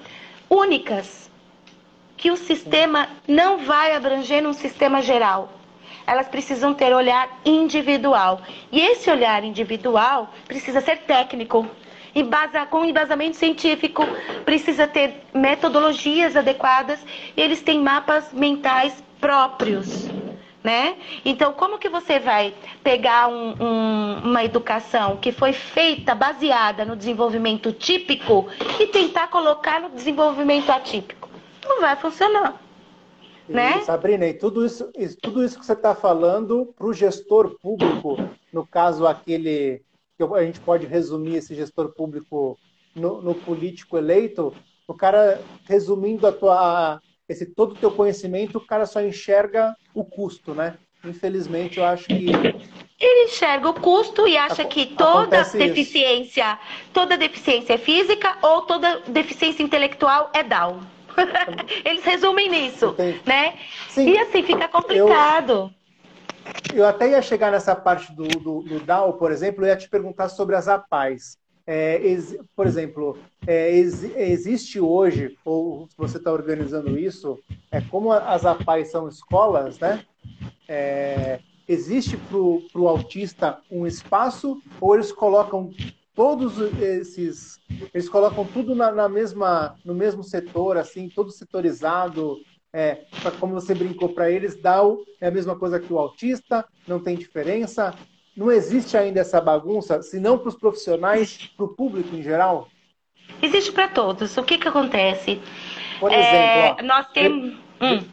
únicas 0.48 1.30
que 2.16 2.30
o 2.30 2.38
sistema 2.38 3.10
não 3.28 3.58
vai 3.58 3.94
abranger 3.94 4.42
num 4.42 4.54
sistema 4.54 5.02
geral. 5.02 5.52
Elas 6.06 6.26
precisam 6.26 6.72
ter 6.72 6.94
olhar 6.94 7.28
individual. 7.44 8.40
E 8.72 8.80
esse 8.80 9.10
olhar 9.10 9.44
individual 9.44 10.32
precisa 10.48 10.80
ser 10.80 11.00
técnico, 11.00 11.68
embasa, 12.14 12.66
com 12.66 12.84
embasamento 12.84 13.36
científico, 13.36 14.02
precisa 14.44 14.86
ter 14.86 15.22
metodologias 15.32 16.36
adequadas 16.36 17.04
e 17.36 17.40
eles 17.40 17.62
têm 17.62 17.80
mapas 17.80 18.32
mentais 18.32 19.02
próprios. 19.20 20.08
né? 20.62 20.96
Então, 21.24 21.52
como 21.52 21.78
que 21.78 21.88
você 21.88 22.18
vai 22.20 22.54
pegar 22.84 23.28
um, 23.28 23.54
um, 23.60 24.18
uma 24.24 24.44
educação 24.44 25.16
que 25.16 25.32
foi 25.32 25.52
feita 25.52 26.14
baseada 26.14 26.84
no 26.84 26.94
desenvolvimento 26.94 27.72
típico 27.72 28.46
e 28.78 28.86
tentar 28.86 29.28
colocar 29.28 29.80
no 29.80 29.90
desenvolvimento 29.90 30.70
atípico? 30.70 31.28
Não 31.66 31.80
vai 31.80 31.96
funcionar. 31.96 32.60
E, 33.48 33.52
né? 33.52 33.80
Sabrina, 33.82 34.26
e 34.26 34.34
tudo 34.34 34.64
isso, 34.64 34.90
tudo 35.20 35.44
isso 35.44 35.58
que 35.58 35.66
você 35.66 35.72
está 35.72 35.94
falando 35.94 36.72
para 36.76 36.86
o 36.86 36.94
gestor 36.94 37.56
público, 37.60 38.16
no 38.52 38.64
caso 38.64 39.06
aquele 39.06 39.82
que 40.28 40.38
a 40.38 40.44
gente 40.44 40.60
pode 40.60 40.86
resumir 40.86 41.36
esse 41.36 41.54
gestor 41.54 41.92
público 41.94 42.58
no, 42.94 43.22
no 43.22 43.34
político 43.34 43.96
eleito, 43.96 44.54
o 44.86 44.94
cara 44.94 45.40
resumindo 45.66 46.26
a 46.26 46.32
tua 46.32 47.00
esse 47.28 47.46
todo 47.46 47.72
o 47.72 47.76
teu 47.76 47.90
conhecimento, 47.90 48.58
o 48.58 48.66
cara 48.66 48.84
só 48.84 49.00
enxerga 49.00 49.74
o 49.94 50.04
custo, 50.04 50.54
né? 50.54 50.76
Infelizmente, 51.04 51.78
eu 51.78 51.84
acho 51.84 52.06
que 52.06 52.26
ele 53.00 53.24
enxerga 53.24 53.68
o 53.68 53.74
custo 53.74 54.28
e 54.28 54.36
acha 54.36 54.64
que 54.64 54.86
toda 54.86 55.42
deficiência, 55.42 56.52
isso. 56.52 56.90
toda 56.92 57.16
deficiência 57.16 57.74
é 57.74 57.78
física 57.78 58.36
ou 58.42 58.62
toda 58.62 59.00
deficiência 59.08 59.62
intelectual 59.62 60.30
é 60.32 60.42
Down. 60.42 60.80
Eles 61.84 62.04
resumem 62.04 62.48
nisso, 62.48 62.94
né? 63.26 63.54
Sim. 63.88 64.10
E 64.10 64.18
assim 64.18 64.42
fica 64.42 64.68
complicado. 64.68 65.52
Eu, 65.52 65.81
eu, 66.74 66.86
até 66.86 67.10
ia 67.10 67.22
chegar 67.22 67.50
nessa 67.52 67.74
parte 67.74 68.12
do, 68.14 68.24
do, 68.24 68.62
do 68.62 68.80
DAO, 68.80 69.14
por 69.14 69.30
exemplo, 69.30 69.64
eu 69.64 69.68
ia 69.68 69.76
te 69.76 69.88
perguntar 69.88 70.28
sobre 70.28 70.56
as 70.56 70.68
APAES. 70.68 71.38
É, 71.64 72.00
por 72.56 72.66
exemplo, 72.66 73.16
é, 73.46 73.70
ex, 73.70 74.02
existe 74.02 74.80
hoje, 74.80 75.36
ou 75.44 75.88
você 75.96 76.18
está 76.18 76.32
organizando 76.32 76.98
isso, 76.98 77.38
é, 77.70 77.80
como 77.80 78.12
as 78.12 78.44
APAES 78.44 78.90
são 78.90 79.08
escolas, 79.08 79.78
né? 79.78 80.04
É, 80.68 81.38
existe 81.68 82.16
para 82.16 82.38
o 82.38 82.88
autista 82.88 83.58
um 83.70 83.86
espaço 83.86 84.60
ou 84.80 84.94
eles 84.94 85.12
colocam 85.12 85.70
todos 86.14 86.58
esses 86.80 87.60
eles 87.94 88.08
colocam 88.08 88.44
tudo 88.44 88.74
na, 88.74 88.92
na 88.92 89.08
mesma 89.08 89.76
no 89.84 89.94
mesmo 89.94 90.22
setor 90.22 90.76
assim 90.76 91.08
todo 91.08 91.30
setorizado 91.30 92.38
é, 92.72 93.04
como 93.38 93.54
você 93.54 93.74
brincou 93.74 94.08
para 94.10 94.30
eles 94.30 94.60
dá 94.60 94.82
o, 94.82 95.04
é 95.20 95.28
a 95.28 95.30
mesma 95.30 95.56
coisa 95.56 95.78
que 95.78 95.92
o 95.92 95.98
autista 95.98 96.64
não 96.86 96.98
tem 96.98 97.16
diferença 97.16 97.94
não 98.36 98.50
existe 98.50 98.96
ainda 98.96 99.20
essa 99.20 99.40
bagunça, 99.40 100.02
se 100.02 100.18
não 100.18 100.38
para 100.38 100.48
os 100.48 100.56
profissionais, 100.56 101.52
para 101.56 101.66
o 101.66 101.68
público 101.68 102.14
em 102.14 102.22
geral? 102.22 102.68
Existe 103.42 103.72
para 103.72 103.88
todos. 103.88 104.36
O 104.36 104.42
que, 104.42 104.58
que 104.58 104.68
acontece? 104.68 105.40
Por 106.00 106.10
exemplo, 106.12 106.28
é, 106.28 106.76
ó, 106.78 106.82
nós 106.82 107.06
temos. 107.12 107.54
Hum. 107.80 108.08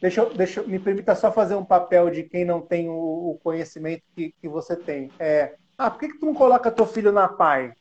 Deixa, 0.00 0.24
deixa, 0.26 0.62
me 0.62 0.78
permita 0.78 1.14
só 1.14 1.32
fazer 1.32 1.54
um 1.54 1.64
papel 1.64 2.10
de 2.10 2.22
quem 2.22 2.44
não 2.44 2.60
tem 2.60 2.88
o, 2.88 2.92
o 2.92 3.40
conhecimento 3.42 4.02
que, 4.14 4.32
que 4.40 4.48
você 4.48 4.76
tem. 4.76 5.10
É, 5.18 5.54
ah, 5.76 5.90
por 5.90 6.00
que, 6.00 6.08
que 6.08 6.18
tu 6.18 6.26
não 6.26 6.34
coloca 6.34 6.70
teu 6.70 6.86
filho 6.86 7.10
na 7.10 7.26
pai? 7.26 7.72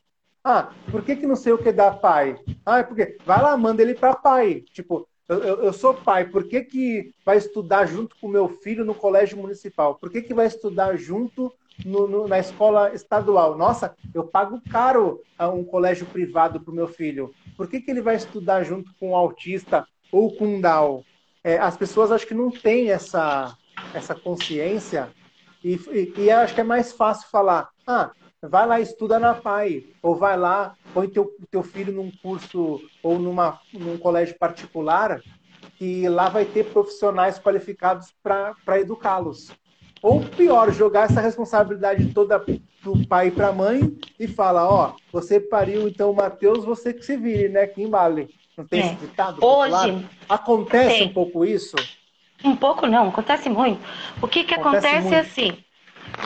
Ah, 0.44 0.70
por 0.90 1.04
que, 1.04 1.16
que 1.16 1.28
não 1.28 1.36
sei 1.36 1.54
o 1.54 1.58
que 1.58 1.72
dá 1.72 1.92
pai? 1.92 2.38
Ah, 2.66 2.80
é 2.80 2.84
porque 2.84 3.18
vai 3.26 3.42
lá, 3.42 3.56
manda 3.58 3.82
ele 3.82 3.94
para 3.94 4.16
pai. 4.16 4.64
Tipo, 4.74 5.08
eu, 5.28 5.38
eu, 5.44 5.64
eu, 5.66 5.74
sou 5.74 5.94
pai, 5.94 6.26
por 6.26 6.48
que, 6.48 6.62
que 6.62 7.14
vai 7.26 7.38
estudar 7.38 7.86
junto 7.86 8.16
com 8.18 8.28
meu 8.28 8.48
filho 8.48 8.86
no 8.86 8.94
colégio 8.94 9.38
municipal? 9.38 9.96
Por 9.96 10.12
que, 10.12 10.22
que 10.22 10.34
vai 10.34 10.48
estudar 10.48 10.96
junto 10.96 11.52
no, 11.84 12.08
no, 12.08 12.28
na 12.28 12.40
escola 12.40 12.94
estadual. 12.94 13.58
Nossa, 13.58 13.96
eu 14.14 14.24
pago 14.24 14.62
caro 14.70 15.22
a 15.38 15.50
um 15.50 15.64
colégio 15.64 16.06
privado 16.06 16.60
para 16.60 16.72
o 16.72 16.76
meu 16.76 16.88
filho. 16.88 17.34
Por 17.58 17.68
que, 17.68 17.82
que 17.82 17.92
ele 17.92 18.02
vai 18.02 18.16
estudar 18.16 18.64
junto 18.64 18.94
com 19.00 19.12
um 19.12 19.16
autista 19.16 19.86
ou 20.12 20.34
com 20.36 20.46
um 20.46 20.62
Down? 20.62 21.04
É, 21.44 21.58
as 21.58 21.76
pessoas 21.76 22.12
acho 22.12 22.28
que 22.28 22.34
não 22.34 22.50
têm 22.50 22.92
essa, 22.92 23.56
essa 23.94 24.16
consciência 24.16 25.10
e, 25.64 25.76
e, 25.92 26.14
e 26.22 26.32
acho 26.32 26.56
que 26.56 26.62
é 26.62 26.64
mais 26.64 26.92
fácil 26.92 27.30
falar, 27.30 27.70
ah, 27.86 28.12
vai 28.50 28.68
lá 28.68 28.80
estuda 28.80 29.20
na 29.20 29.34
PAI, 29.34 29.86
ou 30.02 30.16
vai 30.16 30.38
lá, 30.38 30.76
põe 30.94 31.08
teu, 31.08 31.32
teu 31.50 31.64
filho 31.64 31.94
num 31.94 32.12
curso 32.22 32.82
ou 33.04 33.20
numa, 33.20 33.60
num 33.74 33.98
colégio 33.98 34.38
particular, 34.38 35.22
que 35.78 36.08
lá 36.08 36.30
vai 36.30 36.46
ter 36.46 36.66
profissionais 36.66 37.40
qualificados 37.40 38.14
para 38.24 38.80
educá-los. 38.80 39.52
Ou 40.02 40.22
pior, 40.22 40.72
jogar 40.72 41.06
essa 41.06 41.20
responsabilidade 41.20 42.14
toda 42.14 42.40
pro 42.40 43.08
pai 43.08 43.28
e 43.28 43.32
pra 43.32 43.52
mãe 43.52 43.98
e 44.20 44.28
falar, 44.28 44.70
ó, 44.70 44.94
você 45.12 45.40
pariu 45.40 45.88
então 45.88 46.12
o 46.12 46.16
Matheus, 46.16 46.64
você 46.64 46.94
que 46.94 47.04
se 47.04 47.18
vire, 47.18 47.50
né? 47.50 47.66
Que 47.66 47.82
embale. 47.82 48.30
Não 48.56 48.66
tem 48.66 48.82
é. 48.82 48.86
esse 48.86 48.96
ditado? 48.96 49.44
Hoje. 49.44 50.06
Acontece 50.30 51.00
tem. 51.00 51.08
um 51.08 51.14
pouco 51.14 51.44
isso? 51.44 51.76
Um 52.44 52.56
pouco 52.56 52.86
não, 52.86 53.10
acontece 53.10 53.50
muito. 53.50 53.82
O 54.22 54.28
que 54.28 54.44
que 54.44 54.54
acontece, 54.54 54.88
acontece 54.88 55.16
assim? 55.16 55.65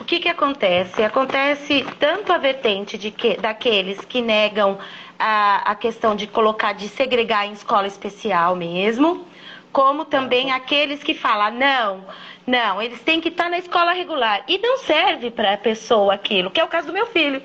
O 0.10 0.12
que 0.12 0.22
que 0.22 0.30
acontece? 0.30 1.04
Acontece 1.04 1.86
tanto 2.00 2.34
a 2.34 2.40
vertente 2.40 2.98
de 2.98 3.12
que, 3.12 3.38
daqueles 3.38 4.00
que 4.00 4.24
negam 4.24 4.80
a, 5.20 5.58
a 5.70 5.76
questão 5.76 6.16
de 6.16 6.26
colocar, 6.26 6.74
de 6.74 6.90
segregar 6.90 7.46
em 7.46 7.52
escola 7.52 7.86
especial 7.86 8.56
mesmo, 8.56 9.28
como 9.72 10.06
também 10.06 10.52
aqueles 10.52 11.04
que 11.04 11.14
falam, 11.14 11.52
não, 11.52 12.06
não, 12.48 12.82
eles 12.82 13.00
têm 13.02 13.22
que 13.22 13.30
estar 13.30 13.52
na 13.52 13.60
escola 13.60 13.94
regular. 13.94 14.44
E 14.48 14.58
não 14.58 14.80
serve 14.80 15.30
para 15.30 15.54
a 15.54 15.58
pessoa 15.60 16.16
aquilo, 16.16 16.50
que 16.50 16.60
é 16.60 16.64
o 16.64 16.68
caso 16.68 16.88
do 16.88 16.94
meu 16.94 17.06
filho. 17.06 17.44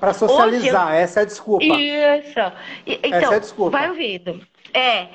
Para 0.00 0.14
socializar, 0.14 0.94
eu... 0.94 0.94
essa 0.94 1.20
é 1.20 1.22
a 1.24 1.26
desculpa. 1.26 1.62
Isso. 1.62 2.52
Então, 2.86 3.18
essa 3.18 3.34
é 3.34 3.36
a 3.36 3.38
desculpa. 3.38 3.76
vai 3.76 3.90
ouvindo. 3.90 4.40
É, 4.72 5.08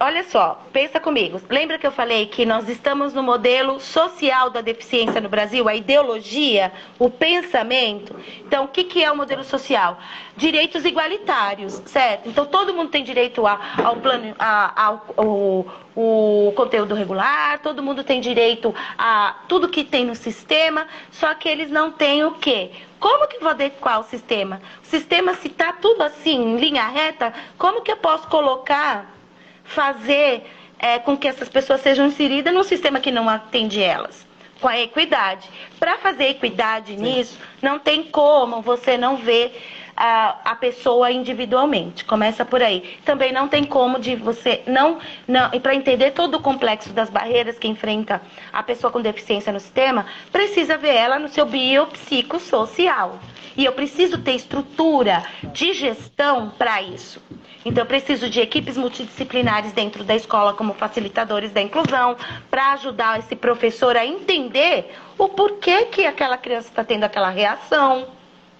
olha 0.00 0.24
só, 0.24 0.62
pensa 0.72 0.98
comigo. 0.98 1.40
Lembra 1.48 1.78
que 1.78 1.86
eu 1.86 1.92
falei 1.92 2.26
que 2.26 2.46
nós 2.46 2.68
estamos 2.68 3.12
no 3.12 3.22
modelo 3.22 3.78
social 3.80 4.50
da 4.50 4.60
deficiência 4.60 5.20
no 5.20 5.28
Brasil, 5.28 5.68
a 5.68 5.74
ideologia, 5.74 6.72
o 6.98 7.10
pensamento? 7.10 8.18
Então, 8.40 8.64
o 8.64 8.68
que, 8.68 8.84
que 8.84 9.04
é 9.04 9.10
o 9.10 9.16
modelo 9.16 9.44
social? 9.44 9.98
Direitos 10.36 10.84
igualitários, 10.84 11.82
certo? 11.86 12.28
Então, 12.28 12.46
todo 12.46 12.74
mundo 12.74 12.90
tem 12.90 13.04
direito 13.04 13.46
a, 13.46 13.60
ao 13.82 13.96
plano, 13.96 14.34
a, 14.38 14.86
ao, 14.86 15.06
ao, 15.16 15.66
o 15.94 16.52
conteúdo 16.56 16.94
regular, 16.94 17.58
todo 17.60 17.82
mundo 17.82 18.02
tem 18.02 18.20
direito 18.20 18.74
a 18.96 19.36
tudo 19.48 19.68
que 19.68 19.84
tem 19.84 20.04
no 20.04 20.14
sistema, 20.14 20.86
só 21.10 21.34
que 21.34 21.48
eles 21.48 21.70
não 21.70 21.90
têm 21.90 22.24
o 22.24 22.32
quê? 22.32 22.70
Como 22.98 23.26
que 23.26 23.38
vou 23.38 23.50
adequar 23.50 24.00
o 24.00 24.04
sistema? 24.04 24.60
O 24.82 24.86
sistema, 24.86 25.34
se 25.34 25.48
está 25.48 25.72
tudo 25.72 26.02
assim, 26.02 26.36
em 26.36 26.56
linha 26.56 26.86
reta, 26.86 27.34
como 27.58 27.82
que 27.82 27.92
eu 27.92 27.96
posso 27.96 28.28
colocar, 28.28 29.12
fazer 29.64 30.44
é, 30.78 30.98
com 30.98 31.16
que 31.16 31.28
essas 31.28 31.48
pessoas 31.48 31.80
sejam 31.80 32.06
inseridas 32.06 32.52
num 32.54 32.62
sistema 32.62 33.00
que 33.00 33.10
não 33.10 33.28
atende 33.28 33.82
elas? 33.82 34.26
Com 34.60 34.68
a 34.68 34.78
equidade. 34.78 35.50
Para 35.80 35.98
fazer 35.98 36.28
equidade 36.28 36.96
Sim. 36.96 37.02
nisso, 37.02 37.38
não 37.60 37.78
tem 37.78 38.04
como 38.04 38.62
você 38.62 38.96
não 38.96 39.16
ver 39.16 39.60
a, 39.96 40.52
a 40.52 40.54
pessoa 40.54 41.10
individualmente. 41.10 42.04
Começa 42.04 42.44
por 42.44 42.62
aí. 42.62 42.98
Também 43.04 43.32
não 43.32 43.48
tem 43.48 43.64
como 43.64 43.98
de 43.98 44.16
você 44.16 44.62
não, 44.66 44.98
não 45.26 45.50
para 45.60 45.74
entender 45.74 46.12
todo 46.12 46.36
o 46.36 46.40
complexo 46.40 46.92
das 46.92 47.10
barreiras 47.10 47.58
que 47.58 47.68
enfrenta 47.68 48.20
a 48.52 48.62
pessoa 48.62 48.92
com 48.92 49.00
deficiência 49.00 49.52
no 49.52 49.60
sistema, 49.60 50.06
precisa 50.30 50.76
ver 50.76 50.94
ela 50.94 51.18
no 51.18 51.28
seu 51.28 51.46
biopsicossocial. 51.46 53.18
E 53.56 53.64
eu 53.64 53.72
preciso 53.72 54.18
ter 54.18 54.32
estrutura 54.32 55.24
de 55.52 55.74
gestão 55.74 56.50
para 56.50 56.80
isso. 56.80 57.20
Então, 57.64 57.84
eu 57.84 57.86
preciso 57.86 58.28
de 58.28 58.40
equipes 58.40 58.76
multidisciplinares 58.76 59.72
dentro 59.72 60.02
da 60.02 60.16
escola, 60.16 60.52
como 60.52 60.74
facilitadores 60.74 61.52
da 61.52 61.60
inclusão, 61.60 62.16
para 62.50 62.72
ajudar 62.72 63.20
esse 63.20 63.36
professor 63.36 63.96
a 63.96 64.04
entender 64.04 64.92
o 65.16 65.28
porquê 65.28 65.84
que 65.84 66.04
aquela 66.04 66.36
criança 66.36 66.68
está 66.68 66.82
tendo 66.82 67.04
aquela 67.04 67.30
reação 67.30 68.08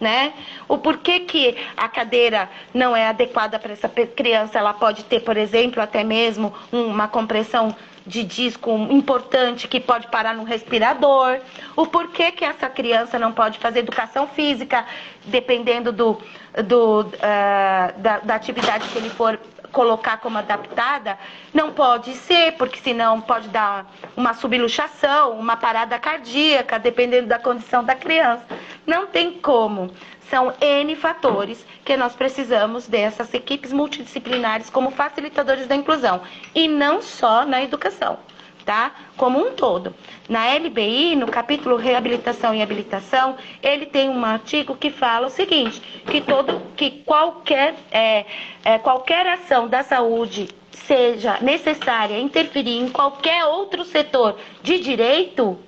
né? 0.03 0.35
O 0.69 0.77
porquê 0.77 1.21
que 1.21 1.57
a 1.77 1.89
cadeira 1.89 2.51
não 2.75 2.95
é 2.95 3.07
adequada 3.07 3.57
para 3.57 3.73
essa 3.73 3.89
criança, 3.89 4.59
ela 4.59 4.75
pode 4.75 5.05
ter, 5.05 5.21
por 5.21 5.37
exemplo, 5.37 5.81
até 5.81 6.03
mesmo 6.03 6.53
uma 6.73 7.07
compressão 7.07 7.75
de 8.05 8.25
disco 8.25 8.69
importante 8.91 9.69
que 9.69 9.79
pode 9.79 10.09
parar 10.09 10.35
no 10.35 10.43
respirador, 10.43 11.39
o 11.77 11.87
porquê 11.87 12.33
que 12.33 12.45
essa 12.45 12.69
criança 12.69 13.17
não 13.17 13.31
pode 13.31 13.61
fazer 13.61 13.79
educação 13.79 14.27
física, 14.27 14.85
dependendo 15.27 15.93
do, 15.93 16.21
do, 16.65 17.03
uh, 17.03 18.01
da, 18.01 18.19
da 18.19 18.35
atividade 18.35 18.89
que 18.89 18.99
ele 18.99 19.09
for 19.09 19.39
colocar 19.73 20.19
como 20.19 20.39
adaptada, 20.39 21.19
não 21.53 21.73
pode 21.73 22.15
ser, 22.15 22.53
porque 22.53 22.79
senão 22.79 23.21
pode 23.21 23.49
dar 23.49 23.91
uma 24.17 24.35
subluxação, 24.35 25.33
uma 25.33 25.57
parada 25.57 25.99
cardíaca, 25.99 26.79
dependendo 26.79 27.29
da 27.29 27.39
condição 27.39 27.83
da 27.83 27.95
criança. 27.95 28.45
Não 28.87 29.07
tem 29.07 29.33
como. 29.33 29.91
São 30.31 30.55
N 30.61 30.95
fatores 30.97 31.67
que 31.85 31.97
nós 31.97 32.15
precisamos 32.15 32.87
dessas 32.87 33.35
equipes 33.35 33.73
multidisciplinares 33.73 34.71
como 34.71 34.91
facilitadores 34.91 35.67
da 35.67 35.75
inclusão. 35.75 36.23
E 36.55 36.69
não 36.69 37.03
só 37.03 37.45
na 37.45 37.63
educação. 37.63 38.19
Tá? 38.65 38.93
Como 39.17 39.39
um 39.39 39.53
todo. 39.53 39.95
Na 40.29 40.55
LBI, 40.55 41.17
no 41.17 41.27
capítulo 41.27 41.77
Reabilitação 41.77 42.55
e 42.55 42.63
Habilitação, 42.63 43.37
ele 43.63 43.87
tem 43.87 44.09
um 44.09 44.25
artigo 44.25 44.77
que 44.77 44.91
fala 44.91 45.27
o 45.27 45.31
seguinte, 45.31 45.81
que 46.07 46.21
todo, 46.21 46.61
que 46.77 47.03
qualquer, 47.05 47.75
é, 47.91 48.25
é, 48.65 48.79
qualquer 48.79 49.27
ação 49.27 49.69
da 49.69 49.83
saúde 49.83 50.49
seja 50.71 51.39
necessária 51.41 52.19
interferir 52.19 52.79
em 52.79 52.89
qualquer 52.89 53.45
outro 53.45 53.85
setor 53.85 54.39
de 54.63 54.79
direito, 54.79 55.59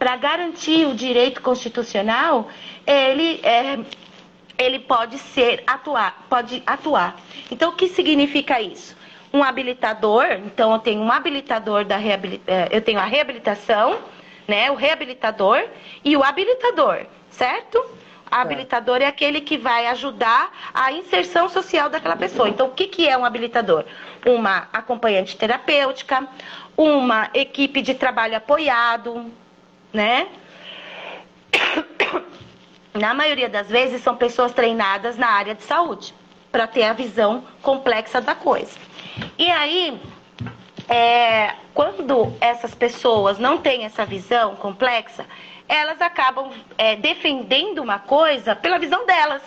para 0.00 0.16
garantir 0.16 0.86
o 0.86 0.94
direito 0.94 1.42
constitucional, 1.42 2.48
ele, 2.86 3.38
é, 3.42 3.78
ele 4.56 4.78
pode 4.78 5.18
ser 5.18 5.62
atuar, 5.66 6.24
pode 6.26 6.62
atuar. 6.66 7.20
Então, 7.50 7.68
o 7.68 7.74
que 7.74 7.86
significa 7.86 8.62
isso? 8.62 8.96
Um 9.32 9.42
habilitador, 9.44 10.24
então 10.44 10.72
eu 10.72 10.78
tenho 10.80 11.00
um 11.00 11.10
habilitador 11.10 11.84
da 11.84 11.96
reabilitação, 11.96 12.54
é, 12.54 12.68
eu 12.72 12.82
tenho 12.82 12.98
a 12.98 13.04
reabilitação, 13.04 14.00
né, 14.48 14.70
o 14.70 14.74
reabilitador 14.74 15.64
e 16.04 16.16
o 16.16 16.24
habilitador, 16.24 17.06
certo? 17.30 17.78
O 17.78 18.34
habilitador 18.34 19.02
é 19.02 19.06
aquele 19.06 19.40
que 19.40 19.58
vai 19.58 19.86
ajudar 19.88 20.52
a 20.72 20.92
inserção 20.92 21.48
social 21.48 21.90
daquela 21.90 22.16
pessoa. 22.16 22.48
Então, 22.48 22.68
o 22.68 22.70
que, 22.70 22.86
que 22.86 23.08
é 23.08 23.16
um 23.16 23.24
habilitador? 23.24 23.84
Uma 24.24 24.68
acompanhante 24.72 25.36
terapêutica, 25.36 26.26
uma 26.76 27.28
equipe 27.34 27.82
de 27.82 27.94
trabalho 27.94 28.36
apoiado, 28.36 29.30
né? 29.92 30.28
Na 32.94 33.14
maioria 33.14 33.48
das 33.48 33.68
vezes 33.68 34.02
são 34.02 34.16
pessoas 34.16 34.52
treinadas 34.52 35.16
na 35.16 35.28
área 35.28 35.54
de 35.54 35.62
saúde 35.62 36.14
para 36.50 36.66
ter 36.66 36.84
a 36.84 36.92
visão 36.92 37.44
complexa 37.62 38.20
da 38.20 38.34
coisa. 38.34 38.78
E 39.38 39.50
aí, 39.50 40.00
é, 40.88 41.54
quando 41.74 42.34
essas 42.40 42.74
pessoas 42.74 43.38
não 43.38 43.58
têm 43.58 43.84
essa 43.84 44.04
visão 44.04 44.56
complexa, 44.56 45.24
elas 45.68 46.00
acabam 46.00 46.50
é, 46.76 46.96
defendendo 46.96 47.78
uma 47.78 47.98
coisa 47.98 48.56
pela 48.56 48.78
visão 48.78 49.06
delas. 49.06 49.42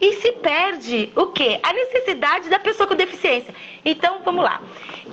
E 0.00 0.14
se 0.14 0.32
perde 0.32 1.12
o 1.14 1.28
quê? 1.28 1.60
A 1.62 1.72
necessidade 1.72 2.48
da 2.48 2.58
pessoa 2.58 2.86
com 2.86 2.96
deficiência. 2.96 3.54
Então, 3.84 4.20
vamos 4.24 4.44
lá. 4.44 4.60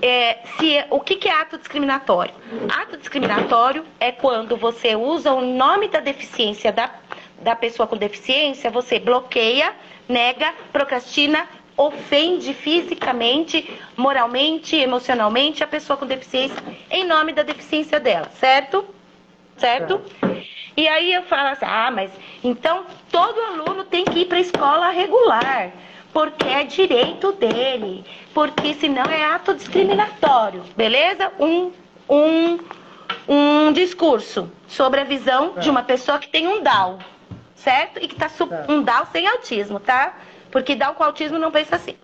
É, 0.02 0.40
se, 0.58 0.84
o 0.90 1.00
que, 1.00 1.16
que 1.16 1.30
é 1.30 1.32
ato 1.34 1.58
discriminatório? 1.58 2.34
Ato 2.68 2.98
discriminatório 2.98 3.86
é 4.00 4.12
quando 4.12 4.58
você 4.58 4.96
usa 4.96 5.32
o 5.32 5.42
nome 5.42 5.88
da 5.88 6.00
deficiência 6.00 6.72
da, 6.72 6.90
da 7.40 7.56
pessoa 7.56 7.88
com 7.88 7.96
deficiência, 7.96 8.72
você 8.72 9.00
bloqueia, 9.00 9.74
nega, 10.10 10.52
procrastina, 10.74 11.48
ofende 11.82 12.54
fisicamente, 12.54 13.80
moralmente, 13.98 14.76
emocionalmente 14.76 15.64
a 15.64 15.68
pessoa 15.68 15.98
com 15.98 16.06
deficiência 16.06 16.62
em 16.90 17.06
nome 17.06 17.34
da 17.34 17.44
deficiência 17.44 18.00
dela, 18.00 18.30
certo? 18.40 18.86
Certo? 19.58 20.02
E 20.78 20.88
aí 20.88 21.14
eu 21.14 21.24
falo 21.24 21.50
assim: 21.50 21.66
ah, 21.66 21.92
mas 21.92 22.12
então 22.44 22.86
todo 23.12 23.40
aluno 23.42 23.84
tem 23.84 24.06
que 24.06 24.20
ir 24.20 24.26
para 24.26 24.38
a 24.38 24.42
escola 24.42 24.90
regular, 24.92 25.72
porque 26.14 26.48
é 26.48 26.64
direito 26.64 27.32
dele, 27.34 28.06
porque 28.34 28.74
senão 28.76 29.06
é 29.06 29.24
ato 29.26 29.54
discriminatório, 29.54 30.64
beleza? 30.76 31.32
Um, 31.40 31.72
um, 32.10 32.60
um 33.28 33.72
discurso 33.72 34.52
sobre 34.68 35.02
a 35.02 35.04
visão 35.04 35.54
de 35.60 35.70
uma 35.70 35.84
pessoa 35.84 36.20
que 36.20 36.30
tem 36.30 36.48
um 36.48 36.62
Down, 36.62 37.00
certo? 37.56 38.00
E 38.04 38.08
que 38.08 38.16
está 38.16 38.30
um 38.68 38.82
Down 38.82 39.06
sem 39.12 39.28
autismo, 39.28 39.80
tá? 39.80 40.14
Porque 40.52 40.76
Down 40.76 40.94
com 40.94 41.04
autismo 41.04 41.40
não 41.40 41.52
pensa 41.52 41.78
assim. 41.78 41.96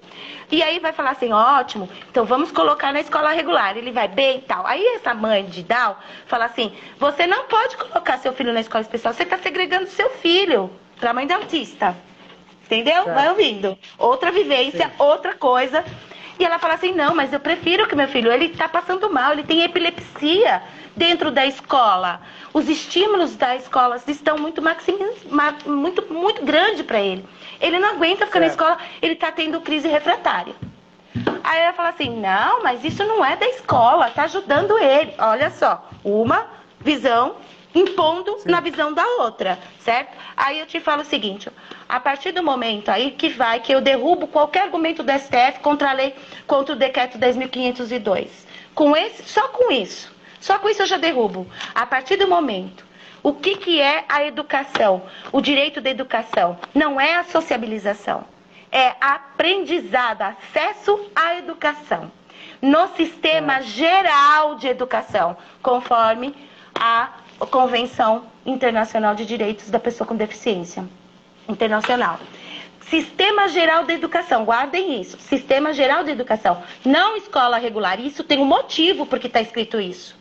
E 0.50 0.64
aí 0.64 0.80
vai 0.80 0.94
falar 0.94 1.12
assim, 1.12 1.34
ótimo, 1.34 1.90
então 2.10 2.26
vamos 2.26 2.52
colocar 2.52 2.94
na 2.94 3.02
escola 3.02 3.32
regular. 3.32 3.78
Ele 3.78 3.92
vai 3.92 4.08
bem 4.08 4.38
e 4.38 4.42
tal. 4.42 4.66
Aí 4.66 4.86
essa 4.96 5.14
mãe 5.14 5.46
de 5.46 5.64
Down 5.64 5.96
fala 6.26 6.46
assim, 6.46 6.74
você 6.98 7.28
não 7.28 7.46
pode 7.46 7.76
colocar 7.76 8.18
seu 8.18 8.34
filho 8.34 8.54
na 8.54 8.62
escola 8.62 8.82
especial, 8.82 9.14
você 9.14 9.24
está 9.24 9.38
segregando 9.38 9.88
seu 9.88 10.10
filho 10.12 10.72
para 11.00 11.12
a 11.12 11.14
mãe 11.14 11.28
da 11.28 11.36
autista. 11.36 11.96
Entendeu? 12.66 13.04
Certo. 13.04 13.16
Vai 13.16 13.30
ouvindo. 13.30 13.78
Outra 13.98 14.32
vivência, 14.32 14.88
Sim. 14.88 14.94
outra 14.98 15.34
coisa. 15.34 15.84
E 16.40 16.46
ela 16.46 16.60
fala 16.60 16.76
assim, 16.76 16.94
não, 16.94 17.16
mas 17.16 17.34
eu 17.34 17.40
prefiro 17.40 17.88
que 17.88 17.96
meu 17.96 18.08
filho, 18.08 18.32
ele 18.32 18.46
está 18.46 18.70
passando 18.70 19.10
mal, 19.12 19.34
ele 19.34 19.44
tem 19.44 19.64
epilepsia 19.64 20.62
dentro 20.96 21.32
da 21.32 21.46
escola. 21.46 22.22
Os 22.54 22.70
estímulos 22.70 23.36
da 23.36 23.56
escola 23.56 24.00
estão 24.08 24.38
muito 24.38 24.62
muito, 25.66 26.14
muito 26.14 26.46
grande 26.46 26.84
para 26.84 27.00
ele. 27.00 27.26
Ele 27.60 27.80
não 27.80 27.96
aguenta 27.96 28.26
ficar 28.26 28.40
certo. 28.40 28.42
na 28.42 28.48
escola, 28.48 28.78
ele 29.02 29.14
está 29.14 29.32
tendo 29.32 29.62
crise 29.62 29.88
refratária. 29.88 30.56
Aí 31.44 31.62
ela 31.62 31.74
fala 31.74 31.90
assim, 31.90 32.10
não, 32.10 32.62
mas 32.62 32.84
isso 32.84 33.04
não 33.06 33.24
é 33.24 33.36
da 33.36 33.48
escola, 33.48 34.10
está 34.10 34.24
ajudando 34.24 34.78
ele. 34.78 35.14
Olha 35.18 35.50
só, 35.50 35.90
uma 36.04 36.46
visão 36.80 37.38
impondo 37.74 38.38
Sim. 38.40 38.50
na 38.50 38.60
visão 38.60 38.94
da 38.94 39.06
outra, 39.20 39.58
certo? 39.80 40.16
Aí 40.36 40.60
eu 40.60 40.66
te 40.66 40.80
falo 40.80 41.02
o 41.02 41.06
seguinte, 41.06 41.50
a 41.88 42.00
partir 42.00 42.32
do 42.32 42.44
momento 42.44 42.90
aí 42.90 43.12
que 43.12 43.30
vai, 43.30 43.60
que 43.60 43.74
eu 43.74 43.82
derrubo 43.82 44.28
qualquer 44.28 44.64
argumento 44.64 45.04
do 45.04 45.12
STF 45.12 45.60
contra 45.62 45.92
a 45.92 45.94
lei, 45.94 46.16
contra 46.46 46.74
o 46.74 46.78
decreto 46.78 47.18
10.502, 47.18 48.30
com 48.74 48.96
esse, 48.96 49.24
só 49.24 49.48
com 49.50 49.72
isso, 49.72 50.14
só 50.40 50.58
com 50.60 50.70
isso 50.70 50.82
eu 50.82 50.88
já 50.88 50.98
derrubo. 50.98 51.48
A 51.74 51.86
partir 51.86 52.16
do 52.16 52.28
momento 52.28 52.87
o 53.24 53.34
que, 53.34 53.58
que 53.58 53.82
é 53.82 54.06
a 54.08 54.24
educação? 54.24 55.04
O 55.32 55.42
direito 55.42 55.82
da 55.82 55.90
educação 55.90 56.58
não 56.74 57.00
é 57.00 57.16
a 57.16 57.24
sociabilização, 57.24 58.24
é 58.72 58.96
aprendizado, 59.02 60.22
acesso 60.22 61.10
à 61.16 61.36
educação. 61.36 62.12
No 62.62 62.88
sistema 62.96 63.62
geral 63.62 64.56
de 64.56 64.68
educação, 64.68 65.38
conforme 65.62 66.34
a 66.74 67.10
Convenção 67.52 68.26
Internacional 68.46 69.14
de 69.14 69.26
Direitos 69.26 69.70
da 69.70 69.80
Pessoa 69.80 70.08
com 70.08 70.16
Deficiência 70.16 70.84
Internacional. 71.48 72.20
Sistema 72.90 73.48
Geral 73.48 73.84
de 73.84 73.94
Educação, 73.94 74.44
guardem 74.44 75.00
isso. 75.00 75.20
Sistema 75.20 75.74
Geral 75.74 76.04
de 76.04 76.12
Educação, 76.12 76.64
não 76.84 77.16
escola 77.16 77.58
regular. 77.58 78.00
Isso 78.00 78.24
tem 78.24 78.40
um 78.40 78.46
motivo 78.46 79.06
porque 79.06 79.28
está 79.28 79.42
escrito 79.42 79.80
isso 79.80 80.17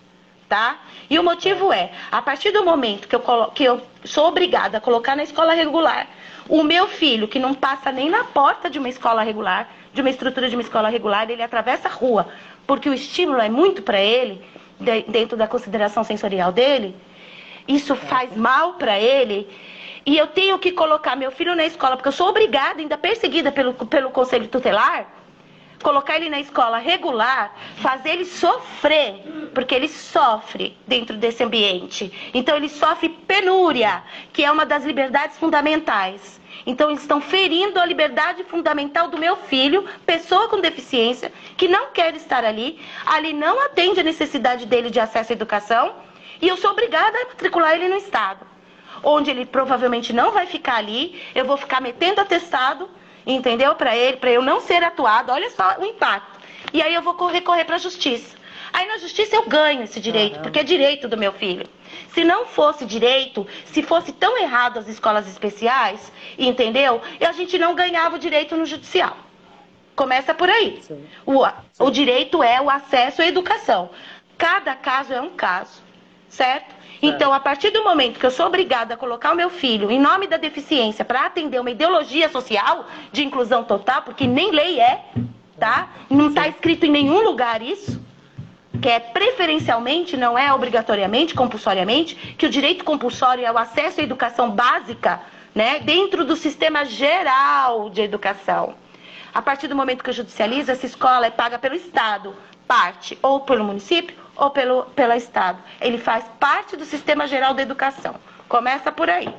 tá? 0.49 0.79
E 1.09 1.19
o 1.19 1.23
motivo 1.23 1.73
é, 1.73 1.91
a 2.11 2.23
partir 2.23 2.51
do 2.53 2.65
momento 2.65 3.09
que 3.09 3.15
eu, 3.15 3.21
colo 3.21 3.51
que 3.53 3.65
eu 3.65 3.81
sou 4.05 4.29
obrigada 4.29 4.79
a 4.79 4.81
colocar 4.81 5.17
na 5.17 5.23
escola 5.23 5.55
regular 5.55 6.07
o 6.49 6.63
meu 6.63 6.87
filho, 6.87 7.29
que 7.29 7.39
não 7.39 7.55
passa 7.55 7.91
nem 7.91 8.09
na 8.09 8.25
porta 8.25 8.71
de 8.71 8.79
uma 8.79 8.89
escola 8.89 9.23
regular, 9.23 9.69
de 9.93 10.01
uma 10.01 10.11
estrutura 10.11 10.49
de 10.49 10.55
uma 10.55 10.63
escola 10.63 10.89
regular, 10.89 11.29
ele 11.29 11.43
atravessa 11.43 11.89
a 11.89 11.91
rua, 11.91 12.29
porque 12.67 12.89
o 12.89 12.95
estímulo 12.95 13.41
é 13.41 13.49
muito 13.49 13.83
para 13.83 14.01
ele, 14.01 14.41
de, 14.79 15.03
dentro 15.03 15.37
da 15.37 15.49
consideração 15.49 16.05
sensorial 16.05 16.53
dele, 16.53 16.95
isso 17.67 17.97
faz 17.97 18.37
mal 18.37 18.75
para 18.75 18.99
ele, 18.99 19.49
e 20.05 20.17
eu 20.17 20.29
tenho 20.29 20.57
que 20.59 20.71
colocar 20.71 21.17
meu 21.17 21.33
filho 21.33 21.57
na 21.57 21.67
escola, 21.67 21.97
porque 21.97 22.09
eu 22.09 22.13
sou 22.13 22.29
obrigada, 22.29 22.81
ainda 22.81 22.97
perseguida 22.97 23.51
pelo, 23.51 23.75
pelo 23.75 24.11
conselho 24.11 24.47
tutelar, 24.47 25.16
colocar 25.83 26.17
ele 26.17 26.29
na 26.29 26.41
escola 26.41 26.79
regular, 26.79 27.55
fazer 27.77 28.11
ele 28.11 28.25
sofrer, 28.25 29.23
porque 29.55 29.75
ele 29.75 29.89
sofre 29.89 30.77
dentro 30.87 31.17
desse 31.17 31.43
ambiente. 31.43 32.13
Então 32.35 32.57
ele 32.57 32.69
sofre 32.69 33.09
penúria, 33.09 34.03
que 34.33 34.45
é 34.45 34.51
uma 34.51 34.67
das 34.67 34.85
liberdades 34.85 35.39
fundamentais. 35.39 36.41
Então 36.67 36.91
eles 36.91 37.03
estão 37.03 37.21
ferindo 37.21 37.79
a 37.79 37.85
liberdade 37.85 38.43
fundamental 38.45 39.09
do 39.09 39.19
meu 39.19 39.37
filho, 39.37 39.87
pessoa 40.05 40.49
com 40.49 40.61
deficiência, 40.61 41.33
que 41.57 41.69
não 41.69 41.91
quer 41.91 42.15
estar 42.17 42.45
ali, 42.45 42.81
ali 43.05 43.33
não 43.33 43.61
atende 43.61 44.01
a 44.01 44.05
necessidade 44.05 44.67
dele 44.67 44.91
de 44.91 44.99
acesso 44.99 45.33
à 45.33 45.35
educação, 45.35 45.95
e 46.41 46.49
eu 46.49 46.57
sou 46.57 46.71
obrigada 46.71 47.17
a 47.19 47.27
matricular 47.27 47.75
ele 47.75 47.89
no 47.89 47.97
estado. 47.97 48.47
Onde 49.03 49.31
ele 49.31 49.47
provavelmente 49.47 50.13
não 50.13 50.33
vai 50.33 50.47
ficar 50.47 50.77
ali, 50.77 51.23
eu 51.35 51.45
vou 51.45 51.57
ficar 51.57 51.81
metendo 51.81 52.21
atestado 52.21 52.89
entendeu? 53.27 53.75
Para 53.75 53.97
ele, 53.97 54.17
para 54.17 54.31
eu 54.31 54.41
não 54.41 54.61
ser 54.61 54.83
atuado, 54.83 55.33
olha 55.33 55.51
só 55.51 55.77
o 55.79 55.85
impacto. 55.85 56.39
E 56.73 56.81
aí 56.81 56.95
eu 56.95 57.03
vou 57.03 57.15
recorrer 57.27 57.65
para 57.65 57.77
a 57.77 57.79
justiça. 57.79 58.37
Aí 58.73 58.87
na 58.87 58.99
justiça 58.99 59.35
eu 59.35 59.47
ganho 59.47 59.83
esse 59.83 59.99
direito, 60.01 60.41
porque 60.41 60.59
é 60.59 60.63
direito 60.63 61.09
do 61.09 61.17
meu 61.17 61.33
filho. 61.33 61.67
Se 62.09 62.25
não 62.25 62.47
fosse 62.47 62.85
direito, 62.85 63.47
se 63.65 63.83
fosse 63.83 64.13
tão 64.13 64.37
errado 64.37 64.79
as 64.79 64.87
escolas 64.87 65.27
especiais, 65.27 66.13
entendeu? 66.39 67.01
A 67.21 67.33
gente 67.33 67.59
não 67.59 67.75
ganhava 67.75 68.17
o 68.17 68.19
direito 68.19 68.57
no 68.57 68.67
judicial. 68.67 69.17
Começa 69.95 70.35
por 70.35 70.51
aí. 70.51 70.83
O, 71.25 71.43
o 71.79 71.91
direito 71.91 72.43
é 72.43 72.61
o 72.61 72.69
acesso 72.69 73.23
à 73.23 73.27
educação. 73.27 73.89
Cada 74.37 74.75
caso 74.75 75.15
é 75.15 75.21
um 75.23 75.31
caso, 75.31 75.83
certo? 76.29 76.76
Então, 77.03 77.33
a 77.33 77.41
partir 77.41 77.71
do 77.71 77.85
momento 77.85 78.19
que 78.19 78.27
eu 78.27 78.31
sou 78.31 78.47
obrigada 78.47 78.95
a 78.95 78.97
colocar 78.97 79.33
o 79.33 79.37
meu 79.37 79.51
filho 79.51 79.91
em 79.91 80.01
nome 80.01 80.27
da 80.27 80.37
deficiência 80.37 81.05
para 81.05 81.27
atender 81.27 81.61
uma 81.61 81.71
ideologia 81.71 82.29
social 82.29 82.87
de 83.13 83.25
inclusão 83.25 83.65
total, 83.65 84.03
porque 84.03 84.27
nem 84.27 84.51
lei 84.51 84.81
é, 84.81 85.05
tá? 85.59 85.89
Não 86.09 86.29
está 86.29 86.49
escrito 86.49 86.87
em 86.87 86.91
nenhum 86.91 87.23
lugar 87.23 87.61
isso, 87.63 88.01
que 88.81 88.89
é 88.89 88.99
preferencialmente, 88.99 90.17
não 90.17 90.39
é 90.39 90.53
obrigatoriamente, 90.53 91.35
compulsoriamente, 91.35 92.15
que 92.15 92.47
o 92.47 92.51
direito 92.51 92.85
compulsório 92.85 93.45
é 93.45 93.53
o 93.53 93.59
acesso 93.59 94.01
à 94.01 94.05
educação 94.05 94.51
básica, 94.51 95.21
né, 95.55 95.81
dentro 95.81 96.25
do 96.25 96.37
sistema 96.37 96.85
geral 96.85 97.89
de 97.89 98.03
educação. 98.03 98.75
A 99.33 99.41
partir 99.41 99.69
do 99.69 99.77
momento 99.77 100.05
que 100.05 100.11
eu 100.11 100.15
judicializo, 100.15 100.71
essa 100.71 100.85
escola 100.87 101.27
é 101.27 101.31
paga 101.31 101.59
pelo 101.59 101.75
Estado, 101.75 102.35
parte 102.67 103.19
ou 103.23 103.41
pelo 103.41 103.65
município 103.65 104.15
ou 104.37 104.51
pelo 104.51 104.85
pelo 104.95 105.13
Estado. 105.15 105.59
Ele 105.81 105.99
faz 105.99 106.25
parte 106.39 106.77
do 106.77 106.85
sistema 106.85 107.27
geral 107.27 107.55
da 107.55 107.63
educação. 107.63 108.15
Começa 108.49 108.93
por 108.93 109.11
aí. 109.11 109.33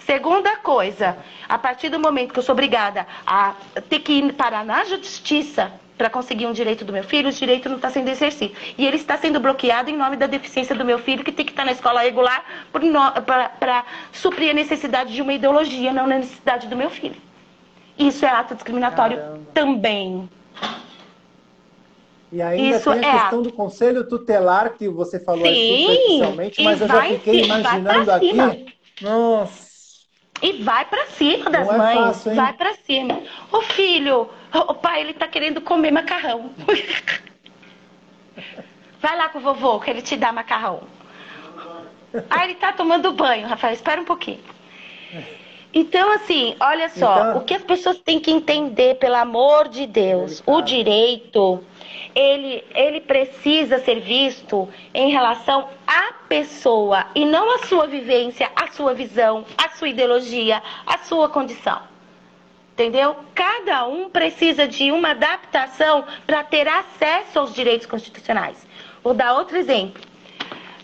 Segunda 0.00 0.56
coisa, 0.56 1.16
a 1.48 1.58
partir 1.58 1.88
do 1.88 1.98
momento 1.98 2.32
que 2.32 2.38
eu 2.38 2.42
sou 2.42 2.52
obrigada 2.52 3.06
a 3.26 3.54
ter 3.88 4.00
que 4.00 4.12
ir 4.12 4.32
parar 4.34 4.64
na 4.64 4.84
justiça 4.84 5.72
para 5.96 6.08
conseguir 6.08 6.46
um 6.46 6.52
direito 6.52 6.84
do 6.84 6.92
meu 6.92 7.04
filho, 7.04 7.28
o 7.28 7.32
direito 7.32 7.68
não 7.68 7.76
está 7.76 7.90
sendo 7.90 8.08
exercido. 8.08 8.54
E 8.78 8.86
ele 8.86 8.96
está 8.96 9.18
sendo 9.18 9.38
bloqueado 9.38 9.90
em 9.90 9.96
nome 9.96 10.16
da 10.16 10.26
deficiência 10.26 10.74
do 10.74 10.84
meu 10.84 10.98
filho, 10.98 11.22
que 11.22 11.30
tem 11.30 11.44
que 11.44 11.52
estar 11.52 11.64
na 11.64 11.72
escola 11.72 12.00
regular 12.00 12.42
para 12.72 13.84
suprir 14.10 14.50
a 14.50 14.54
necessidade 14.54 15.12
de 15.12 15.20
uma 15.20 15.34
ideologia, 15.34 15.92
não 15.92 16.04
a 16.04 16.08
necessidade 16.08 16.68
do 16.68 16.76
meu 16.76 16.88
filho. 16.88 17.16
Isso 17.98 18.24
é 18.24 18.30
ato 18.30 18.54
discriminatório 18.54 19.18
Caramba. 19.18 19.40
também. 19.52 20.30
E 22.32 22.40
ainda 22.40 22.76
Isso 22.76 22.92
tem 22.92 23.04
a 23.04 23.08
é 23.08 23.18
questão 23.18 23.42
do 23.42 23.52
conselho 23.52 24.08
tutelar 24.08 24.74
que 24.74 24.88
você 24.88 25.18
falou 25.18 25.44
Sim, 25.44 25.86
superficialmente, 25.86 26.62
mas 26.62 26.80
eu 26.80 26.88
já 26.88 27.02
fiquei 27.02 27.44
imaginando 27.44 28.12
aqui. 28.12 28.32
Nossa. 29.00 29.70
E 30.42 30.52
vai 30.62 30.84
para 30.84 31.06
cima 31.06 31.50
das 31.50 31.66
Não 31.66 31.74
é 31.74 31.78
mães. 31.78 31.98
É 31.98 32.02
fácil, 32.02 32.34
vai 32.34 32.52
para 32.52 32.74
cima. 32.74 33.20
Ô 33.52 33.60
filho, 33.62 34.28
o 34.54 34.74
pai 34.74 35.00
ele 35.00 35.12
tá 35.12 35.26
querendo 35.26 35.60
comer 35.60 35.90
macarrão. 35.90 36.50
vai 39.02 39.16
lá 39.16 39.28
com 39.28 39.38
o 39.38 39.42
vovô 39.42 39.80
que 39.80 39.90
ele 39.90 40.00
te 40.00 40.16
dá 40.16 40.32
macarrão. 40.32 40.82
Ah, 42.28 42.44
ele 42.44 42.54
tá 42.54 42.72
tomando 42.72 43.12
banho, 43.12 43.46
Rafael, 43.46 43.74
espera 43.74 44.00
um 44.00 44.04
pouquinho. 44.04 44.40
Então, 45.72 46.12
assim, 46.12 46.56
olha 46.58 46.88
só, 46.88 47.20
então... 47.20 47.38
o 47.38 47.44
que 47.44 47.54
as 47.54 47.62
pessoas 47.62 47.98
têm 47.98 48.18
que 48.18 48.30
entender, 48.30 48.96
pelo 48.96 49.16
amor 49.16 49.68
de 49.68 49.86
Deus, 49.86 50.42
o 50.44 50.60
direito 50.60 51.62
ele, 52.14 52.64
ele 52.74 53.00
precisa 53.00 53.78
ser 53.78 54.00
visto 54.00 54.68
em 54.92 55.10
relação 55.10 55.68
à 55.86 56.12
pessoa 56.28 57.06
e 57.14 57.24
não 57.24 57.54
à 57.54 57.66
sua 57.66 57.86
vivência, 57.86 58.50
à 58.54 58.68
sua 58.68 58.94
visão, 58.94 59.44
à 59.56 59.68
sua 59.70 59.88
ideologia, 59.88 60.62
à 60.86 60.98
sua 60.98 61.28
condição. 61.28 61.80
Entendeu? 62.72 63.16
Cada 63.34 63.86
um 63.86 64.08
precisa 64.08 64.66
de 64.66 64.90
uma 64.90 65.10
adaptação 65.10 66.04
para 66.26 66.42
ter 66.42 66.66
acesso 66.66 67.38
aos 67.38 67.54
direitos 67.54 67.86
constitucionais. 67.86 68.66
Vou 69.02 69.12
dar 69.12 69.34
outro 69.34 69.56
exemplo. 69.56 70.02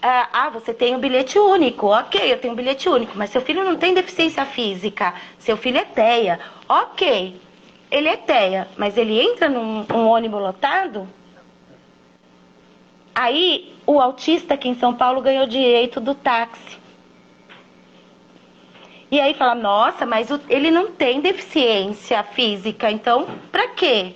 Ah, 0.02 0.28
ah, 0.32 0.50
você 0.50 0.74
tem 0.74 0.94
um 0.94 1.00
bilhete 1.00 1.38
único. 1.38 1.86
Ok, 1.86 2.20
eu 2.32 2.38
tenho 2.38 2.52
um 2.52 2.56
bilhete 2.56 2.88
único, 2.88 3.16
mas 3.16 3.30
seu 3.30 3.40
filho 3.40 3.64
não 3.64 3.76
tem 3.76 3.94
deficiência 3.94 4.44
física, 4.44 5.14
seu 5.38 5.56
filho 5.56 5.78
é 5.78 5.84
TEA. 5.84 6.38
Ok, 6.68 7.40
ele 7.96 8.08
é 8.08 8.16
TEA, 8.16 8.68
mas 8.76 8.96
ele 8.98 9.18
entra 9.18 9.48
num 9.48 9.86
um 9.90 10.06
ônibus 10.06 10.40
lotado, 10.40 11.08
aí 13.14 13.74
o 13.86 13.98
autista 14.00 14.54
aqui 14.54 14.68
em 14.68 14.78
São 14.78 14.94
Paulo 14.94 15.22
ganhou 15.22 15.46
direito 15.46 15.98
do 15.98 16.14
táxi. 16.14 16.78
E 19.10 19.18
aí 19.18 19.32
fala, 19.34 19.54
nossa, 19.54 20.04
mas 20.04 20.30
o, 20.30 20.38
ele 20.48 20.70
não 20.70 20.92
tem 20.92 21.22
deficiência 21.22 22.22
física, 22.22 22.90
então 22.90 23.26
pra 23.50 23.68
quê? 23.68 24.14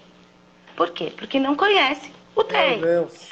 Por 0.76 0.90
quê? 0.90 1.12
Porque 1.16 1.40
não 1.40 1.54
conhece 1.54 2.12
o 2.36 2.42
Deus. 2.42 3.30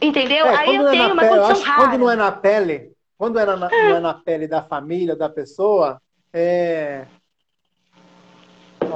Entendeu? 0.00 0.46
É, 0.46 0.56
aí 0.56 0.76
eu 0.76 0.88
é 0.88 0.90
tenho 0.90 1.12
uma 1.12 1.22
pele, 1.22 1.40
condição 1.40 1.66
rara. 1.66 1.82
Quando 1.82 1.98
não 1.98 2.10
é 2.10 2.16
na 2.16 2.32
pele, 2.32 2.92
quando 3.18 3.38
é 3.38 3.44
na, 3.44 3.56
não 3.56 3.68
é 3.68 4.00
na 4.00 4.14
pele 4.14 4.48
da 4.48 4.62
família, 4.62 5.14
da 5.14 5.28
pessoa, 5.28 6.00
é, 6.32 7.06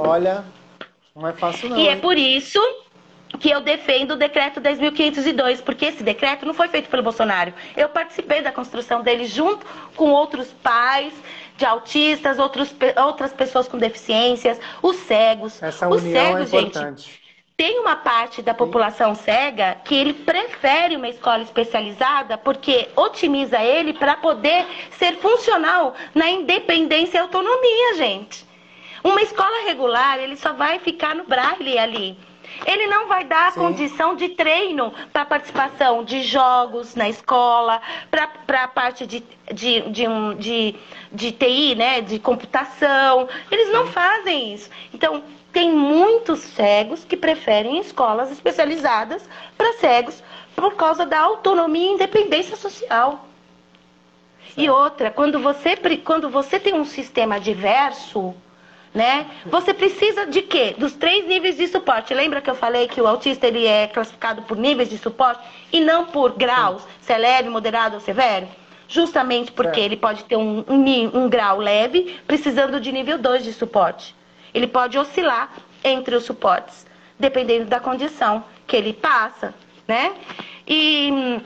Olha, 0.07 0.45
não 1.15 1.27
é 1.27 1.33
fácil 1.33 1.69
não. 1.69 1.77
E 1.77 1.87
é 1.87 1.95
por 1.95 2.17
isso 2.17 2.59
que 3.39 3.49
eu 3.49 3.61
defendo 3.61 4.11
o 4.11 4.15
decreto 4.15 4.59
10.502, 4.59 5.61
porque 5.61 5.85
esse 5.85 6.03
decreto 6.03 6.45
não 6.45 6.53
foi 6.53 6.67
feito 6.67 6.89
pelo 6.89 7.03
Bolsonaro. 7.03 7.53
Eu 7.75 7.89
participei 7.89 8.41
da 8.41 8.51
construção 8.51 9.01
dele 9.01 9.25
junto 9.25 9.65
com 9.95 10.11
outros 10.11 10.47
pais 10.63 11.13
de 11.55 11.65
autistas, 11.65 12.39
outros, 12.39 12.73
outras 13.03 13.33
pessoas 13.33 13.67
com 13.67 13.77
deficiências, 13.77 14.59
os 14.81 14.95
cegos. 14.97 15.61
Essa 15.61 15.87
os 15.87 16.01
união 16.01 16.37
é 16.37 16.45
cegos, 16.45 16.53
é 16.53 16.57
importante. 16.57 17.01
Gente, 17.03 17.19
tem 17.55 17.77
uma 17.79 17.97
parte 17.97 18.41
da 18.41 18.53
população 18.53 19.13
cega 19.13 19.75
que 19.83 19.93
ele 19.93 20.13
prefere 20.13 20.95
uma 20.95 21.09
escola 21.09 21.43
especializada 21.43 22.37
porque 22.37 22.87
otimiza 22.95 23.61
ele 23.61 23.93
para 23.93 24.15
poder 24.15 24.65
ser 24.97 25.17
funcional 25.17 25.93
na 26.15 26.29
independência 26.29 27.17
e 27.17 27.21
autonomia, 27.21 27.95
gente. 27.97 28.48
Uma 29.03 29.21
escola 29.21 29.65
regular, 29.65 30.19
ele 30.19 30.35
só 30.35 30.53
vai 30.53 30.79
ficar 30.79 31.15
no 31.15 31.23
braille 31.25 31.77
ali. 31.77 32.17
Ele 32.65 32.87
não 32.87 33.07
vai 33.07 33.23
dar 33.23 33.49
a 33.49 33.51
condição 33.51 34.15
de 34.15 34.29
treino 34.29 34.93
para 35.13 35.25
participação 35.25 36.03
de 36.03 36.23
jogos 36.23 36.95
na 36.95 37.07
escola, 37.07 37.81
para 38.11 38.63
a 38.63 38.67
parte 38.67 39.05
de, 39.05 39.23
de, 39.53 39.81
de, 39.89 40.07
um, 40.07 40.35
de, 40.35 40.75
de 41.11 41.31
TI, 41.31 41.75
né, 41.75 42.01
de 42.01 42.19
computação. 42.19 43.29
Eles 43.49 43.71
não 43.71 43.87
fazem 43.87 44.53
isso. 44.53 44.69
Então, 44.93 45.23
tem 45.51 45.71
muitos 45.71 46.39
cegos 46.39 47.05
que 47.05 47.15
preferem 47.15 47.79
escolas 47.79 48.31
especializadas 48.31 49.27
para 49.57 49.73
cegos 49.73 50.21
por 50.55 50.75
causa 50.75 51.05
da 51.05 51.19
autonomia 51.19 51.91
e 51.91 51.93
independência 51.93 52.55
social. 52.55 53.25
Certo. 54.45 54.59
E 54.59 54.69
outra, 54.69 55.11
quando 55.11 55.39
você, 55.39 55.77
quando 56.03 56.29
você 56.29 56.59
tem 56.59 56.73
um 56.73 56.85
sistema 56.85 57.39
diverso, 57.39 58.35
né? 58.93 59.27
Você 59.45 59.73
precisa 59.73 60.25
de 60.25 60.41
quê? 60.41 60.75
Dos 60.77 60.93
três 60.93 61.27
níveis 61.27 61.57
de 61.57 61.67
suporte. 61.67 62.13
Lembra 62.13 62.41
que 62.41 62.49
eu 62.49 62.55
falei 62.55 62.87
que 62.87 63.01
o 63.01 63.07
autista 63.07 63.47
ele 63.47 63.65
é 63.65 63.87
classificado 63.87 64.41
por 64.43 64.57
níveis 64.57 64.89
de 64.89 64.97
suporte 64.97 65.41
e 65.71 65.79
não 65.79 66.05
por 66.05 66.33
graus, 66.33 66.83
se 67.01 67.13
é 67.13 67.17
leve, 67.17 67.49
moderado 67.49 67.95
ou 67.95 68.01
severo? 68.01 68.47
Justamente 68.87 69.51
porque 69.51 69.79
é. 69.79 69.83
ele 69.83 69.97
pode 69.97 70.23
ter 70.23 70.35
um, 70.35 70.63
um, 70.67 71.23
um 71.23 71.29
grau 71.29 71.59
leve, 71.59 72.19
precisando 72.25 72.79
de 72.79 72.91
nível 72.91 73.17
2 73.17 73.43
de 73.43 73.53
suporte. 73.53 74.15
Ele 74.53 74.65
pode 74.65 74.97
oscilar 74.97 75.53
entre 75.83 76.15
os 76.15 76.25
suportes, 76.25 76.87
dependendo 77.19 77.65
da 77.65 77.79
condição 77.79 78.43
que 78.65 78.75
ele 78.75 78.93
passa, 78.93 79.53
né? 79.87 80.13
E, 80.67 81.39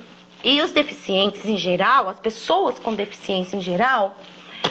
e 0.43 0.61
os 0.61 0.71
deficientes 0.71 1.45
em 1.45 1.57
geral, 1.57 2.07
as 2.09 2.19
pessoas 2.19 2.79
com 2.79 2.93
deficiência 2.93 3.57
em 3.57 3.61
geral, 3.61 4.17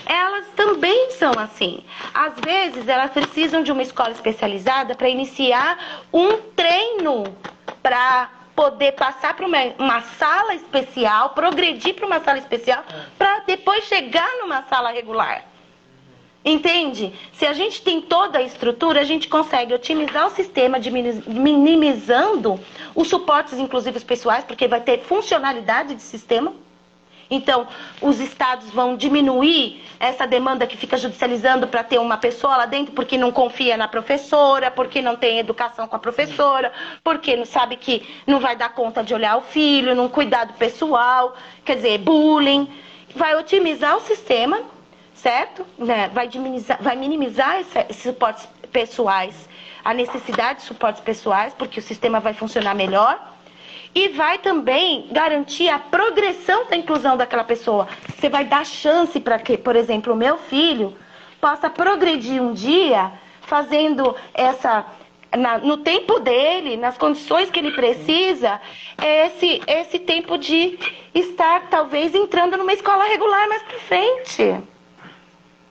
elas 0.06 0.46
também 0.56 1.10
são 1.12 1.32
assim. 1.38 1.84
Às 2.12 2.34
vezes, 2.40 2.86
elas 2.88 3.10
precisam 3.10 3.62
de 3.62 3.72
uma 3.72 3.82
escola 3.82 4.10
especializada 4.10 4.94
para 4.94 5.08
iniciar 5.08 6.04
um 6.12 6.38
treino 6.54 7.24
para 7.82 8.30
poder 8.54 8.92
passar 8.92 9.34
para 9.34 9.46
uma, 9.46 9.58
uma, 9.78 10.02
sala 10.02 10.54
especial, 10.54 11.30
progredir 11.30 11.94
para 11.94 12.06
uma 12.06 12.20
sala 12.20 12.38
especial, 12.38 12.84
para 13.16 13.40
depois 13.40 13.84
chegar 13.84 14.28
numa 14.40 14.62
sala 14.64 14.90
regular. 14.90 15.44
Entende? 16.44 17.14
Se 17.34 17.46
a 17.46 17.52
gente 17.52 17.82
tem 17.82 18.00
toda 18.00 18.38
a 18.38 18.42
estrutura, 18.42 19.00
a 19.00 19.04
gente 19.04 19.28
consegue 19.28 19.72
otimizar 19.72 20.26
o 20.26 20.30
sistema, 20.30 20.78
minimizando 21.26 22.58
os 22.94 23.08
suportes, 23.08 23.58
inclusive 23.58 23.96
os 23.96 24.04
pessoais, 24.04 24.44
porque 24.44 24.66
vai 24.66 24.80
ter 24.80 25.02
funcionalidade 25.02 25.94
de 25.94 26.02
sistema. 26.02 26.52
Então, 27.32 27.66
os 28.02 28.20
estados 28.20 28.70
vão 28.70 28.94
diminuir 28.94 29.82
essa 29.98 30.26
demanda 30.26 30.66
que 30.66 30.76
fica 30.76 30.98
judicializando 30.98 31.66
para 31.66 31.82
ter 31.82 31.98
uma 31.98 32.18
pessoa 32.18 32.58
lá 32.58 32.66
dentro 32.66 32.92
porque 32.92 33.16
não 33.16 33.32
confia 33.32 33.74
na 33.74 33.88
professora, 33.88 34.70
porque 34.70 35.00
não 35.00 35.16
tem 35.16 35.38
educação 35.38 35.88
com 35.88 35.96
a 35.96 35.98
professora, 35.98 36.70
porque 37.02 37.34
não 37.34 37.46
sabe 37.46 37.76
que 37.76 38.06
não 38.26 38.38
vai 38.38 38.54
dar 38.54 38.74
conta 38.74 39.02
de 39.02 39.14
olhar 39.14 39.38
o 39.38 39.40
filho, 39.40 39.94
num 39.94 40.10
cuidado 40.10 40.52
pessoal, 40.54 41.34
quer 41.64 41.76
dizer, 41.76 41.98
bullying. 41.98 42.68
Vai 43.16 43.34
otimizar 43.34 43.96
o 43.96 44.00
sistema, 44.00 44.60
certo? 45.14 45.64
Né? 45.78 46.10
Vai, 46.12 46.28
vai 46.80 46.96
minimizar 46.96 47.60
esses 47.60 48.02
suportes 48.02 48.46
pessoais, 48.70 49.48
a 49.82 49.94
necessidade 49.94 50.60
de 50.60 50.66
suportes 50.66 51.00
pessoais, 51.00 51.54
porque 51.54 51.80
o 51.80 51.82
sistema 51.82 52.20
vai 52.20 52.34
funcionar 52.34 52.74
melhor 52.74 53.31
e 53.94 54.08
vai 54.08 54.38
também 54.38 55.08
garantir 55.10 55.68
a 55.68 55.78
progressão 55.78 56.66
da 56.68 56.76
inclusão 56.76 57.16
daquela 57.16 57.44
pessoa. 57.44 57.88
Você 58.16 58.28
vai 58.28 58.44
dar 58.44 58.64
chance 58.64 59.18
para 59.20 59.38
que, 59.38 59.56
por 59.56 59.76
exemplo, 59.76 60.12
o 60.12 60.16
meu 60.16 60.38
filho 60.38 60.96
possa 61.40 61.68
progredir 61.68 62.42
um 62.42 62.52
dia 62.52 63.12
fazendo 63.42 64.16
essa 64.32 64.86
na, 65.36 65.58
no 65.58 65.78
tempo 65.78 66.18
dele, 66.20 66.76
nas 66.76 66.96
condições 66.98 67.50
que 67.50 67.58
ele 67.58 67.72
precisa, 67.72 68.60
esse, 69.02 69.62
esse 69.66 69.98
tempo 69.98 70.36
de 70.36 70.78
estar 71.14 71.68
talvez 71.70 72.14
entrando 72.14 72.56
numa 72.56 72.72
escola 72.72 73.04
regular 73.04 73.48
mais 73.48 73.62
para 73.62 73.78
frente. 73.78 74.62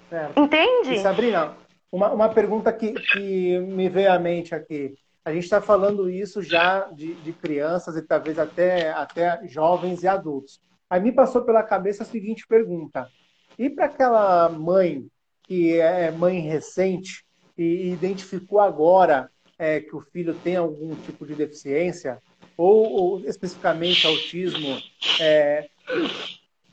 Certo. 0.09 0.39
Entende? 0.39 0.95
E 0.95 0.99
Sabrina, 0.99 1.55
uma, 1.91 2.11
uma 2.11 2.29
pergunta 2.29 2.73
que, 2.73 2.93
que 2.93 3.59
me 3.59 3.87
veio 3.87 4.11
à 4.11 4.19
mente 4.19 4.53
aqui. 4.55 4.95
A 5.23 5.31
gente 5.31 5.43
está 5.43 5.61
falando 5.61 6.09
isso 6.09 6.41
já 6.41 6.89
de, 6.91 7.13
de, 7.15 7.31
crianças 7.31 7.95
e 7.95 8.01
talvez 8.01 8.39
até, 8.39 8.91
até 8.91 9.47
jovens 9.47 10.01
e 10.01 10.07
adultos. 10.07 10.59
Aí 10.89 10.99
me 10.99 11.11
passou 11.11 11.43
pela 11.43 11.61
cabeça 11.61 12.03
a 12.03 12.05
seguinte 12.05 12.47
pergunta: 12.47 13.07
e 13.57 13.69
para 13.69 13.85
aquela 13.85 14.49
mãe 14.49 15.05
que 15.43 15.77
é 15.77 16.09
mãe 16.11 16.39
recente 16.39 17.23
e 17.57 17.91
identificou 17.91 18.59
agora 18.59 19.29
é, 19.59 19.79
que 19.79 19.95
o 19.95 20.01
filho 20.01 20.33
tem 20.33 20.55
algum 20.55 20.95
tipo 20.95 21.25
de 21.25 21.35
deficiência, 21.35 22.19
ou, 22.57 22.91
ou 22.91 23.19
especificamente 23.19 24.07
autismo, 24.07 24.81
é, 25.19 25.69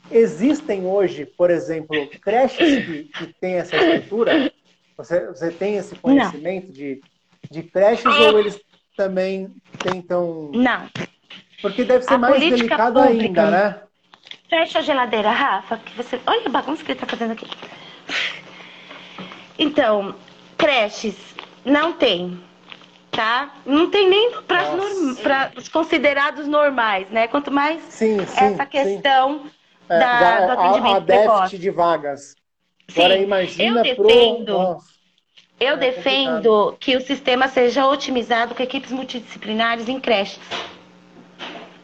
existem 0.09 0.85
hoje, 0.85 1.25
por 1.25 1.51
exemplo, 1.51 1.95
creches 2.19 2.85
que, 2.85 3.03
que 3.03 3.33
têm 3.39 3.55
essa 3.55 3.75
estrutura? 3.75 4.51
Você, 4.97 5.27
você 5.27 5.51
tem 5.51 5.77
esse 5.77 5.95
conhecimento 5.95 6.71
de, 6.71 6.99
de 7.49 7.63
creches 7.63 8.05
ou 8.05 8.39
eles 8.39 8.59
também 8.95 9.53
tentam. 9.77 10.51
Não. 10.53 10.89
Porque 11.61 11.83
deve 11.83 12.03
ser 12.03 12.13
a 12.13 12.17
mais 12.17 12.39
delicado 12.39 13.01
pública, 13.01 13.43
ainda, 13.43 13.51
né? 13.51 13.81
Fecha 14.49 14.79
a 14.79 14.81
geladeira, 14.81 15.31
Rafa, 15.31 15.77
que 15.77 15.95
você. 15.95 16.19
Olha 16.25 16.45
a 16.45 16.49
bagunça 16.49 16.83
que 16.83 16.91
ele 16.91 16.99
tá 16.99 17.05
fazendo 17.05 17.31
aqui. 17.31 17.45
Então, 19.57 20.15
creches 20.57 21.15
não 21.65 21.93
tem, 21.93 22.41
tá? 23.11 23.53
Não 23.65 23.89
tem 23.89 24.09
nem 24.09 24.31
para 24.41 25.51
os 25.57 25.67
considerados 25.67 26.47
normais, 26.47 27.09
né? 27.09 27.27
Quanto 27.27 27.51
mais 27.51 27.81
sim, 27.83 28.25
sim, 28.25 28.45
essa 28.45 28.65
questão 28.65 29.45
é, 29.89 29.99
da, 29.99 30.45
do 30.45 30.51
atendimento 30.53 30.93
a, 30.93 30.97
a 30.97 30.99
déficit 30.99 31.29
precoce. 31.29 31.57
de 31.57 31.69
vagas. 31.69 32.35
Agora 32.91 33.17
sim, 33.17 33.23
imagina 33.23 33.79
eu 33.79 33.83
defendo, 33.83 34.45
pro... 34.45 34.77
eu 35.59 35.77
defendo 35.77 36.75
que 36.79 36.95
o 36.95 37.01
sistema 37.01 37.47
seja 37.47 37.87
otimizado 37.87 38.55
com 38.55 38.63
equipes 38.63 38.91
multidisciplinares 38.91 39.89
em 39.89 39.99
creches 39.99 40.39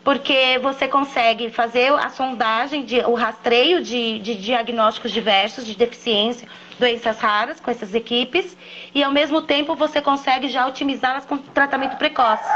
porque 0.05 0.59
você 0.59 0.88
consegue 0.88 1.49
fazer 1.49 1.91
a 1.91 2.09
sondagem, 2.09 2.86
de, 2.86 2.99
o 2.99 3.15
rastreio 3.15 3.82
de, 3.82 4.19
de 4.19 4.36
diagnósticos 4.36 5.11
diversos, 5.11 5.65
de 5.65 5.76
deficiência, 5.76 6.47
doenças 6.78 7.17
raras 7.17 7.59
com 7.59 7.71
essas 7.71 7.95
equipes, 7.95 8.55
e 8.93 9.03
ao 9.03 9.11
mesmo 9.11 9.41
tempo 9.41 9.76
você 9.76 9.99
consegue 9.99 10.47
já 10.47 10.67
otimizá-las 10.67 11.26
com 11.26 11.39
tratamento 11.39 11.97
precoce 11.97 12.47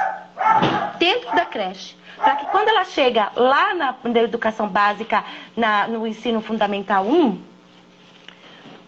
dentro 0.99 1.35
da 1.35 1.43
creche. 1.43 1.97
Para 2.17 2.35
que 2.35 2.45
quando 2.47 2.69
ela 2.69 2.85
chega 2.85 3.31
lá 3.35 3.73
na, 3.73 3.95
na 4.03 4.19
educação 4.19 4.67
básica, 4.67 5.25
na, 5.57 5.87
no 5.87 6.05
ensino 6.05 6.41
fundamental 6.41 7.03
1, 7.03 7.41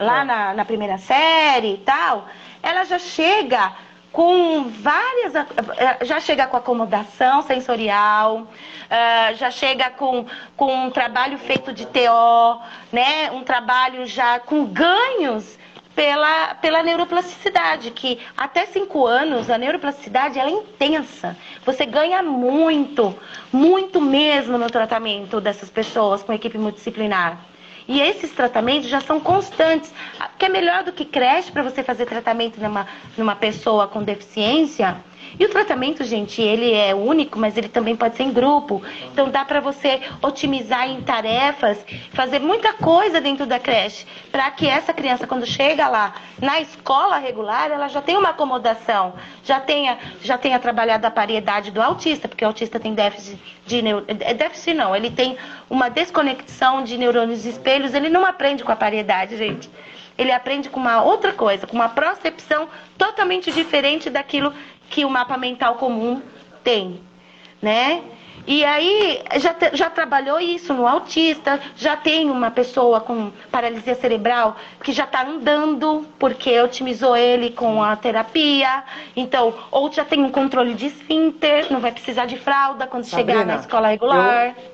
lá 0.01 0.21
é. 0.21 0.23
na, 0.25 0.53
na 0.53 0.65
primeira 0.65 0.97
série 0.97 1.75
e 1.75 1.77
tal, 1.77 2.27
ela 2.61 2.83
já 2.83 2.99
chega 2.99 3.71
com 4.11 4.65
várias. 4.69 5.35
Eh, 5.35 6.05
já 6.05 6.19
chega 6.19 6.47
com 6.47 6.57
acomodação 6.57 7.41
sensorial, 7.43 8.39
uh, 8.41 9.35
já 9.35 9.49
chega 9.49 9.89
com, 9.91 10.25
com 10.57 10.87
um 10.87 10.91
trabalho 10.91 11.37
feito 11.37 11.71
de 11.71 11.85
TO, 11.85 12.61
né? 12.91 13.31
um 13.31 13.43
trabalho 13.43 14.05
já 14.05 14.39
com 14.39 14.65
ganhos 14.65 15.57
pela, 15.95 16.55
pela 16.55 16.83
neuroplasticidade, 16.83 17.91
que 17.91 18.19
até 18.35 18.65
cinco 18.65 19.05
anos 19.05 19.49
a 19.49 19.57
neuroplasticidade 19.57 20.39
ela 20.39 20.49
é 20.49 20.53
intensa. 20.53 21.37
Você 21.65 21.85
ganha 21.85 22.21
muito, 22.21 23.15
muito 23.51 24.01
mesmo 24.01 24.57
no 24.57 24.69
tratamento 24.69 25.39
dessas 25.39 25.69
pessoas 25.69 26.23
com 26.23 26.33
equipe 26.33 26.57
multidisciplinar. 26.57 27.50
E 27.87 27.99
esses 27.99 28.31
tratamentos 28.31 28.89
já 28.89 29.01
são 29.01 29.19
constantes, 29.19 29.93
que 30.37 30.45
é 30.45 30.49
melhor 30.49 30.83
do 30.83 30.91
que 30.91 31.05
creche 31.05 31.51
para 31.51 31.63
você 31.63 31.83
fazer 31.83 32.05
tratamento 32.05 32.59
numa, 32.61 32.87
numa 33.17 33.35
pessoa 33.35 33.87
com 33.87 34.03
deficiência 34.03 34.97
e 35.39 35.45
o 35.45 35.49
tratamento, 35.49 36.03
gente, 36.03 36.41
ele 36.41 36.73
é 36.73 36.93
único, 36.93 37.39
mas 37.39 37.57
ele 37.57 37.69
também 37.69 37.95
pode 37.95 38.15
ser 38.15 38.23
em 38.23 38.31
grupo. 38.31 38.81
Então 39.11 39.29
dá 39.29 39.45
para 39.45 39.59
você 39.59 40.01
otimizar 40.21 40.89
em 40.89 41.01
tarefas, 41.01 41.83
fazer 42.11 42.39
muita 42.39 42.73
coisa 42.73 43.21
dentro 43.21 43.45
da 43.45 43.59
creche, 43.59 44.05
para 44.31 44.49
que 44.51 44.67
essa 44.67 44.93
criança, 44.93 45.25
quando 45.27 45.45
chega 45.45 45.87
lá 45.87 46.15
na 46.39 46.59
escola 46.59 47.17
regular, 47.17 47.71
ela 47.71 47.87
já 47.87 48.01
tenha 48.01 48.19
uma 48.19 48.29
acomodação, 48.29 49.13
já 49.43 49.59
tenha, 49.59 49.97
já 50.21 50.37
tenha 50.37 50.59
trabalhado 50.59 51.05
a 51.05 51.11
paridade 51.11 51.71
do 51.71 51.81
autista, 51.81 52.27
porque 52.27 52.43
o 52.43 52.47
autista 52.47 52.79
tem 52.79 52.93
déficit 52.93 53.39
de 53.65 53.81
neuro... 53.81 54.05
É, 54.07 54.33
déficit 54.33 54.73
não, 54.73 54.95
ele 54.95 55.11
tem 55.11 55.37
uma 55.69 55.89
desconexão 55.89 56.83
de 56.83 56.97
neurônios 56.97 57.45
espelhos, 57.45 57.93
ele 57.93 58.09
não 58.09 58.25
aprende 58.25 58.63
com 58.63 58.71
a 58.71 58.75
paridade, 58.75 59.37
gente 59.37 59.69
ele 60.17 60.31
aprende 60.31 60.69
com 60.69 60.79
uma 60.79 61.01
outra 61.01 61.33
coisa, 61.33 61.65
com 61.65 61.75
uma 61.75 61.89
percepção 61.89 62.69
totalmente 62.97 63.51
diferente 63.51 64.09
daquilo 64.09 64.53
que 64.91 65.05
o 65.05 65.09
mapa 65.09 65.37
mental 65.37 65.75
comum 65.75 66.21
tem, 66.63 67.01
né? 67.61 68.03
E 68.47 68.65
aí 68.65 69.21
já, 69.39 69.55
já 69.73 69.89
trabalhou 69.89 70.39
isso 70.39 70.73
no 70.73 70.87
autista, 70.87 71.59
já 71.75 71.95
tem 71.95 72.29
uma 72.29 72.49
pessoa 72.49 72.99
com 72.99 73.31
paralisia 73.51 73.93
cerebral 73.95 74.57
que 74.83 74.91
já 74.91 75.03
está 75.03 75.25
andando 75.25 76.05
porque 76.17 76.59
otimizou 76.59 77.15
ele 77.15 77.51
com 77.51 77.83
a 77.83 77.95
terapia. 77.95 78.83
Então, 79.15 79.53
ou 79.69 79.91
já 79.91 80.03
tem 80.03 80.23
um 80.23 80.31
controle 80.31 80.73
de 80.73 80.87
esfíncter, 80.87 81.71
não 81.71 81.79
vai 81.79 81.91
precisar 81.91 82.25
de 82.25 82.37
fralda 82.37 82.87
quando 82.87 83.05
Sabrina, 83.05 83.39
chegar 83.39 83.45
na 83.45 83.59
escola 83.59 83.87
regular. 83.89 84.55
Eu, 84.57 84.71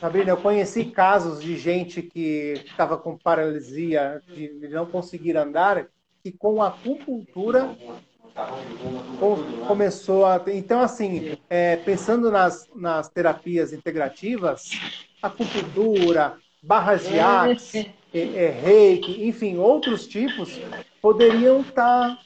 Sabrina, 0.00 0.30
eu 0.30 0.36
conheci 0.36 0.84
casos 0.84 1.42
de 1.42 1.56
gente 1.56 2.00
que 2.00 2.62
estava 2.64 2.96
com 2.96 3.18
paralisia, 3.18 4.22
de 4.28 4.68
não 4.68 4.86
conseguir 4.86 5.36
andar, 5.36 5.86
que 6.22 6.30
com 6.30 6.62
acupuntura 6.62 7.70
começou 9.66 10.26
a. 10.26 10.42
Então, 10.48 10.80
assim, 10.80 11.38
é, 11.48 11.76
pensando 11.76 12.30
nas, 12.30 12.68
nas 12.74 13.08
terapias 13.08 13.72
integrativas, 13.72 14.70
acupuntura, 15.22 16.34
barras 16.62 17.06
de 17.06 17.18
axe, 17.18 17.90
é, 18.12 18.20
é, 18.20 18.50
reiki, 18.50 19.26
enfim, 19.26 19.56
outros 19.56 20.06
tipos, 20.06 20.60
poderiam 21.00 21.60
estar 21.60 22.16
tá 22.16 22.18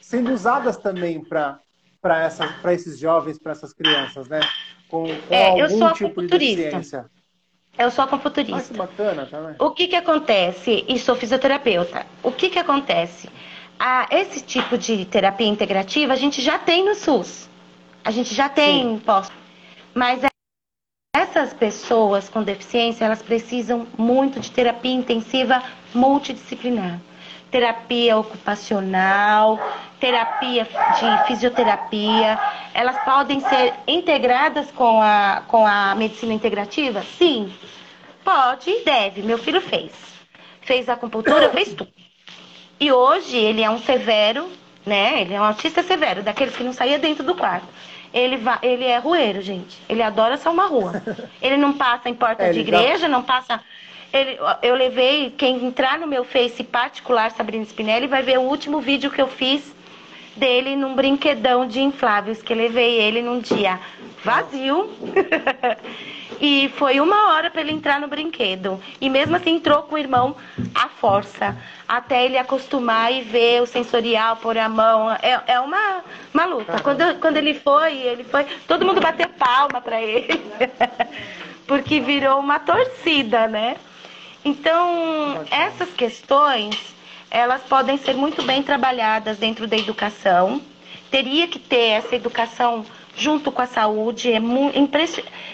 sendo 0.00 0.32
usadas 0.32 0.76
também 0.76 1.22
para 1.22 1.60
esses 2.72 2.98
jovens, 2.98 3.38
para 3.38 3.52
essas 3.52 3.72
crianças, 3.72 4.28
né? 4.28 4.40
Com, 4.88 5.06
com 5.06 5.34
é, 5.34 5.62
algum 5.62 5.92
tipo 5.92 6.20
de 6.22 6.28
deficiência. 6.28 7.06
Eu 7.76 7.90
sou 7.90 8.04
acupunturista. 8.04 8.56
Ah, 8.56 8.62
que 8.62 8.74
bacana 8.74 9.26
também. 9.26 9.56
O 9.58 9.70
que 9.72 9.88
que 9.88 9.96
acontece? 9.96 10.84
E 10.86 10.96
sou 10.98 11.16
fisioterapeuta. 11.16 12.06
O 12.22 12.30
que 12.30 12.48
que 12.48 12.58
acontece? 12.58 13.28
A, 13.78 14.06
esse 14.10 14.40
tipo 14.40 14.78
de 14.78 15.04
terapia 15.04 15.46
integrativa 15.46 16.12
a 16.12 16.16
gente 16.16 16.40
já 16.40 16.58
tem 16.58 16.84
no 16.84 16.94
SUS. 16.94 17.48
A 18.04 18.10
gente 18.10 18.34
já 18.34 18.48
tem 18.48 18.98
posto. 18.98 19.34
Mas 19.94 20.22
essas 21.14 21.54
pessoas 21.54 22.28
com 22.28 22.42
deficiência, 22.42 23.04
elas 23.04 23.22
precisam 23.22 23.86
muito 23.96 24.40
de 24.40 24.50
terapia 24.50 24.92
intensiva 24.92 25.62
multidisciplinar. 25.94 27.00
Terapia 27.50 28.16
ocupacional, 28.18 29.58
terapia 30.00 30.64
de 30.64 31.26
fisioterapia, 31.26 32.38
elas 32.74 32.98
podem 33.04 33.40
ser 33.40 33.74
integradas 33.86 34.70
com 34.72 35.00
a, 35.00 35.44
com 35.46 35.64
a 35.64 35.94
medicina 35.94 36.34
integrativa? 36.34 37.02
Sim, 37.16 37.54
pode 38.24 38.70
e 38.70 38.84
deve. 38.84 39.22
Meu 39.22 39.38
filho 39.38 39.60
fez. 39.60 39.92
Fez 40.62 40.88
acupuntura, 40.88 41.50
fez 41.50 41.74
tudo. 41.74 42.03
E 42.84 42.92
hoje 42.92 43.38
ele 43.38 43.62
é 43.62 43.70
um 43.70 43.78
severo, 43.78 44.46
né? 44.84 45.22
Ele 45.22 45.32
é 45.32 45.40
um 45.40 45.44
autista 45.44 45.82
severo, 45.82 46.22
daqueles 46.22 46.54
que 46.54 46.62
não 46.62 46.74
saía 46.74 46.98
dentro 46.98 47.24
do 47.24 47.34
quarto. 47.34 47.66
Ele, 48.12 48.36
vai, 48.36 48.58
ele 48.62 48.84
é 48.84 48.98
rueiro, 48.98 49.40
gente. 49.40 49.78
Ele 49.88 50.02
adora 50.02 50.36
ser 50.36 50.50
uma 50.50 50.66
rua. 50.66 51.02
Ele 51.40 51.56
não 51.56 51.72
passa 51.72 52.10
em 52.10 52.14
porta 52.14 52.42
é, 52.42 52.52
de 52.52 52.60
igreja, 52.60 52.98
já... 52.98 53.08
não 53.08 53.22
passa. 53.22 53.58
Ele, 54.12 54.38
eu 54.60 54.74
levei, 54.74 55.30
quem 55.30 55.64
entrar 55.64 55.98
no 55.98 56.06
meu 56.06 56.24
Face 56.24 56.62
particular, 56.62 57.30
Sabrina 57.30 57.64
Spinelli, 57.64 58.06
vai 58.06 58.22
ver 58.22 58.38
o 58.38 58.42
último 58.42 58.82
vídeo 58.82 59.10
que 59.10 59.22
eu 59.22 59.28
fiz 59.28 59.74
dele 60.36 60.76
num 60.76 60.94
brinquedão 60.94 61.66
de 61.66 61.80
infláveis, 61.80 62.42
que 62.42 62.52
eu 62.52 62.56
levei 62.58 63.00
ele 63.00 63.22
num 63.22 63.40
dia 63.40 63.80
vazio. 64.22 64.90
e 66.40 66.72
foi 66.76 67.00
uma 67.00 67.32
hora 67.32 67.50
para 67.50 67.60
ele 67.60 67.72
entrar 67.72 68.00
no 68.00 68.08
brinquedo. 68.08 68.80
E 69.00 69.08
mesmo 69.08 69.36
assim 69.36 69.56
entrou 69.56 69.82
com 69.82 69.94
o 69.94 69.98
irmão 69.98 70.36
à 70.74 70.88
força, 70.88 71.56
até 71.88 72.24
ele 72.24 72.38
acostumar 72.38 73.12
e 73.12 73.22
ver 73.22 73.62
o 73.62 73.66
sensorial, 73.66 74.36
pôr 74.36 74.58
a 74.58 74.68
mão. 74.68 75.10
É, 75.12 75.40
é 75.46 75.60
uma, 75.60 76.02
uma 76.32 76.44
luta. 76.44 76.80
Quando, 76.80 77.18
quando 77.20 77.36
ele 77.36 77.54
foi, 77.54 77.96
ele 77.98 78.24
foi. 78.24 78.44
Todo 78.66 78.84
mundo 78.84 79.00
bateu 79.00 79.28
palma 79.28 79.80
para 79.80 80.00
ele. 80.00 80.42
Porque 81.66 82.00
virou 82.00 82.40
uma 82.40 82.58
torcida, 82.58 83.48
né? 83.48 83.76
Então, 84.44 85.44
essas 85.50 85.90
questões, 85.94 86.94
elas 87.30 87.62
podem 87.62 87.96
ser 87.96 88.14
muito 88.14 88.42
bem 88.42 88.62
trabalhadas 88.62 89.38
dentro 89.38 89.66
da 89.66 89.76
educação. 89.76 90.60
Teria 91.10 91.48
que 91.48 91.58
ter 91.58 91.90
essa 91.90 92.14
educação 92.14 92.84
junto 93.16 93.50
com 93.52 93.62
a 93.62 93.66
saúde. 93.66 94.32
É 94.32 94.40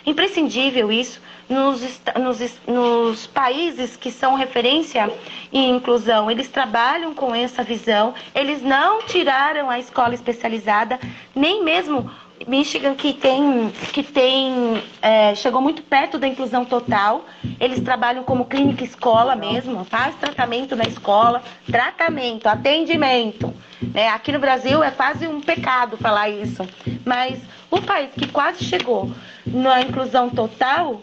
imprescindível 0.06 0.90
isso 0.90 1.20
nos, 1.48 2.00
nos, 2.18 2.60
nos, 2.66 3.26
países 3.26 3.96
que 3.96 4.10
são 4.10 4.34
referência 4.34 5.12
em 5.52 5.70
inclusão. 5.70 6.30
Eles 6.30 6.48
trabalham 6.48 7.12
com 7.12 7.34
essa 7.34 7.62
visão, 7.62 8.14
eles 8.34 8.62
não 8.62 9.02
tiraram 9.02 9.68
a 9.68 9.78
escola 9.78 10.14
especializada, 10.14 10.98
nem 11.34 11.64
mesmo 11.64 12.10
Michigan 12.46 12.94
que 12.94 13.12
tem 13.12 13.70
que 13.92 14.02
tem 14.02 14.82
é, 15.02 15.34
chegou 15.34 15.60
muito 15.60 15.82
perto 15.82 16.18
da 16.18 16.26
inclusão 16.26 16.64
total. 16.64 17.26
Eles 17.58 17.80
trabalham 17.80 18.24
como 18.24 18.44
clínica 18.44 18.84
escola 18.84 19.36
mesmo, 19.36 19.84
faz 19.84 20.14
tratamento 20.16 20.74
na 20.74 20.84
escola, 20.84 21.42
tratamento, 21.66 22.46
atendimento. 22.46 23.54
Né? 23.82 24.08
Aqui 24.08 24.32
no 24.32 24.38
Brasil 24.38 24.82
é 24.82 24.90
quase 24.90 25.26
um 25.26 25.40
pecado 25.40 25.96
falar 25.96 26.28
isso, 26.28 26.66
mas 27.04 27.38
O 27.70 27.80
país 27.80 28.10
que 28.12 28.26
quase 28.26 28.64
chegou 28.64 29.12
na 29.46 29.80
inclusão 29.80 30.28
total, 30.28 31.00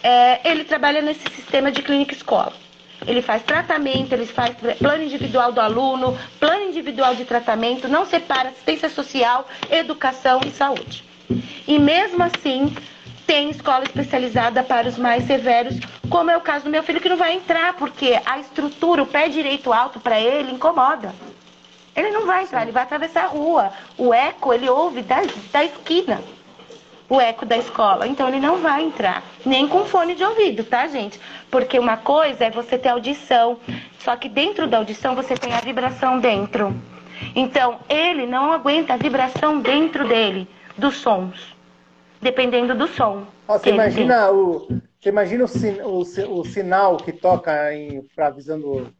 é, 0.00 0.48
ele 0.48 0.62
trabalha 0.62 1.02
nesse 1.02 1.28
sistema 1.34 1.72
de 1.72 1.82
clínica 1.82 2.14
escola. 2.14 2.52
Ele 3.06 3.22
faz 3.22 3.42
tratamento, 3.42 4.12
ele 4.12 4.26
faz 4.26 4.54
plano 4.78 5.02
individual 5.02 5.52
do 5.52 5.60
aluno, 5.60 6.18
plano 6.40 6.64
individual 6.64 7.14
de 7.14 7.24
tratamento, 7.24 7.88
não 7.88 8.04
separa 8.04 8.50
assistência 8.50 8.88
social, 8.88 9.46
educação 9.70 10.40
e 10.46 10.50
saúde. 10.50 11.04
E 11.66 11.78
mesmo 11.78 12.22
assim, 12.22 12.74
tem 13.26 13.50
escola 13.50 13.84
especializada 13.84 14.62
para 14.62 14.88
os 14.88 14.96
mais 14.96 15.24
severos, 15.24 15.78
como 16.08 16.30
é 16.30 16.36
o 16.36 16.40
caso 16.40 16.64
do 16.64 16.70
meu 16.70 16.82
filho, 16.82 17.00
que 17.00 17.08
não 17.08 17.16
vai 17.16 17.34
entrar, 17.34 17.74
porque 17.74 18.18
a 18.24 18.38
estrutura, 18.38 19.02
o 19.02 19.06
pé 19.06 19.28
direito 19.28 19.72
alto 19.72 20.00
para 20.00 20.18
ele 20.18 20.50
incomoda. 20.50 21.14
Ele 21.94 22.10
não 22.10 22.24
vai 22.24 22.44
entrar, 22.44 22.62
ele 22.62 22.72
vai 22.72 22.84
atravessar 22.84 23.24
a 23.24 23.28
rua. 23.28 23.72
O 23.96 24.14
eco, 24.14 24.54
ele 24.54 24.68
ouve 24.70 25.02
da, 25.02 25.16
da 25.52 25.64
esquina. 25.64 26.22
O 27.08 27.20
eco 27.20 27.46
da 27.46 27.56
escola. 27.56 28.06
Então 28.06 28.28
ele 28.28 28.40
não 28.40 28.58
vai 28.58 28.84
entrar. 28.84 29.22
Nem 29.44 29.66
com 29.66 29.84
fone 29.84 30.14
de 30.14 30.22
ouvido, 30.22 30.64
tá, 30.64 30.86
gente? 30.86 31.18
Porque 31.50 31.78
uma 31.78 31.96
coisa 31.96 32.44
é 32.44 32.50
você 32.50 32.76
ter 32.76 32.90
audição. 32.90 33.58
Só 34.00 34.14
que 34.16 34.28
dentro 34.28 34.66
da 34.66 34.78
audição 34.78 35.14
você 35.14 35.34
tem 35.34 35.54
a 35.54 35.60
vibração 35.60 36.20
dentro. 36.20 36.74
Então 37.34 37.78
ele 37.88 38.26
não 38.26 38.52
aguenta 38.52 38.94
a 38.94 38.96
vibração 38.96 39.60
dentro 39.60 40.06
dele, 40.06 40.46
dos 40.76 40.96
sons. 40.96 41.56
Dependendo 42.20 42.74
do 42.74 42.88
som. 42.88 43.24
você 43.46 43.70
imagina 43.70 44.30
o. 44.30 44.68
Você 45.00 45.10
imagina 45.10 45.44
o, 45.44 45.48
sin, 45.48 45.80
o, 45.80 46.00
o 46.00 46.44
sinal 46.44 46.96
que 46.96 47.12
toca 47.12 47.52
para 48.16 48.26
avisando 48.26 48.92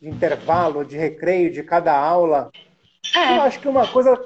de 0.00 0.08
intervalo, 0.08 0.84
de 0.84 0.96
recreio 0.96 1.52
de 1.52 1.62
cada 1.62 1.96
aula. 1.96 2.50
É. 3.14 3.36
Eu 3.36 3.42
acho 3.42 3.60
que 3.60 3.68
uma 3.68 3.86
coisa, 3.86 4.18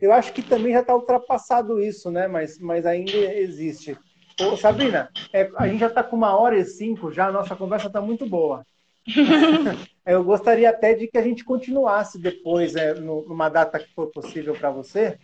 eu 0.00 0.12
acho 0.12 0.32
que 0.32 0.42
também 0.42 0.72
já 0.72 0.80
está 0.80 0.94
ultrapassado 0.94 1.80
isso, 1.80 2.10
né? 2.10 2.26
Mas, 2.26 2.58
mas 2.58 2.84
ainda 2.86 3.12
existe. 3.12 3.96
Ô, 4.40 4.56
Sabrina, 4.56 5.10
é, 5.32 5.50
a 5.56 5.66
gente 5.66 5.80
já 5.80 5.86
está 5.86 6.02
com 6.02 6.16
uma 6.16 6.36
hora 6.36 6.58
e 6.58 6.64
cinco 6.64 7.10
já, 7.10 7.28
a 7.28 7.32
nossa 7.32 7.56
conversa 7.56 7.86
está 7.86 8.00
muito 8.00 8.26
boa. 8.26 8.64
eu 10.04 10.22
gostaria 10.24 10.68
até 10.68 10.94
de 10.94 11.06
que 11.06 11.16
a 11.16 11.22
gente 11.22 11.44
continuasse 11.44 12.18
depois, 12.18 12.74
é, 12.74 12.94
numa 12.94 13.48
data 13.48 13.78
que 13.78 13.94
for 13.94 14.08
possível 14.08 14.54
para 14.54 14.70
você, 14.70 15.18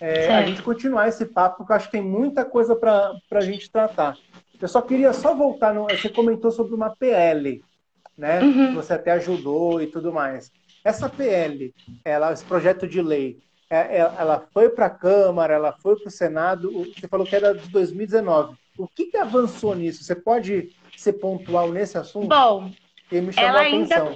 é, 0.00 0.34
a 0.34 0.42
gente 0.42 0.62
continuar 0.62 1.08
esse 1.08 1.24
papo, 1.24 1.58
porque 1.58 1.72
eu 1.72 1.76
acho 1.76 1.86
que 1.86 1.92
tem 1.92 2.02
muita 2.02 2.44
coisa 2.44 2.74
para 2.76 3.14
a 3.30 3.40
gente 3.40 3.70
tratar. 3.70 4.16
Eu 4.60 4.68
só 4.68 4.82
queria 4.82 5.12
só 5.12 5.34
voltar, 5.34 5.72
no, 5.72 5.84
você 5.84 6.08
comentou 6.10 6.50
sobre 6.50 6.74
uma 6.74 6.94
PL 6.94 7.62
né? 8.20 8.40
Uhum. 8.42 8.74
Você 8.74 8.92
até 8.92 9.12
ajudou 9.12 9.80
e 9.80 9.86
tudo 9.86 10.12
mais. 10.12 10.52
Essa 10.84 11.08
PL, 11.08 11.74
ela, 12.04 12.32
esse 12.32 12.44
projeto 12.44 12.86
de 12.86 13.00
lei, 13.00 13.38
ela 13.70 14.44
foi 14.52 14.68
para 14.68 14.86
a 14.86 14.90
Câmara, 14.90 15.54
ela 15.54 15.72
foi 15.72 15.96
para 15.96 16.08
o 16.08 16.10
Senado. 16.10 16.70
Você 16.92 17.06
falou 17.06 17.24
que 17.24 17.36
era 17.36 17.54
de 17.54 17.68
2019. 17.68 18.56
O 18.76 18.88
que, 18.88 19.06
que 19.06 19.16
avançou 19.16 19.74
nisso? 19.76 20.02
Você 20.02 20.14
pode 20.14 20.70
ser 20.96 21.14
pontual 21.14 21.70
nesse 21.70 21.96
assunto? 21.96 22.26
Bom, 22.26 22.70
ela 23.36 23.60
ainda. 23.60 24.12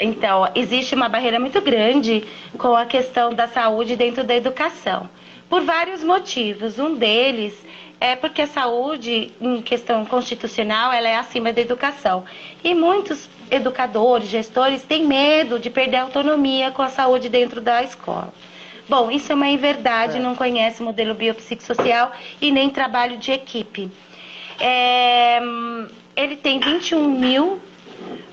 Então, 0.00 0.50
existe 0.54 0.94
uma 0.94 1.08
barreira 1.08 1.38
muito 1.38 1.60
grande 1.60 2.24
com 2.56 2.74
a 2.74 2.86
questão 2.86 3.34
da 3.34 3.46
saúde 3.48 3.96
dentro 3.96 4.24
da 4.24 4.34
educação, 4.34 5.10
por 5.50 5.62
vários 5.64 6.02
motivos. 6.02 6.78
Um 6.78 6.94
deles 6.94 7.54
é 8.00 8.14
porque 8.14 8.42
a 8.42 8.46
saúde, 8.46 9.32
em 9.40 9.60
questão 9.60 10.06
constitucional, 10.06 10.92
ela 10.92 11.08
é 11.08 11.16
acima 11.16 11.52
da 11.52 11.60
educação. 11.60 12.24
E 12.62 12.74
muitos 12.74 13.28
educadores, 13.50 14.28
gestores, 14.28 14.82
têm 14.82 15.04
medo 15.04 15.58
de 15.58 15.68
perder 15.68 15.96
a 15.96 16.02
autonomia 16.02 16.70
com 16.70 16.82
a 16.82 16.88
saúde 16.88 17.28
dentro 17.28 17.60
da 17.60 17.82
escola. 17.82 18.32
Bom, 18.88 19.10
isso 19.10 19.30
é 19.30 19.34
uma 19.34 19.48
inverdade, 19.48 20.16
é. 20.16 20.20
não 20.20 20.34
conhece 20.34 20.82
modelo 20.82 21.14
biopsicossocial 21.14 22.12
e 22.40 22.50
nem 22.50 22.70
trabalho 22.70 23.18
de 23.18 23.32
equipe. 23.32 23.90
É, 24.58 25.40
ele 26.16 26.36
tem 26.36 26.58
21 26.58 27.08
mil, 27.08 27.60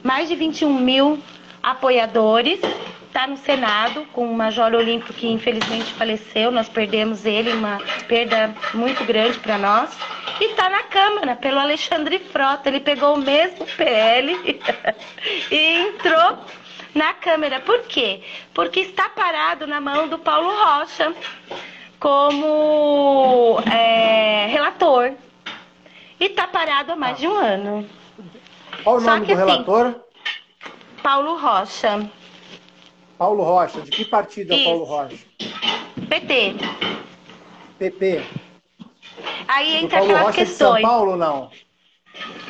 mais 0.02 0.30
de 0.30 0.36
21 0.36 0.74
mil 0.74 1.20
apoiadores 1.62 2.60
está 3.16 3.28
no 3.28 3.38
Senado 3.38 4.06
com 4.12 4.30
o 4.30 4.36
Major 4.36 4.74
Olímpio 4.74 5.14
que 5.14 5.26
infelizmente 5.26 5.94
faleceu, 5.94 6.52
nós 6.52 6.68
perdemos 6.68 7.26
ele, 7.26 7.54
uma 7.54 7.80
perda 8.10 8.54
muito 8.74 9.06
grande 9.06 9.40
para 9.40 9.58
nós. 9.58 9.98
E 10.42 10.52
está 10.52 10.70
na 10.70 10.84
Câmara 10.84 11.34
pelo 11.34 11.58
Alexandre 11.58 12.20
Frota, 12.20 12.68
ele 12.68 12.82
pegou 12.82 13.16
o 13.16 13.18
mesmo 13.18 13.66
PL 13.78 14.36
e 15.50 15.56
entrou 15.56 16.40
na 16.96 17.14
Câmara. 17.14 17.60
Por 17.60 17.82
quê? 17.82 18.24
Porque 18.54 18.80
está 18.80 19.10
parado 19.10 19.68
na 19.68 19.82
mão 19.82 20.08
do 20.08 20.18
Paulo 20.18 20.50
Rocha 20.50 21.14
como 22.00 23.60
é, 23.72 24.48
relator. 24.48 25.12
E 26.20 26.26
está 26.26 26.48
parado 26.48 26.94
há 26.94 26.96
mais 26.96 27.18
de 27.18 27.28
um 27.28 27.36
ano. 27.36 27.88
Qual 28.84 28.98
o 28.98 29.02
nome 29.02 29.26
que, 29.26 29.36
do 29.36 29.42
assim, 29.42 29.52
relator? 29.52 29.96
Paulo 31.04 31.38
Rocha. 31.38 32.10
Paulo 33.18 33.44
Rocha. 33.44 33.82
De 33.82 33.92
que 33.92 34.06
partido 34.06 34.54
é 34.54 34.64
Paulo 34.64 34.86
Rocha? 34.86 35.18
PT. 36.10 36.56
PP. 37.78 38.24
Aí 39.48 39.76
entra 39.78 40.00
Paulo 40.00 40.12
aquelas 40.12 40.28
Rocha 40.28 40.46
questões. 40.46 40.76
De 40.76 40.82
São 40.82 40.90
Paulo 40.90 41.18
não? 41.18 41.52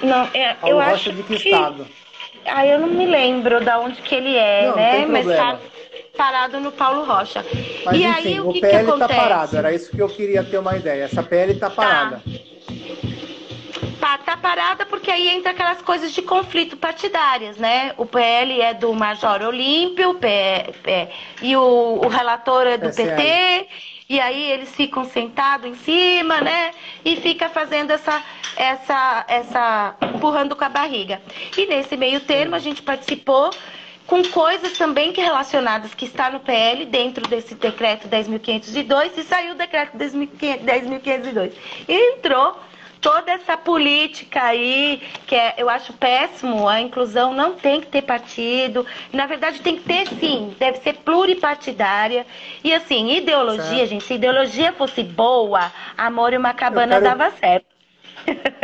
Não, 0.03 0.29
é, 0.33 0.53
Paulo 0.53 0.75
eu 0.75 0.79
Rocha 0.79 0.93
acho 0.93 1.13
de 1.13 1.23
que, 1.23 1.37
que 1.37 1.49
estado? 1.49 1.87
Aí 2.45 2.69
eu 2.69 2.79
não 2.79 2.87
me 2.87 3.05
lembro 3.05 3.59
de 3.63 3.71
onde 3.71 4.01
que 4.01 4.15
ele 4.15 4.35
é, 4.35 4.67
não, 4.67 4.75
né? 4.75 4.99
Não 5.05 5.09
Mas 5.09 5.25
tá 5.25 5.59
parado 6.15 6.59
no 6.59 6.71
Paulo 6.71 7.03
Rocha. 7.03 7.45
Mas, 7.85 7.97
e 7.97 8.03
enfim, 8.03 8.27
aí 8.27 8.39
o, 8.39 8.49
o 8.49 8.53
que 8.53 8.61
PL 8.61 8.73
que 8.73 8.81
está 8.83 9.05
acontece? 9.05 9.19
parado, 9.19 9.57
era 9.57 9.73
isso 9.73 9.91
que 9.91 10.01
eu 10.01 10.07
queria 10.07 10.43
ter 10.43 10.57
uma 10.57 10.75
ideia. 10.75 11.03
Essa 11.03 11.23
PL 11.23 11.53
está 11.53 11.69
parada. 11.69 12.21
Tá. 13.99 14.17
tá, 14.19 14.37
parada 14.37 14.85
porque 14.85 15.09
aí 15.09 15.29
entra 15.29 15.51
aquelas 15.51 15.81
coisas 15.81 16.11
de 16.13 16.21
conflito 16.21 16.77
partidárias, 16.77 17.57
né? 17.57 17.93
O 17.97 18.05
PL 18.05 18.61
é 18.61 18.73
do 18.73 18.93
Major 18.93 19.41
Olímpio, 19.41 20.13
P, 20.15 20.73
P, 20.83 21.09
e 21.41 21.55
o, 21.55 21.99
o 22.03 22.07
relator 22.07 22.67
é 22.67 22.77
do 22.77 22.93
PT, 22.93 23.67
e 24.07 24.19
aí 24.19 24.51
eles 24.51 24.73
ficam 24.75 25.03
sentados 25.05 25.69
em 25.69 25.75
cima, 25.75 26.39
né? 26.41 26.71
E 27.03 27.15
fica 27.15 27.49
fazendo 27.49 27.91
essa, 27.91 28.23
essa, 28.55 29.25
essa, 29.27 29.95
empurrando 30.13 30.55
com 30.55 30.63
a 30.63 30.69
barriga. 30.69 31.21
E 31.57 31.65
nesse 31.65 31.97
meio 31.97 32.19
termo 32.19 32.55
a 32.55 32.59
gente 32.59 32.81
participou 32.83 33.49
com 34.05 34.23
coisas 34.25 34.77
também 34.77 35.11
que 35.11 35.21
relacionadas 35.21 35.95
que 35.95 36.05
está 36.05 36.29
no 36.29 36.39
PL 36.39 36.85
dentro 36.85 37.27
desse 37.27 37.55
decreto 37.55 38.07
10.502 38.07 39.17
e 39.17 39.23
saiu 39.23 39.53
o 39.53 39.55
decreto 39.55 39.97
10.502. 39.97 41.53
E 41.87 42.13
entrou 42.13 42.59
toda 43.05 43.33
essa 43.33 43.55
política 43.55 44.41
aí, 44.41 44.99
que 45.27 45.35
é, 45.35 45.53
eu 45.59 45.69
acho 45.69 45.93
péssimo, 45.93 46.67
a 46.67 46.81
inclusão 46.81 47.35
não 47.35 47.53
tem 47.53 47.79
que 47.79 47.85
ter 47.85 48.01
partido, 48.01 48.83
na 49.13 49.27
verdade 49.27 49.61
tem 49.61 49.75
que 49.75 49.83
ter 49.83 50.07
sim, 50.07 50.55
deve 50.57 50.79
ser 50.79 50.93
pluripartidária. 50.93 52.25
E 52.63 52.73
assim, 52.73 53.11
ideologia, 53.11 53.63
certo. 53.63 53.89
gente, 53.89 54.03
se 54.05 54.15
ideologia 54.15 54.73
fosse 54.73 55.03
boa, 55.03 55.71
amor 55.95 56.33
e 56.33 56.37
uma 56.37 56.51
cabana 56.55 56.99
quero... 56.99 57.05
dava 57.05 57.29
certo. 57.29 57.67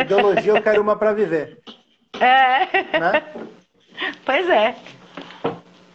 Ideologia 0.00 0.54
eu 0.54 0.60
quero 0.60 0.82
uma 0.82 0.96
para 0.96 1.12
viver. 1.12 1.60
É. 2.18 2.98
Né? 2.98 3.22
Pois 4.24 4.50
é. 4.50 4.74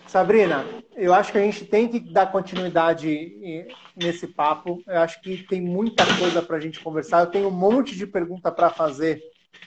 Sabrina, 0.08 0.66
eu 0.96 1.14
acho 1.14 1.32
que 1.32 1.38
a 1.38 1.42
gente 1.42 1.66
tem 1.66 1.88
que 1.88 2.00
dar 2.00 2.32
continuidade 2.32 3.68
nesse 3.96 4.26
papo. 4.26 4.82
Eu 4.88 5.00
acho 5.00 5.22
que 5.22 5.44
tem 5.44 5.62
muita 5.62 6.06
coisa 6.18 6.42
para 6.42 6.58
a 6.58 6.60
gente 6.60 6.80
conversar. 6.80 7.22
Eu 7.22 7.28
tenho 7.28 7.50
um 7.50 7.52
monte 7.52 7.96
de 7.96 8.08
pergunta 8.08 8.52
para 8.52 8.70
fazer 8.70 9.22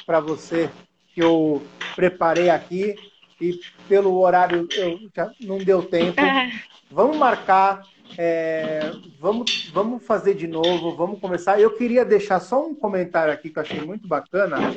para 0.07 0.19
você 0.19 0.71
que 1.15 1.23
eu 1.23 1.63
preparei 1.95 2.49
aqui 2.49 2.97
e 3.41 3.61
pelo 3.89 4.19
horário 4.19 4.67
eu 4.73 4.99
já 5.15 5.31
não 5.41 5.59
deu 5.59 5.83
tempo. 5.83 6.21
É. 6.21 6.51
Vamos 6.91 7.17
marcar, 7.17 7.83
é, 8.19 8.93
vamos, 9.21 9.71
vamos 9.73 10.05
fazer 10.05 10.35
de 10.35 10.47
novo, 10.47 10.97
vamos 10.97 11.21
conversar. 11.21 11.61
Eu 11.61 11.77
queria 11.77 12.05
deixar 12.05 12.41
só 12.41 12.67
um 12.67 12.75
comentário 12.75 13.33
aqui 13.33 13.51
que 13.51 13.59
eu 13.59 13.63
achei 13.63 13.81
muito 13.81 14.09
bacana, 14.09 14.75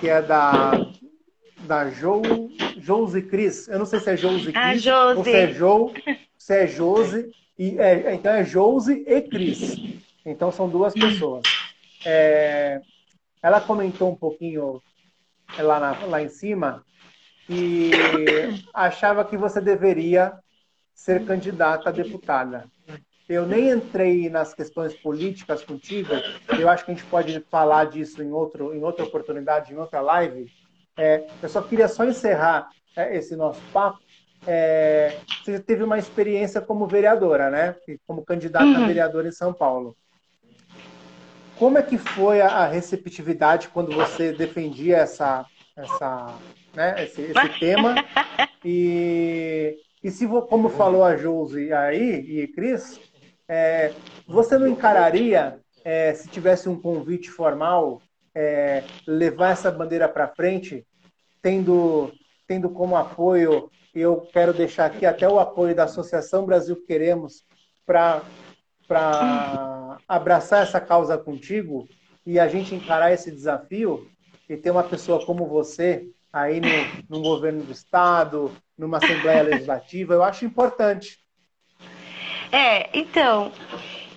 que 0.00 0.08
é 0.08 0.20
da 0.20 0.72
da 1.60 1.90
Jo, 1.90 2.22
Josi 2.78 3.22
Cris. 3.22 3.68
Eu 3.68 3.78
não 3.78 3.86
sei 3.86 4.00
se 4.00 4.10
é 4.10 4.16
Josi 4.16 4.52
ah, 4.54 4.70
Cris 4.70 4.86
ou 4.86 5.24
se 5.24 5.32
é 5.32 5.52
Jo, 5.52 5.92
se 6.36 6.54
é 6.54 6.66
Josi. 6.66 7.30
E, 7.58 7.78
é, 7.78 8.14
então 8.14 8.32
é 8.32 8.44
Josi 8.44 9.04
e 9.06 9.20
Cris. 9.22 9.76
Então 10.24 10.52
são 10.52 10.68
duas 10.68 10.94
pessoas. 10.94 11.42
É, 12.04 12.80
ela 13.42 13.60
comentou 13.60 14.10
um 14.10 14.14
pouquinho 14.14 14.82
lá, 15.58 15.80
na, 15.80 16.06
lá 16.06 16.22
em 16.22 16.28
cima 16.28 16.84
e 17.48 17.90
achava 18.74 19.24
que 19.24 19.36
você 19.36 19.60
deveria 19.60 20.34
ser 20.94 21.24
candidata 21.24 21.88
a 21.88 21.92
deputada. 21.92 22.66
Eu 23.28 23.46
nem 23.46 23.70
entrei 23.70 24.30
nas 24.30 24.54
questões 24.54 24.94
políticas 24.94 25.62
contigo. 25.62 26.14
Eu 26.58 26.68
acho 26.68 26.84
que 26.84 26.90
a 26.90 26.94
gente 26.94 27.06
pode 27.06 27.38
falar 27.50 27.84
disso 27.84 28.22
em, 28.22 28.32
outro, 28.32 28.74
em 28.74 28.82
outra 28.82 29.04
oportunidade, 29.04 29.72
em 29.72 29.76
outra 29.76 30.00
live. 30.00 30.50
É, 30.98 31.24
eu 31.40 31.48
só 31.48 31.62
queria 31.62 31.86
só 31.86 32.04
encerrar 32.04 32.68
é, 32.96 33.16
esse 33.16 33.36
nosso 33.36 33.62
papo. 33.72 34.00
É, 34.44 35.16
você 35.44 35.60
teve 35.60 35.84
uma 35.84 35.98
experiência 35.98 36.60
como 36.60 36.86
vereadora, 36.86 37.48
né? 37.50 37.76
Como 38.06 38.24
candidata 38.24 38.64
uhum. 38.64 38.82
a 38.82 38.86
vereadora 38.86 39.28
em 39.28 39.32
São 39.32 39.52
Paulo. 39.52 39.96
como 41.56 41.78
é 41.78 41.82
que 41.82 41.96
foi 41.96 42.40
a 42.40 42.66
receptividade 42.66 43.68
quando 43.68 43.94
você 43.94 44.32
defendia 44.32 44.98
essa, 44.98 45.46
essa, 45.76 46.34
né, 46.74 47.04
esse, 47.04 47.22
esse 47.22 47.48
tema? 47.58 47.94
E, 48.64 49.76
e 50.02 50.10
se, 50.10 50.26
como 50.48 50.68
falou 50.68 51.04
a 51.04 51.16
Josi 51.16 51.72
aí 51.72 52.42
e 52.42 52.48
Cris, 52.48 53.00
é, 53.48 53.92
você 54.26 54.58
não 54.58 54.66
encararia, 54.66 55.58
é, 55.84 56.12
se 56.12 56.28
tivesse 56.28 56.68
um 56.68 56.80
convite 56.80 57.30
formal, 57.30 58.02
é, 58.34 58.84
levar 59.06 59.50
essa 59.50 59.70
bandeira 59.70 60.08
para 60.08 60.28
frente, 60.28 60.86
tendo, 61.42 62.12
tendo 62.46 62.70
como 62.70 62.96
apoio, 62.96 63.70
e 63.94 64.00
eu 64.00 64.20
quero 64.32 64.52
deixar 64.52 64.86
aqui 64.86 65.06
até 65.06 65.28
o 65.28 65.38
apoio 65.38 65.74
da 65.74 65.84
Associação 65.84 66.46
Brasil 66.46 66.76
Queremos 66.86 67.44
para 67.86 68.22
abraçar 70.06 70.62
essa 70.62 70.80
causa 70.80 71.16
contigo 71.16 71.88
e 72.24 72.38
a 72.38 72.48
gente 72.48 72.74
encarar 72.74 73.12
esse 73.12 73.30
desafio 73.30 74.08
e 74.48 74.56
ter 74.56 74.70
uma 74.70 74.84
pessoa 74.84 75.24
como 75.24 75.46
você 75.46 76.06
aí 76.32 76.60
no, 76.60 77.18
no 77.18 77.22
governo 77.22 77.62
do 77.62 77.72
Estado, 77.72 78.52
numa 78.76 78.98
Assembleia 78.98 79.42
Legislativa, 79.42 80.14
eu 80.14 80.22
acho 80.22 80.44
importante. 80.44 81.18
É, 82.52 82.88
então, 82.96 83.52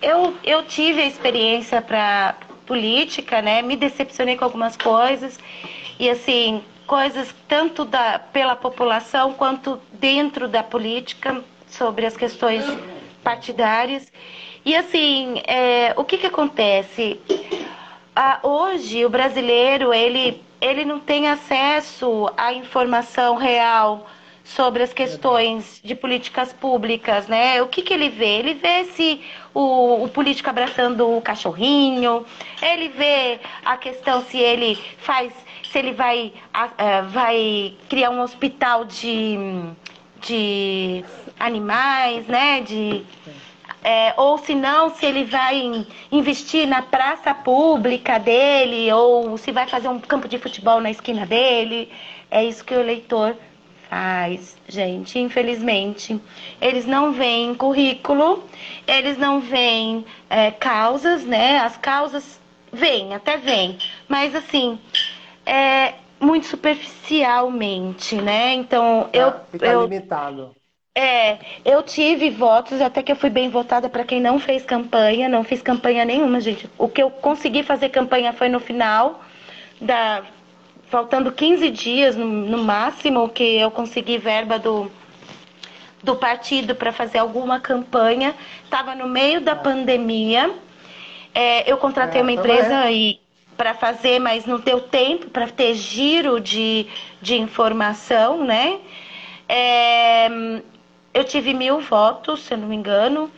eu, 0.00 0.36
eu 0.44 0.64
tive 0.64 1.02
a 1.02 1.06
experiência 1.06 1.82
para 1.82 2.36
política, 2.66 3.42
né? 3.42 3.62
Me 3.62 3.76
decepcionei 3.76 4.36
com 4.36 4.44
algumas 4.44 4.76
coisas 4.76 5.38
e 5.98 6.08
assim 6.08 6.62
coisas 6.92 7.34
tanto 7.48 7.86
da 7.86 8.18
pela 8.18 8.54
população 8.54 9.32
quanto 9.32 9.80
dentro 9.94 10.46
da 10.46 10.62
política 10.62 11.42
sobre 11.66 12.04
as 12.04 12.14
questões 12.14 12.62
partidárias 13.24 14.12
e 14.62 14.76
assim 14.76 15.40
é, 15.46 15.94
o 15.96 16.04
que 16.04 16.18
que 16.18 16.26
acontece 16.26 17.18
ah, 18.14 18.40
hoje 18.42 19.06
o 19.06 19.08
brasileiro 19.08 19.94
ele 19.94 20.42
ele 20.60 20.84
não 20.84 21.00
tem 21.00 21.30
acesso 21.30 22.30
à 22.36 22.52
informação 22.52 23.36
real 23.36 24.06
sobre 24.44 24.82
as 24.82 24.92
questões 24.92 25.80
de 25.82 25.94
políticas 25.94 26.52
públicas, 26.52 27.26
né? 27.26 27.62
O 27.62 27.68
que, 27.68 27.82
que 27.82 27.94
ele 27.94 28.08
vê? 28.08 28.38
Ele 28.38 28.54
vê 28.54 28.84
se 28.84 29.22
o, 29.54 30.04
o, 30.04 30.08
político 30.08 30.50
abraçando 30.50 31.16
o 31.16 31.22
cachorrinho, 31.22 32.26
ele 32.60 32.88
vê 32.88 33.38
a 33.64 33.76
questão 33.76 34.22
se 34.24 34.38
ele 34.38 34.76
faz, 34.98 35.32
se 35.72 35.78
ele 35.78 35.92
vai, 35.94 36.32
uh, 36.54 37.08
vai 37.08 37.74
criar 37.88 38.10
um 38.10 38.20
hospital 38.20 38.84
de, 38.84 39.38
de 40.20 41.02
animais, 41.40 42.26
né? 42.26 42.60
De, 42.60 43.02
é, 43.82 44.12
ou 44.18 44.36
se 44.36 44.54
não, 44.54 44.94
se 44.94 45.06
ele 45.06 45.24
vai 45.24 45.86
investir 46.10 46.68
na 46.68 46.82
praça 46.82 47.34
pública 47.34 48.18
dele, 48.18 48.92
ou 48.92 49.38
se 49.38 49.50
vai 49.50 49.66
fazer 49.66 49.88
um 49.88 49.98
campo 49.98 50.28
de 50.28 50.38
futebol 50.38 50.78
na 50.78 50.90
esquina 50.90 51.24
dele. 51.24 51.90
É 52.30 52.44
isso 52.44 52.62
que 52.62 52.74
o 52.74 52.80
eleitor 52.80 53.34
faz, 53.88 54.56
gente, 54.68 55.18
infelizmente. 55.18 56.20
Eles 56.60 56.84
não 56.84 57.12
veem 57.12 57.54
currículo, 57.54 58.44
eles 58.86 59.16
não 59.16 59.40
veem 59.40 60.04
é, 60.28 60.50
causas, 60.50 61.24
né? 61.24 61.58
As 61.60 61.78
causas 61.78 62.40
vêm, 62.72 63.14
até 63.14 63.36
vêm, 63.36 63.78
mas 64.08 64.34
assim, 64.34 64.78
é 65.44 65.94
muito 66.20 66.46
superficialmente, 66.46 68.16
né? 68.16 68.54
Então, 68.54 69.08
tá, 69.12 69.18
eu. 69.18 69.34
Fica 69.50 69.66
eu, 69.66 69.82
limitado. 69.82 70.54
É, 70.94 71.38
eu 71.64 71.82
tive 71.82 72.28
votos, 72.28 72.80
até 72.80 73.02
que 73.02 73.10
eu 73.10 73.16
fui 73.16 73.30
bem 73.30 73.48
votada 73.48 73.88
para 73.88 74.04
quem 74.04 74.20
não 74.20 74.38
fez 74.38 74.62
campanha, 74.62 75.26
não 75.26 75.42
fiz 75.42 75.62
campanha 75.62 76.04
nenhuma, 76.04 76.38
gente. 76.38 76.68
O 76.76 76.86
que 76.86 77.02
eu 77.02 77.10
consegui 77.10 77.62
fazer 77.62 77.88
campanha 77.88 78.32
foi 78.32 78.48
no 78.48 78.60
final 78.60 79.22
da 79.80 80.22
faltando 80.88 81.32
15 81.32 81.70
dias 81.70 82.14
no, 82.14 82.26
no 82.26 82.58
máximo 82.58 83.26
que 83.30 83.42
eu 83.42 83.70
consegui 83.70 84.18
verba 84.18 84.58
do, 84.58 84.92
do 86.02 86.14
partido 86.16 86.74
para 86.74 86.92
fazer 86.92 87.16
alguma 87.16 87.58
campanha. 87.58 88.34
Estava 88.62 88.94
no 88.94 89.08
meio 89.08 89.40
da 89.40 89.56
pandemia. 89.56 90.54
É, 91.34 91.70
eu 91.70 91.78
contratei 91.78 92.20
é, 92.20 92.22
uma 92.22 92.32
empresa 92.32 92.84
é. 92.84 92.92
e 92.92 93.21
para 93.62 93.74
fazer, 93.74 94.18
mas 94.18 94.44
não 94.44 94.58
deu 94.58 94.80
tempo 94.80 95.30
para 95.30 95.46
ter 95.46 95.74
giro 95.74 96.40
de, 96.40 96.84
de 97.20 97.36
informação, 97.36 98.44
né? 98.44 98.80
É, 99.48 100.28
eu 101.14 101.22
tive 101.22 101.54
mil 101.54 101.78
votos, 101.78 102.40
se 102.40 102.54
eu 102.54 102.58
não 102.58 102.66
me 102.66 102.74
engano. 102.74 103.30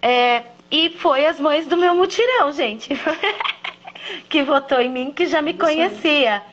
É, 0.00 0.44
e 0.70 0.90
foi 0.90 1.26
as 1.26 1.40
mães 1.40 1.66
do 1.66 1.76
meu 1.76 1.96
mutirão, 1.96 2.52
gente. 2.52 2.90
que 4.30 4.44
votou 4.44 4.80
em 4.80 4.88
mim, 4.88 5.10
que 5.10 5.26
já 5.26 5.42
me 5.42 5.52
conhecia. 5.52 6.44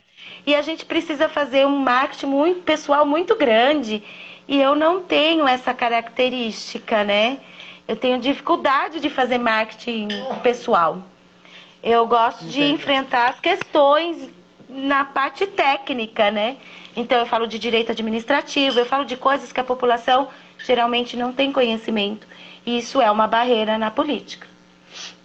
E 0.44 0.56
a 0.56 0.64
gente 0.64 0.84
precisa 0.84 1.30
fazer 1.30 1.68
um 1.68 1.77
marketing 1.77 2.26
muito 2.26 2.61
pessoal 2.61 3.06
muito 3.06 3.35
grande. 3.35 4.02
E 4.48 4.60
eu 4.60 4.73
não 4.73 5.03
tenho 5.03 5.48
essa 5.48 5.72
característica, 5.72 7.03
né? 7.03 7.38
Eu 7.88 7.95
tenho 7.95 8.18
dificuldade 8.18 8.99
de 8.99 9.11
fazer 9.11 9.38
marketing 9.38 10.07
pessoal. 10.41 11.12
Eu 11.84 12.07
gosto 12.07 12.45
Entendi. 12.45 12.60
de 12.60 12.72
enfrentar 12.72 13.30
as 13.30 13.39
questões 13.39 14.30
na 14.69 15.03
parte 15.03 15.45
técnica, 15.45 16.31
né? 16.31 16.57
Então 16.95 17.19
eu 17.19 17.26
falo 17.26 17.45
de 17.45 17.60
direito 17.60 17.91
administrativo, 17.91 18.80
eu 18.80 18.85
falo 18.85 19.03
de 19.03 19.18
coisas 19.18 19.51
que 19.51 19.60
a 19.60 19.64
população 19.64 20.30
geralmente 20.65 21.18
não 21.18 21.34
tem 21.34 21.51
conhecimento. 21.51 22.26
E 22.65 22.77
isso 22.77 23.01
é 23.01 23.11
uma 23.11 23.27
barreira 23.27 23.77
na 23.77 23.91
política, 23.91 24.47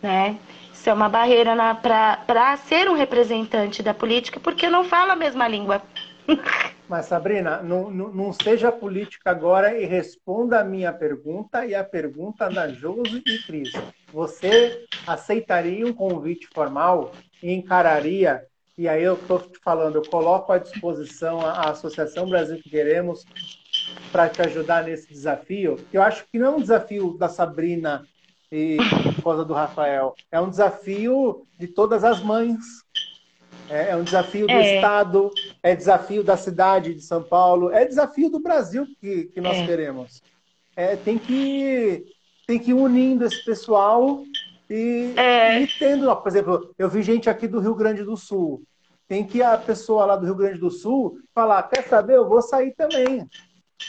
né? 0.03 0.37
Isso 0.73 0.91
é 0.91 0.93
uma 0.93 1.09
barreira 1.09 1.55
para 1.75 2.57
ser 2.57 2.89
um 2.89 2.95
representante 2.95 3.83
da 3.83 3.95
política, 3.95 4.41
porque 4.41 4.69
não 4.69 4.85
fala 4.85 5.13
a 5.13 5.17
mesma 5.17 5.47
língua. 5.47 5.83
Mas, 6.89 7.05
Sabrina, 7.07 7.63
não, 7.63 7.91
não, 7.91 8.13
não, 8.13 8.33
seja 8.33 8.73
política 8.73 9.31
agora 9.31 9.79
e 9.79 9.85
responda 9.85 10.61
a 10.61 10.65
minha 10.65 10.91
pergunta 10.91 11.67
e 11.67 11.75
a 11.75 11.85
pergunta 11.85 12.49
da 12.49 12.69
Josi 12.69 13.23
e 13.27 13.39
Cris. 13.43 13.73
Você 14.11 14.87
aceitaria 15.07 15.87
um 15.87 15.93
convite 15.93 16.49
formal 16.55 17.13
e 17.43 17.53
encararia? 17.53 18.43
E 18.77 18.89
aí 18.89 19.03
eu 19.03 19.15
estou 19.15 19.39
te 19.41 19.59
falando, 19.59 19.97
eu 19.97 20.09
coloco 20.09 20.51
à 20.51 20.57
disposição 20.57 21.41
a 21.41 21.69
Associação 21.69 22.29
Brasil 22.29 22.59
que 22.63 22.71
Queremos 22.71 23.25
para 24.11 24.29
te 24.29 24.41
ajudar 24.41 24.85
nesse 24.85 25.13
desafio. 25.13 25.77
Eu 25.93 26.01
acho 26.01 26.25
que 26.31 26.39
não 26.39 26.47
é 26.47 26.57
um 26.57 26.61
desafio 26.61 27.19
da 27.19 27.29
Sabrina 27.29 28.07
e 28.51 28.79
por 29.17 29.25
causa 29.25 29.45
do 29.45 29.53
Rafael. 29.53 30.15
É 30.33 30.41
um 30.41 30.49
desafio 30.49 31.47
de 31.59 31.67
todas 31.67 32.03
as 32.03 32.23
mães. 32.23 32.59
É, 33.71 33.91
é 33.91 33.97
um 33.97 34.03
desafio 34.03 34.47
do 34.47 34.53
é. 34.53 34.77
Estado, 34.77 35.31
é 35.63 35.77
desafio 35.77 36.25
da 36.25 36.37
cidade 36.37 36.95
de 36.95 37.03
São 37.03 37.23
Paulo, 37.23 37.71
é 37.71 37.85
desafio 37.85 38.31
do 38.31 38.41
Brasil 38.41 38.87
que, 39.01 39.25
que 39.25 39.41
nós 39.41 39.57
é. 39.57 39.67
queremos. 39.67 40.23
É, 40.77 40.97
tem, 40.97 41.19
que, 41.19 42.07
tem 42.47 42.59
que 42.59 42.71
ir 42.71 42.75
unindo 42.75 43.25
esse 43.25 43.45
pessoal 43.45 44.23
e, 44.71 45.13
é. 45.17 45.61
e 45.61 45.67
tendo, 45.67 46.15
por 46.15 46.29
exemplo, 46.29 46.75
eu 46.79 46.89
vi 46.89 47.03
gente 47.03 47.29
aqui 47.29 47.49
do 47.49 47.61
Rio 47.61 47.75
Grande 47.75 48.05
do 48.05 48.17
Sul. 48.17 48.63
Tem 49.07 49.25
que 49.25 49.43
a 49.43 49.57
pessoa 49.57 50.05
lá 50.05 50.17
do 50.17 50.27
Rio 50.27 50.35
Grande 50.35 50.59
do 50.59 50.71
Sul 50.71 51.19
falar, 51.35 51.63
quer 51.65 51.87
saber, 51.89 52.17
eu 52.17 52.29
vou 52.29 52.43
sair 52.43 52.75
também. 52.75 53.27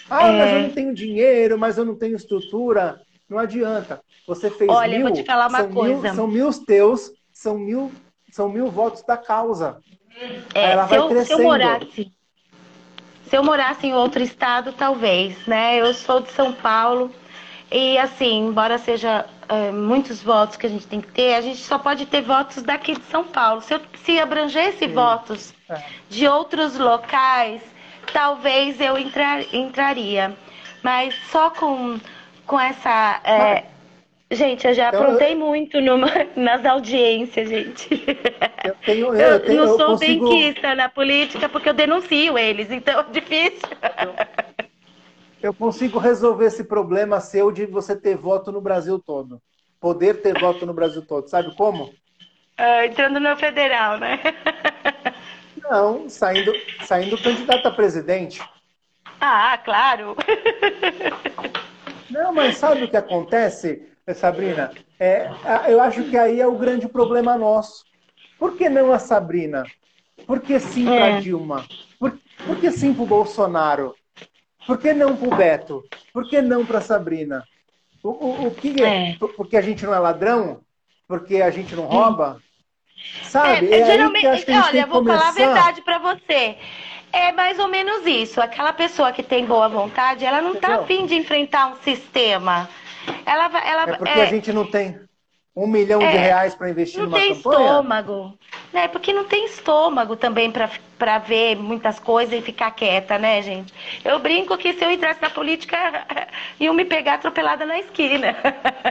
Ah, 0.10 0.32
mas 0.32 0.52
eu 0.52 0.58
é. 0.58 0.62
não 0.64 0.70
tenho 0.70 0.94
dinheiro, 0.94 1.58
mas 1.58 1.78
eu 1.78 1.86
não 1.86 1.96
tenho 1.96 2.16
estrutura. 2.16 3.02
Não 3.28 3.38
adianta. 3.38 4.02
Você 4.28 4.50
fez 4.50 4.70
Olha, 4.70 4.98
mil, 4.98 5.08
vou 5.08 5.16
te 5.16 5.24
falar 5.24 5.48
uma 5.48 5.60
são 5.60 5.72
coisa. 5.72 6.02
Mil, 6.02 6.16
são 6.16 6.28
mil 6.28 6.66
teus, 6.66 7.12
são 7.32 7.58
mil, 7.58 7.92
são 8.32 8.50
mil 8.50 8.70
votos 8.70 9.04
da 9.04 9.18
causa. 9.18 9.78
É, 10.54 10.72
Ela 10.72 10.86
vai 10.86 10.98
eu, 10.98 11.08
crescendo. 11.08 11.38
se 11.38 11.44
eu 11.44 11.48
morasse, 11.48 12.12
se 13.28 13.36
eu 13.38 13.44
morasse 13.44 13.88
em 13.88 13.94
outro 13.94 14.22
estado, 14.22 14.74
talvez, 14.74 15.46
né? 15.46 15.80
Eu 15.80 15.94
sou 15.94 16.20
de 16.20 16.32
São 16.32 16.52
Paulo 16.52 17.12
e 17.72 17.98
assim, 17.98 18.48
embora 18.48 18.78
seja 18.78 19.26
é, 19.48 19.72
muitos 19.72 20.22
votos 20.22 20.58
que 20.58 20.66
a 20.66 20.70
gente 20.70 20.88
tem 20.88 21.00
que 21.00 21.12
ter, 21.12 21.36
a 21.36 21.42
gente 21.42 21.60
só 21.60 21.78
pode 21.78 22.06
ter 22.06 22.22
votos 22.22 22.64
daqui 22.64 22.94
de 22.94 23.06
São 23.06 23.24
Paulo. 23.24 23.62
Se, 23.62 23.74
eu, 23.74 23.82
se 24.04 24.20
abrangesse 24.20 24.80
Sim. 24.80 24.94
votos 24.94 25.54
é. 25.70 25.82
de 26.10 26.28
outros 26.28 26.78
locais, 26.78 27.62
talvez 28.12 28.82
eu 28.82 28.98
entrar, 28.98 29.42
entraria. 29.54 30.36
Mas 30.82 31.14
só 31.30 31.50
com 31.50 32.00
com 32.50 32.60
essa. 32.60 33.22
É... 33.24 33.66
Gente, 34.32 34.68
eu 34.68 34.74
já 34.76 34.90
aprontei 34.90 35.34
eu... 35.34 35.38
muito 35.38 35.82
numa... 35.82 36.08
nas 36.36 36.64
audiências, 36.64 37.50
gente. 37.50 37.90
Eu, 38.64 38.76
tenho, 38.86 39.08
eu, 39.16 39.16
eu 39.16 39.40
tenho, 39.40 39.66
não 39.66 39.78
sou 39.78 39.88
consigo... 39.88 40.30
benquista 40.30 40.76
na 40.76 40.88
política 40.88 41.50
porque 41.50 41.70
eu 41.70 41.74
denuncio 41.74 42.38
eles, 42.38 42.70
então 42.70 43.00
é 43.00 43.04
difícil. 43.12 43.68
Eu 45.42 45.54
consigo 45.54 45.98
resolver 45.98 46.46
esse 46.46 46.64
problema 46.64 47.20
seu 47.20 47.52
de 47.52 47.66
você 47.66 47.96
ter 47.96 48.16
voto 48.16 48.52
no 48.52 48.62
Brasil 48.62 49.00
todo. 49.00 49.42
Poder 49.80 50.22
ter 50.22 50.38
voto 50.38 50.66
no 50.66 50.74
Brasil 50.74 51.02
todo. 51.06 51.28
Sabe 51.28 51.56
como? 51.56 51.86
Uh, 51.86 52.84
entrando 52.86 53.20
no 53.20 53.36
federal, 53.38 53.98
né? 53.98 54.20
Não, 55.64 56.10
saindo, 56.10 56.54
saindo 56.84 57.18
candidato 57.22 57.68
a 57.68 57.72
presidente. 57.72 58.42
Ah, 59.20 59.58
claro. 59.64 60.16
Não, 62.10 62.34
mas 62.34 62.58
sabe 62.58 62.84
o 62.84 62.90
que 62.90 62.98
acontece? 62.98 63.89
Sabrina, 64.14 64.72
é, 65.00 65.30
eu 65.68 65.82
acho 65.82 66.04
que 66.04 66.18
aí 66.18 66.40
é 66.40 66.48
o 66.48 66.58
grande 66.58 66.88
problema 66.88 67.38
nosso. 67.38 67.84
Por 68.38 68.56
que 68.58 68.70
não 68.70 68.92
a 68.92 69.00
Sabrina? 69.00 69.66
Por 70.26 70.40
que 70.40 70.60
sim 70.60 70.86
para 70.86 71.08
é. 71.08 71.22
Dilma? 71.22 71.66
Por, 72.00 72.18
por 72.46 72.60
que 72.60 72.72
sim 72.72 72.94
para 72.94 73.04
o 73.04 73.08
Bolsonaro? 73.08 73.96
Por 74.66 74.78
que 74.78 74.94
não 74.94 75.16
para 75.16 75.28
o 75.28 75.36
Beto? 75.36 75.84
Por 76.14 76.30
que 76.30 76.42
não 76.42 76.66
para 76.66 76.78
a 76.78 76.82
Sabrina? 76.82 77.44
O, 78.04 78.10
o, 78.10 78.48
o 78.48 78.52
que 78.52 78.82
é? 78.84 79.18
Porque 79.36 79.58
a 79.58 79.62
gente 79.62 79.86
não 79.86 79.94
é 79.94 80.00
ladrão? 80.00 80.62
Porque 81.08 81.42
a 81.42 81.50
gente 81.50 81.76
não 81.76 81.86
rouba? 81.86 82.42
Sabe? 83.24 83.72
É, 83.74 83.82
é 83.82 83.86
geralmente, 83.86 84.52
olha, 84.52 84.86
vou 84.86 85.00
começar... 85.00 85.20
falar 85.20 85.30
a 85.30 85.32
verdade 85.32 85.82
para 85.82 85.98
você. 85.98 86.58
É 87.12 87.32
mais 87.32 87.58
ou 87.58 87.68
menos 87.68 88.06
isso. 88.06 88.40
Aquela 88.40 88.72
pessoa 88.72 89.12
que 89.12 89.24
tem 89.24 89.46
boa 89.46 89.68
vontade, 89.68 90.24
ela 90.24 90.42
não 90.42 90.54
está 90.54 90.76
afim 90.76 91.06
de 91.06 91.16
enfrentar 91.16 91.68
um 91.68 91.76
sistema. 91.78 92.70
Ela, 93.26 93.46
ela, 93.66 93.84
é 93.84 93.98
porque 93.98 94.20
é... 94.20 94.24
a 94.24 94.26
gente 94.26 94.52
não 94.52 94.66
tem 94.66 95.00
um 95.56 95.68
milhão 95.68 96.02
é, 96.02 96.12
de 96.12 96.18
reais 96.18 96.56
para 96.56 96.70
investir 96.70 97.02
numa 97.02 97.18
campanha? 97.18 97.34
Não 97.36 97.42
tem 97.42 97.52
estômago. 97.52 98.40
Né? 98.72 98.88
Porque 98.88 99.12
não 99.12 99.26
tem 99.26 99.46
estômago 99.46 100.16
também 100.16 100.52
para 100.52 101.18
ver 101.18 101.56
muitas 101.58 102.00
coisas 102.00 102.38
e 102.38 102.42
ficar 102.42 102.72
quieta, 102.72 103.18
né, 103.18 103.42
gente? 103.42 103.74
Eu 104.06 104.20
brinco 104.20 104.58
que 104.58 104.74
se 104.74 104.86
eu 104.86 104.92
entrasse 104.92 105.22
na 105.22 105.30
política, 105.30 105.78
iam 106.60 106.74
me 106.74 106.86
pegar 106.86 107.16
atropelada 107.16 107.66
na 107.66 107.80
esquina. 107.80 108.36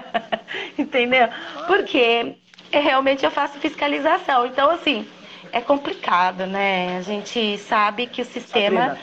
Entendeu? 0.77 1.29
Porque 1.67 2.37
realmente 2.71 3.25
eu 3.25 3.31
faço 3.31 3.59
fiscalização. 3.59 4.45
Então, 4.45 4.71
assim, 4.71 5.07
é 5.53 5.61
complicado, 5.61 6.47
né? 6.47 6.99
A 6.99 7.03
gente 7.03 7.57
sabe 7.59 8.07
que 8.07 8.21
o 8.21 8.27
sistema 8.27 8.89
Sabrina, 8.89 8.99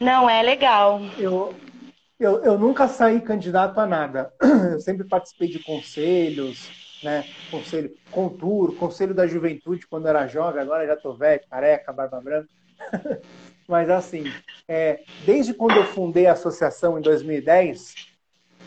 não 0.00 0.30
é 0.30 0.42
legal. 0.42 1.00
Eu, 1.18 1.54
eu, 2.18 2.42
eu 2.42 2.58
nunca 2.58 2.88
saí 2.88 3.20
candidato 3.20 3.78
a 3.78 3.86
nada. 3.86 4.32
Eu 4.72 4.80
sempre 4.80 5.06
participei 5.06 5.48
de 5.48 5.58
conselhos, 5.58 6.70
né? 7.02 7.24
Conselho 7.50 7.94
Contur, 8.10 8.74
Conselho 8.76 9.14
da 9.14 9.26
Juventude 9.26 9.86
quando 9.86 10.08
era 10.08 10.26
jovem, 10.26 10.62
agora 10.62 10.86
já 10.86 10.94
estou 10.94 11.14
velho, 11.14 11.42
careca, 11.48 11.92
barba 11.92 12.20
branca. 12.20 12.48
Mas 13.68 13.90
assim, 13.90 14.24
é, 14.68 15.02
desde 15.24 15.52
quando 15.52 15.76
eu 15.76 15.84
fundei 15.84 16.26
a 16.26 16.32
associação 16.32 16.98
em 16.98 17.02
2010, 17.02 17.94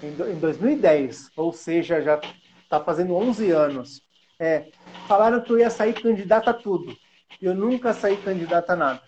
em, 0.04 0.08
em 0.08 0.40
2010, 0.40 1.32
ou 1.36 1.54
seja, 1.54 2.02
já 2.02 2.20
está 2.64 2.80
fazendo 2.80 3.16
11 3.16 3.50
anos, 3.52 4.02
é, 4.40 4.68
falaram 5.08 5.42
que 5.42 5.52
eu 5.52 5.60
ia 5.60 5.70
sair 5.70 5.94
candidato 5.94 6.50
a 6.50 6.54
tudo. 6.54 6.96
Eu 7.42 7.56
nunca 7.56 7.94
saí 7.94 8.18
candidato 8.18 8.70
a 8.70 8.76
nada. 8.76 9.02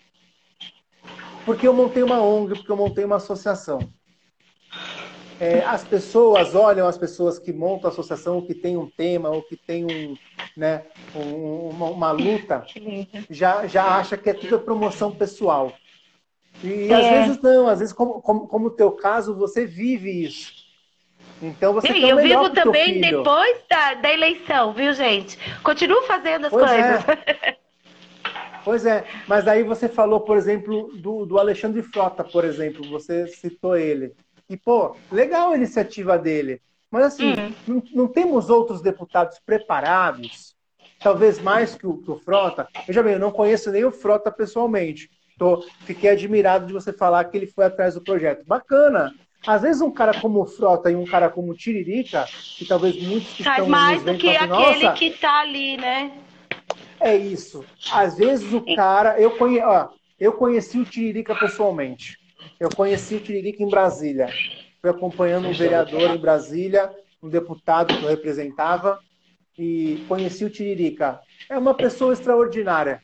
Porque 1.45 1.67
eu 1.67 1.73
montei 1.73 2.03
uma 2.03 2.21
ONG, 2.21 2.55
porque 2.55 2.71
eu 2.71 2.77
montei 2.77 3.03
uma 3.03 3.17
associação. 3.17 3.79
É, 5.41 5.65
as 5.65 5.83
pessoas 5.83 6.53
olham 6.53 6.87
as 6.87 6.99
pessoas 6.99 7.39
que 7.39 7.51
montam 7.51 7.89
a 7.89 7.91
associação, 7.91 8.35
ou 8.35 8.45
que 8.45 8.53
tem 8.53 8.77
um 8.77 8.87
tema, 8.87 9.27
ou 9.31 9.41
que 9.41 9.57
tem 9.57 9.83
um, 9.85 10.15
né, 10.55 10.83
um, 11.15 11.69
uma, 11.69 11.89
uma, 11.89 12.11
luta, 12.11 12.63
já, 13.27 13.65
já 13.65 13.97
acha 13.97 14.15
que 14.15 14.29
é 14.29 14.35
tudo 14.35 14.59
promoção 14.59 15.09
pessoal. 15.09 15.73
E 16.63 16.93
é. 16.93 16.93
às 16.93 17.07
vezes 17.07 17.41
não, 17.41 17.67
às 17.67 17.79
vezes, 17.79 17.91
como, 17.91 18.21
como, 18.21 18.47
como 18.47 18.67
o 18.67 18.69
teu 18.69 18.91
caso, 18.91 19.33
você 19.33 19.65
vive 19.65 20.11
isso. 20.11 20.53
Então 21.41 21.73
você 21.73 21.87
Sim, 21.87 22.07
eu 22.07 22.17
vivo 22.17 22.51
também 22.51 23.01
depois 23.01 23.57
da, 23.67 23.95
da 23.95 24.13
eleição, 24.13 24.73
viu, 24.73 24.93
gente? 24.93 25.39
Continuo 25.63 26.03
fazendo 26.03 26.45
as 26.45 26.51
pois 26.51 26.69
coisas. 26.69 27.03
É. 27.17 27.57
Pois 28.63 28.85
é, 28.85 29.03
mas 29.27 29.47
aí 29.47 29.63
você 29.63 29.89
falou, 29.89 30.19
por 30.19 30.37
exemplo, 30.37 30.91
do, 30.93 31.25
do 31.25 31.39
Alexandre 31.39 31.81
Frota, 31.81 32.23
por 32.23 32.45
exemplo, 32.45 32.87
você 32.91 33.25
citou 33.25 33.75
ele. 33.75 34.13
E, 34.51 34.57
pô, 34.57 34.97
legal 35.09 35.53
a 35.53 35.55
iniciativa 35.55 36.19
dele. 36.19 36.61
Mas, 36.91 37.05
assim, 37.05 37.31
uhum. 37.31 37.53
não, 37.65 37.83
não, 37.93 38.07
temos 38.07 38.49
outros 38.49 38.81
deputados 38.81 39.39
preparados, 39.45 40.53
talvez 40.99 41.41
mais 41.41 41.73
que 41.73 41.87
o, 41.87 41.99
que 41.99 42.11
o 42.11 42.19
Frota. 42.19 42.67
Veja 42.85 43.01
bem, 43.01 43.13
eu 43.13 43.19
não 43.19 43.31
conheço 43.31 43.71
nem 43.71 43.85
o 43.85 43.91
Frota 43.93 44.29
pessoalmente. 44.29 45.09
Tô, 45.37 45.65
fiquei 45.85 46.09
admirado 46.09 46.67
de 46.67 46.73
você 46.73 46.91
falar 46.91 47.23
que 47.23 47.37
ele 47.37 47.47
foi 47.47 47.63
atrás 47.63 47.93
do 47.93 48.03
projeto. 48.03 48.45
Bacana. 48.45 49.15
Às 49.47 49.61
vezes 49.61 49.81
um 49.81 49.89
cara 49.89 50.19
como 50.19 50.41
o 50.41 50.45
Frota 50.45 50.91
e 50.91 50.95
um 50.95 51.05
cara 51.05 51.29
como 51.29 51.53
o 51.53 51.55
Tiririca, 51.55 52.25
que 52.57 52.65
talvez 52.65 53.01
muitos 53.01 53.33
que 53.33 53.43
Faz 53.43 53.57
estão 53.57 53.69
mais 53.69 54.03
do 54.03 54.17
que 54.17 54.35
aquele 54.35 54.91
que 54.91 55.05
está 55.05 55.39
ali, 55.39 55.77
né? 55.77 56.11
É 56.99 57.15
isso. 57.15 57.63
Às 57.89 58.17
vezes 58.17 58.51
o 58.51 58.63
cara. 58.75 59.17
Eu, 59.17 59.31
conhe... 59.37 59.61
Ó, 59.61 59.87
eu 60.19 60.33
conheci 60.33 60.77
o 60.77 60.85
Tiririca 60.85 61.33
pessoalmente. 61.33 62.20
Eu 62.61 62.69
conheci 62.69 63.15
o 63.15 63.19
Tiririca 63.19 63.63
em 63.63 63.67
Brasília. 63.67 64.29
Fui 64.79 64.91
acompanhando 64.91 65.47
um 65.47 65.51
vereador 65.51 66.15
em 66.15 66.17
Brasília, 66.19 66.91
um 67.19 67.27
deputado 67.27 67.97
que 67.97 68.03
eu 68.03 68.09
representava, 68.09 68.99
e 69.57 70.05
conheci 70.07 70.45
o 70.45 70.49
Tiririca. 70.49 71.19
É 71.49 71.57
uma 71.57 71.73
pessoa 71.73 72.13
extraordinária. 72.13 73.01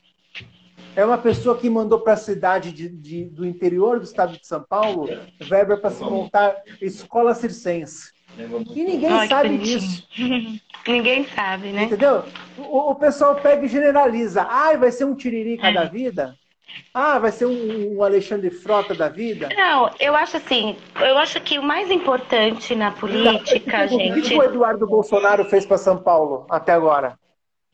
É 0.96 1.04
uma 1.04 1.18
pessoa 1.18 1.58
que 1.58 1.68
mandou 1.72 2.02
para 2.02 2.14
a 2.14 2.18
cidade 2.18 2.72
de, 2.72 2.88
de, 2.88 3.26
do 3.26 3.44
interior 3.48 3.98
do 3.98 4.06
estado 4.06 4.38
de 4.38 4.46
São 4.46 4.62
Paulo 4.62 5.10
verba 5.40 5.76
para 5.76 5.90
se 5.90 6.04
montar 6.04 6.56
escola 6.80 7.34
circense. 7.34 8.12
E 8.38 8.84
ninguém 8.84 9.10
Ai, 9.10 9.28
sabe 9.28 9.58
disso. 9.58 10.08
ninguém 10.88 11.28
sabe, 11.30 11.72
né? 11.72 11.86
Entendeu? 11.86 12.24
O, 12.60 12.92
o, 12.92 12.96
pessoal 12.96 13.34
pega 13.38 13.66
e 13.66 13.68
generaliza. 13.68 14.46
Ai, 14.48 14.78
vai 14.78 14.92
ser 14.92 15.06
um 15.06 15.16
tiririca 15.16 15.70
é. 15.70 15.74
da 15.74 15.86
vida? 15.86 16.38
Ah, 16.94 17.20
vai 17.20 17.32
ser 17.32 17.46
um, 17.46 17.96
um, 17.96 18.04
Alexandre 18.04 18.50
Frota 18.50 18.94
da 18.94 19.08
vida? 19.10 19.50
Não, 19.56 19.90
eu 20.00 20.16
acho 20.16 20.38
assim, 20.38 20.76
eu 21.00 21.18
acho 21.18 21.40
que 21.42 21.60
o 21.60 21.64
mais 21.64 21.90
importante 21.92 22.76
na 22.76 22.92
política, 22.92 23.86
o 23.86 23.88
gente. 23.98 24.20
O 24.20 24.24
que 24.24 24.36
o 24.36 24.44
Eduardo 24.44 24.88
Bolsonaro 24.88 25.46
fez 25.46 25.66
para 25.66 25.78
São 25.78 25.98
Paulo 25.98 26.46
até 26.50 26.74
agora? 26.74 27.18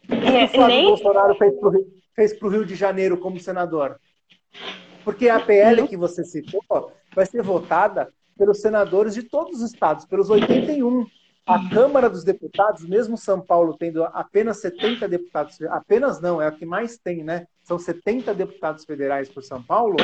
O 0.04 0.08
que 0.08 0.28
é, 0.28 0.46
o 0.46 0.48
Flávio 0.50 0.76
nem... 0.76 0.86
Bolsonaro 0.86 1.36
fez 1.36 2.34
para 2.38 2.48
o 2.48 2.52
Rio 2.52 2.66
de 2.66 2.76
Janeiro 2.76 3.18
como 3.18 3.40
senador? 3.40 4.00
Porque 5.04 5.30
a 5.30 5.40
PL 5.40 5.88
que 5.88 5.98
você 5.98 6.24
citou 6.24 6.92
vai 7.16 7.26
ser 7.26 7.42
votada 7.42 8.12
pelos 8.38 8.62
senadores 8.62 9.14
de 9.14 9.24
todos 9.24 9.62
os 9.62 9.72
estados, 9.72 10.06
pelos 10.06 10.30
81. 10.30 11.06
A 11.46 11.70
Câmara 11.70 12.10
dos 12.10 12.24
Deputados, 12.24 12.88
mesmo 12.88 13.18
São 13.18 13.42
Paulo 13.42 13.76
tendo 13.78 14.06
apenas 14.06 14.62
70 14.62 15.10
deputados, 15.10 15.62
apenas 15.64 16.22
não, 16.22 16.42
é 16.42 16.48
a 16.48 16.52
que 16.52 16.66
mais 16.66 16.98
tem, 16.98 17.22
né? 17.22 17.48
São 17.64 17.78
70 17.78 18.34
deputados 18.34 18.86
federais 18.86 19.28
por 19.28 19.44
São 19.44 19.62
Paulo, 19.62 19.98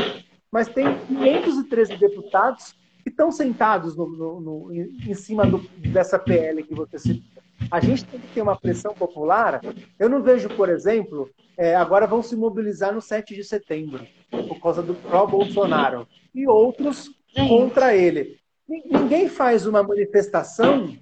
mas 0.51 0.67
tem 0.67 0.85
513 1.07 1.95
deputados 1.95 2.75
que 3.03 3.09
estão 3.09 3.31
sentados 3.31 3.95
no, 3.95 4.09
no, 4.09 4.41
no, 4.41 4.73
em 4.73 5.13
cima 5.13 5.45
do, 5.45 5.59
dessa 5.77 6.19
PL 6.19 6.61
que 6.61 6.75
você 6.75 6.99
citou. 6.99 7.41
A 7.71 7.79
gente 7.79 8.03
tem 8.05 8.19
que 8.19 8.33
ter 8.33 8.41
uma 8.41 8.59
pressão 8.59 8.93
popular. 8.93 9.61
Eu 9.97 10.09
não 10.09 10.21
vejo, 10.21 10.49
por 10.49 10.67
exemplo, 10.69 11.29
é, 11.57 11.75
agora 11.75 12.07
vão 12.07 12.21
se 12.21 12.35
mobilizar 12.35 12.93
no 12.93 13.01
7 13.01 13.33
de 13.35 13.43
setembro, 13.43 14.05
por 14.29 14.59
causa 14.59 14.81
do 14.81 14.93
pró-Bolsonaro. 14.93 16.07
E 16.35 16.47
outros 16.47 17.09
contra 17.47 17.95
ele. 17.95 18.39
Ninguém 18.67 19.27
faz 19.27 19.65
uma 19.65 19.81
manifestação 19.81 20.95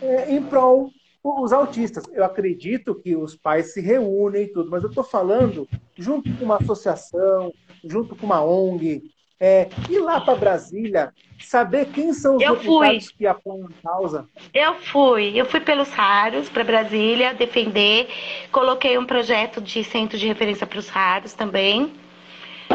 é, 0.00 0.32
em 0.32 0.42
prol 0.42 0.90
os 1.22 1.52
autistas. 1.52 2.04
Eu 2.12 2.24
acredito 2.24 2.94
que 2.94 3.16
os 3.16 3.34
pais 3.34 3.72
se 3.72 3.80
reúnem 3.80 4.44
e 4.44 4.52
tudo, 4.52 4.70
mas 4.70 4.82
eu 4.82 4.88
estou 4.88 5.04
falando 5.04 5.68
junto 5.96 6.32
com 6.34 6.44
uma 6.44 6.56
associação, 6.56 7.52
junto 7.84 8.14
com 8.14 8.26
uma 8.26 8.44
ONG, 8.44 9.02
é, 9.38 9.68
ir 9.90 9.98
lá 9.98 10.20
para 10.20 10.34
Brasília, 10.34 11.12
saber 11.38 11.86
quem 11.86 12.12
são 12.12 12.36
os 12.36 12.42
eu 12.42 12.56
deputados 12.56 13.06
fui. 13.06 13.14
que 13.18 13.26
apoiam 13.26 13.66
a 13.66 13.82
causa. 13.82 14.28
Eu 14.54 14.74
fui, 14.76 15.38
eu 15.38 15.44
fui 15.44 15.60
pelos 15.60 15.90
raros 15.90 16.48
para 16.48 16.64
Brasília 16.64 17.34
defender, 17.34 18.08
coloquei 18.50 18.96
um 18.96 19.04
projeto 19.04 19.60
de 19.60 19.84
centro 19.84 20.16
de 20.16 20.26
referência 20.26 20.66
para 20.66 20.78
os 20.78 20.88
raros 20.88 21.34
também. 21.34 21.92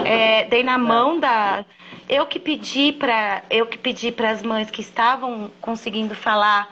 É, 0.05 0.45
dei 0.45 0.63
na 0.63 0.77
mão 0.77 1.19
da 1.19 1.65
eu 2.07 2.25
que 2.25 2.39
pedi 2.39 2.93
para 2.93 3.43
eu 3.49 3.65
que 3.65 3.77
pedi 3.77 4.11
para 4.11 4.29
as 4.29 4.41
mães 4.41 4.69
que 4.69 4.81
estavam 4.81 5.51
conseguindo 5.59 6.15
falar 6.15 6.69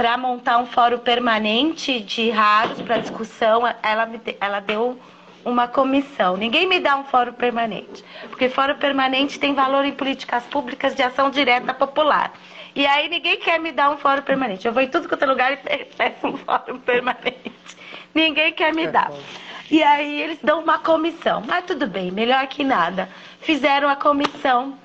para 0.00 0.16
montar 0.16 0.56
um 0.56 0.64
fórum 0.64 0.96
permanente 0.96 2.00
de 2.00 2.30
raros 2.30 2.80
para 2.80 2.96
discussão, 2.96 3.60
ela 3.82 4.06
me, 4.06 4.18
ela 4.40 4.58
deu 4.58 4.98
uma 5.44 5.68
comissão. 5.68 6.38
Ninguém 6.38 6.66
me 6.66 6.80
dá 6.80 6.96
um 6.96 7.04
fórum 7.04 7.34
permanente, 7.34 8.02
porque 8.30 8.48
fórum 8.48 8.76
permanente 8.76 9.38
tem 9.38 9.52
valor 9.52 9.84
em 9.84 9.92
políticas 9.92 10.42
públicas 10.44 10.94
de 10.94 11.02
ação 11.02 11.28
direta 11.28 11.74
popular. 11.74 12.32
E 12.74 12.86
aí 12.86 13.10
ninguém 13.10 13.36
quer 13.40 13.60
me 13.60 13.72
dar 13.72 13.90
um 13.90 13.98
fórum 13.98 14.22
permanente. 14.22 14.66
Eu 14.66 14.72
vou 14.72 14.82
em 14.82 14.88
tudo 14.88 15.06
quanto 15.06 15.22
é 15.22 15.26
lugar 15.26 15.52
e 15.52 15.56
peço 15.58 16.26
um 16.26 16.36
fórum 16.38 16.78
permanente. 16.80 17.52
Ninguém 18.14 18.54
quer 18.54 18.74
me 18.74 18.86
dar. 18.86 19.12
E 19.70 19.82
aí 19.82 20.22
eles 20.22 20.38
dão 20.42 20.62
uma 20.62 20.78
comissão. 20.78 21.42
Mas 21.46 21.66
tudo 21.66 21.86
bem, 21.86 22.10
melhor 22.10 22.46
que 22.46 22.64
nada. 22.64 23.06
Fizeram 23.42 23.86
a 23.86 23.96
comissão 23.96 24.78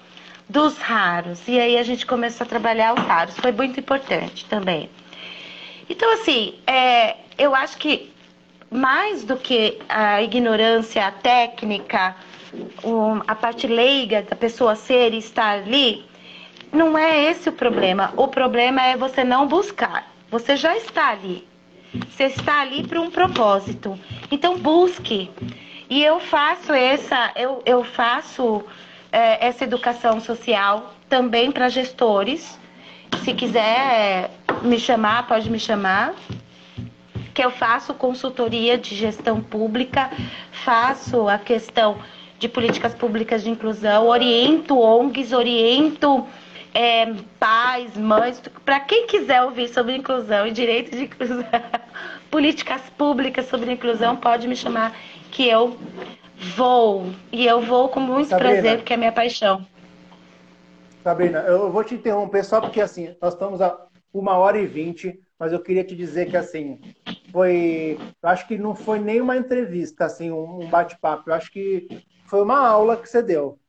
dos 0.50 0.78
raros. 0.78 1.48
E 1.48 1.58
aí 1.58 1.78
a 1.78 1.84
gente 1.84 2.06
começou 2.06 2.44
a 2.44 2.50
trabalhar 2.50 2.94
os 2.94 3.06
raros. 3.06 3.34
Foi 3.38 3.54
muito 3.54 3.80
importante 3.80 4.46
também. 4.48 4.90
Então, 5.90 6.12
assim, 6.14 6.56
é, 6.66 7.18
eu 7.38 7.54
acho 7.56 7.78
que 7.78 8.12
mais 8.70 9.24
do 9.24 9.38
que 9.38 9.80
a 9.88 10.22
ignorância 10.22 11.12
técnica, 11.12 12.16
a 13.28 13.36
parte 13.36 13.68
leiga 13.68 14.24
da 14.24 14.36
pessoa 14.36 14.76
ser 14.76 15.14
e 15.14 15.18
estar 15.18 15.60
ali, 15.60 16.06
não 16.72 16.98
é 16.98 17.30
esse 17.30 17.50
o 17.50 17.54
problema. 17.54 18.14
O 18.18 18.28
problema 18.28 18.82
é 18.82 18.98
você 18.98 19.24
não 19.24 19.48
buscar. 19.48 20.12
Você 20.30 20.58
já 20.58 20.76
está 20.76 21.10
ali. 21.10 21.48
Você 22.10 22.26
está 22.26 22.62
ali 22.62 22.86
para 22.86 23.00
um 23.00 23.10
propósito. 23.10 23.98
Então 24.30 24.58
busque. 24.58 25.32
E 25.90 26.04
eu 26.04 26.20
faço 26.20 26.74
essa, 26.74 27.32
eu, 27.36 27.62
eu 27.66 27.84
faço 27.84 28.64
é, 29.12 29.48
essa 29.48 29.64
educação 29.64 30.20
social 30.20 30.94
também 31.08 31.52
para 31.52 31.70
gestores. 31.70 32.60
Se 33.24 33.34
quiser 33.34 34.32
me 34.62 34.80
chamar, 34.80 35.28
pode 35.28 35.50
me 35.50 35.60
chamar. 35.60 36.14
Que 37.34 37.44
eu 37.44 37.52
faço 37.52 37.94
consultoria 37.94 38.78
de 38.78 38.96
gestão 38.96 39.42
pública, 39.42 40.10
faço 40.52 41.28
a 41.28 41.38
questão 41.38 41.98
de 42.40 42.48
políticas 42.48 42.94
públicas 42.94 43.44
de 43.44 43.50
inclusão, 43.50 44.08
oriento 44.08 44.80
ONGs, 44.80 45.34
oriento 45.34 46.26
é, 46.74 47.14
pais, 47.40 47.96
mães, 47.98 48.42
para 48.66 48.82
quem 48.82 49.08
quiser 49.08 49.42
ouvir 49.44 49.70
sobre 49.70 49.96
inclusão 49.96 50.46
e 50.46 50.52
direito 50.52 50.92
de 50.92 51.04
inclusão, 51.04 51.46
políticas 52.30 52.82
públicas 52.98 53.48
sobre 53.48 53.72
inclusão, 53.72 54.16
pode 54.18 54.48
me 54.48 54.56
chamar 54.56 54.94
que 55.32 55.48
eu 55.48 55.78
vou. 56.56 57.12
E 57.32 57.46
eu 57.46 57.62
vou 57.62 57.88
com 57.88 58.02
muito 58.02 58.30
Sabrina, 58.30 58.54
prazer, 58.54 58.78
porque 58.78 58.94
é 58.94 58.98
minha 58.98 59.12
paixão. 59.12 59.66
Sabrina, 61.06 61.42
eu 61.42 61.72
vou 61.72 61.84
te 61.84 61.94
interromper 61.94 62.44
só 62.44 62.60
porque 62.60 62.82
assim, 62.82 63.16
nós 63.22 63.36
estamos 63.36 63.62
a 63.62 63.80
uma 64.12 64.40
hora 64.40 64.58
e 64.58 64.66
vinte, 64.66 65.20
mas 65.38 65.54
eu 65.54 65.60
queria 65.60 65.84
te 65.84 65.96
dizer 65.96 66.32
que 66.32 66.36
assim, 66.36 66.80
foi. 67.32 67.96
Eu 68.24 68.30
acho 68.30 68.48
que 68.48 68.58
não 68.58 68.74
foi 68.74 68.98
nem 68.98 69.22
uma 69.22 69.38
entrevista, 69.38 70.06
assim, 70.06 70.32
um 70.32 70.68
bate-papo. 70.68 71.30
Eu 71.30 71.36
acho 71.36 71.52
que 71.52 71.88
foi 72.26 72.42
uma 72.42 72.58
aula 72.58 72.98
que 72.98 73.08
você 73.08 73.22
deu. 73.22 73.60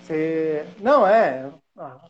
Você... 0.00 0.64
Não, 0.80 1.06
é. 1.06 1.52
Ah, 1.76 2.00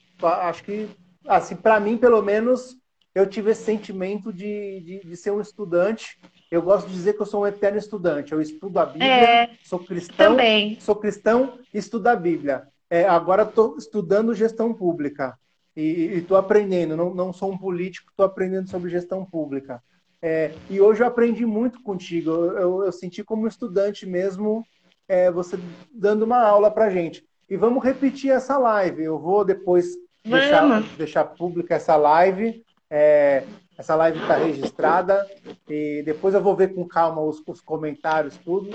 acho 0.48 0.62
que, 0.62 0.88
assim, 1.26 1.56
para 1.56 1.80
mim, 1.80 1.96
pelo 1.96 2.22
menos, 2.22 2.76
eu 3.16 3.26
tive 3.26 3.50
esse 3.50 3.64
sentimento 3.64 4.32
de, 4.32 4.80
de, 4.80 5.00
de, 5.08 5.16
ser 5.16 5.32
um 5.32 5.40
estudante. 5.40 6.20
Eu 6.52 6.62
gosto 6.62 6.86
de 6.86 6.92
dizer 6.92 7.14
que 7.14 7.22
eu 7.22 7.26
sou 7.26 7.42
um 7.42 7.46
eterno 7.48 7.78
estudante. 7.78 8.32
Eu 8.32 8.40
estudo 8.40 8.78
a 8.78 8.86
Bíblia, 8.86 9.08
é, 9.08 9.50
sou 9.64 9.80
cristão, 9.80 10.32
também. 10.32 10.78
sou 10.78 10.94
cristão, 10.94 11.58
estudo 11.72 12.06
a 12.06 12.14
Bíblia. 12.14 12.68
É, 12.94 13.08
agora 13.08 13.42
estou 13.42 13.76
estudando 13.76 14.32
gestão 14.32 14.72
pública 14.72 15.36
e 15.76 16.12
estou 16.14 16.36
aprendendo. 16.36 16.96
Não, 16.96 17.12
não 17.12 17.32
sou 17.32 17.50
um 17.50 17.58
político, 17.58 18.08
estou 18.08 18.24
aprendendo 18.24 18.70
sobre 18.70 18.88
gestão 18.88 19.24
pública. 19.24 19.82
É, 20.22 20.52
e 20.70 20.80
hoje 20.80 21.02
eu 21.02 21.08
aprendi 21.08 21.44
muito 21.44 21.82
contigo. 21.82 22.30
Eu, 22.30 22.52
eu, 22.56 22.84
eu 22.84 22.92
senti 22.92 23.24
como 23.24 23.48
estudante 23.48 24.06
mesmo 24.06 24.64
é, 25.08 25.28
você 25.28 25.58
dando 25.92 26.22
uma 26.22 26.40
aula 26.40 26.70
para 26.70 26.88
gente. 26.88 27.26
E 27.50 27.56
vamos 27.56 27.82
repetir 27.82 28.30
essa 28.30 28.56
live. 28.58 29.02
Eu 29.02 29.18
vou 29.18 29.44
depois 29.44 29.86
deixar, 30.24 30.82
deixar 30.96 31.24
pública 31.24 31.74
essa 31.74 31.96
live. 31.96 32.62
É, 32.88 33.42
essa 33.76 33.96
live 33.96 34.20
está 34.20 34.36
registrada 34.36 35.28
e 35.68 36.00
depois 36.06 36.32
eu 36.32 36.40
vou 36.40 36.54
ver 36.54 36.72
com 36.72 36.86
calma 36.86 37.20
os, 37.20 37.42
os, 37.44 37.60
comentários, 37.60 38.36
tudo, 38.36 38.70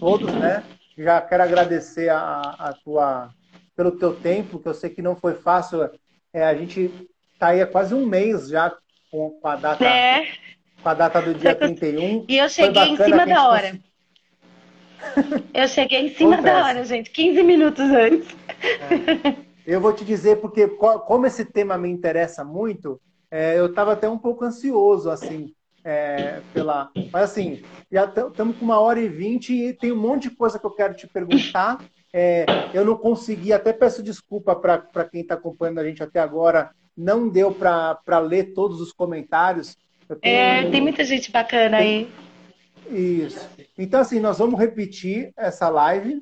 todos, 0.00 0.34
né? 0.34 0.64
Já 0.98 1.20
quero 1.20 1.44
agradecer 1.44 2.08
a, 2.08 2.40
a, 2.58 2.72
tua 2.72 3.30
pelo 3.80 3.92
teu 3.92 4.14
tempo, 4.14 4.58
que 4.58 4.68
eu 4.68 4.74
sei 4.74 4.90
que 4.90 5.00
não 5.00 5.16
foi 5.16 5.32
fácil. 5.32 5.88
É, 6.34 6.44
a 6.44 6.54
gente 6.54 6.90
está 7.32 7.46
aí 7.46 7.62
há 7.62 7.66
quase 7.66 7.94
um 7.94 8.04
mês 8.04 8.50
já 8.50 8.76
com, 9.10 9.30
com 9.40 9.48
a 9.48 9.56
data 9.56 9.82
é. 9.82 10.26
com 10.82 10.88
a 10.90 10.92
data 10.92 11.22
do 11.22 11.32
dia 11.32 11.54
31. 11.56 12.26
E 12.28 12.36
eu 12.36 12.46
cheguei 12.50 12.82
em 12.82 12.96
cima 12.98 13.26
da 13.26 13.48
hora. 13.48 13.80
Eu 15.54 15.66
cheguei 15.66 15.98
em 15.98 16.14
cima 16.14 16.36
Confesso. 16.36 16.54
da 16.54 16.66
hora, 16.66 16.84
gente, 16.84 17.10
15 17.10 17.42
minutos 17.42 17.88
antes. 17.88 18.28
É. 18.62 19.34
Eu 19.64 19.80
vou 19.80 19.94
te 19.94 20.04
dizer, 20.04 20.42
porque 20.42 20.68
como 20.68 21.24
esse 21.24 21.46
tema 21.46 21.78
me 21.78 21.88
interessa 21.88 22.44
muito, 22.44 23.00
é, 23.30 23.58
eu 23.58 23.64
estava 23.64 23.94
até 23.94 24.06
um 24.06 24.18
pouco 24.18 24.44
ansioso, 24.44 25.08
assim, 25.10 25.54
é, 25.82 26.42
pela. 26.52 26.90
Mas 27.10 27.30
assim, 27.30 27.62
já 27.90 28.04
estamos 28.04 28.58
com 28.58 28.64
uma 28.66 28.78
hora 28.78 29.00
e 29.00 29.08
vinte 29.08 29.54
e 29.54 29.72
tem 29.72 29.90
um 29.90 29.96
monte 29.96 30.28
de 30.28 30.36
coisa 30.36 30.58
que 30.58 30.66
eu 30.66 30.70
quero 30.70 30.92
te 30.92 31.06
perguntar. 31.06 31.78
É, 32.12 32.44
eu 32.74 32.84
não 32.84 32.96
consegui, 32.96 33.52
até 33.52 33.72
peço 33.72 34.02
desculpa 34.02 34.54
para 34.56 35.04
quem 35.04 35.22
está 35.22 35.34
acompanhando 35.34 35.78
a 35.78 35.84
gente 35.84 36.02
até 36.02 36.18
agora, 36.18 36.70
não 36.96 37.28
deu 37.28 37.52
para 37.52 38.18
ler 38.18 38.52
todos 38.52 38.80
os 38.80 38.92
comentários. 38.92 39.76
É, 40.22 40.68
tem 40.70 40.80
muita 40.80 41.04
gente 41.04 41.30
bacana 41.30 41.78
tem, 41.78 42.10
aí. 42.88 43.24
Isso. 43.24 43.48
Então, 43.78 44.00
assim, 44.00 44.18
nós 44.18 44.38
vamos 44.38 44.58
repetir 44.58 45.32
essa 45.36 45.68
live. 45.68 46.20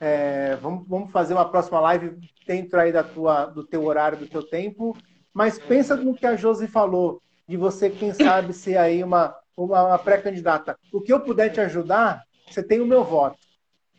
É, 0.00 0.56
vamos, 0.56 0.86
vamos 0.86 1.10
fazer 1.10 1.32
uma 1.32 1.48
próxima 1.48 1.80
live 1.80 2.16
dentro 2.46 2.78
aí 2.78 2.92
da 2.92 3.02
tua, 3.02 3.46
do 3.46 3.64
teu 3.64 3.84
horário, 3.84 4.18
do 4.18 4.26
teu 4.26 4.42
tempo. 4.42 4.96
Mas 5.32 5.58
pensa 5.58 5.96
no 5.96 6.14
que 6.14 6.26
a 6.26 6.36
Josi 6.36 6.68
falou, 6.68 7.22
de 7.48 7.56
você, 7.56 7.90
quem 7.90 8.12
sabe, 8.12 8.52
ser 8.52 8.76
aí 8.76 9.02
uma, 9.02 9.34
uma, 9.56 9.86
uma 9.86 9.98
pré-candidata. 9.98 10.78
O 10.92 11.00
que 11.00 11.12
eu 11.12 11.20
puder 11.20 11.50
te 11.50 11.60
ajudar, 11.60 12.22
você 12.48 12.62
tem 12.62 12.80
o 12.80 12.86
meu 12.86 13.02
voto. 13.04 13.38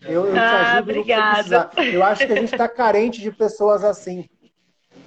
Eu, 0.05 0.27
eu 0.27 0.33
te 0.33 0.39
ah, 0.39 0.71
ajudo 0.73 0.89
obrigada. 0.91 1.71
Eu 1.77 2.03
acho 2.03 2.25
que 2.25 2.33
a 2.33 2.35
gente 2.35 2.53
está 2.53 2.67
carente 2.67 3.21
de 3.21 3.31
pessoas 3.31 3.83
assim. 3.83 4.29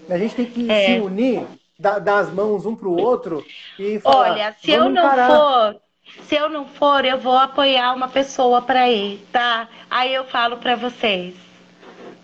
A 0.08 0.18
gente 0.18 0.34
tem 0.34 0.46
que 0.46 0.70
é. 0.70 0.86
se 0.86 1.00
unir, 1.00 1.46
dar, 1.78 1.98
dar, 1.98 2.18
as 2.18 2.32
mãos 2.32 2.66
um 2.66 2.74
para 2.74 2.88
o 2.88 3.00
outro 3.00 3.44
e 3.78 4.00
falar. 4.00 4.32
Olha, 4.32 4.56
se 4.60 4.70
eu 4.70 4.84
não 4.88 5.04
encarar. 5.04 5.30
for 5.30 5.80
se 6.26 6.34
eu 6.34 6.48
não 6.48 6.66
for, 6.66 7.04
eu 7.04 7.18
vou 7.18 7.36
apoiar 7.36 7.94
uma 7.94 8.08
pessoa 8.08 8.62
para 8.62 8.90
ir, 8.90 9.26
tá? 9.32 9.68
Aí 9.90 10.14
eu 10.14 10.24
falo 10.24 10.56
para 10.56 10.74
vocês. 10.76 11.34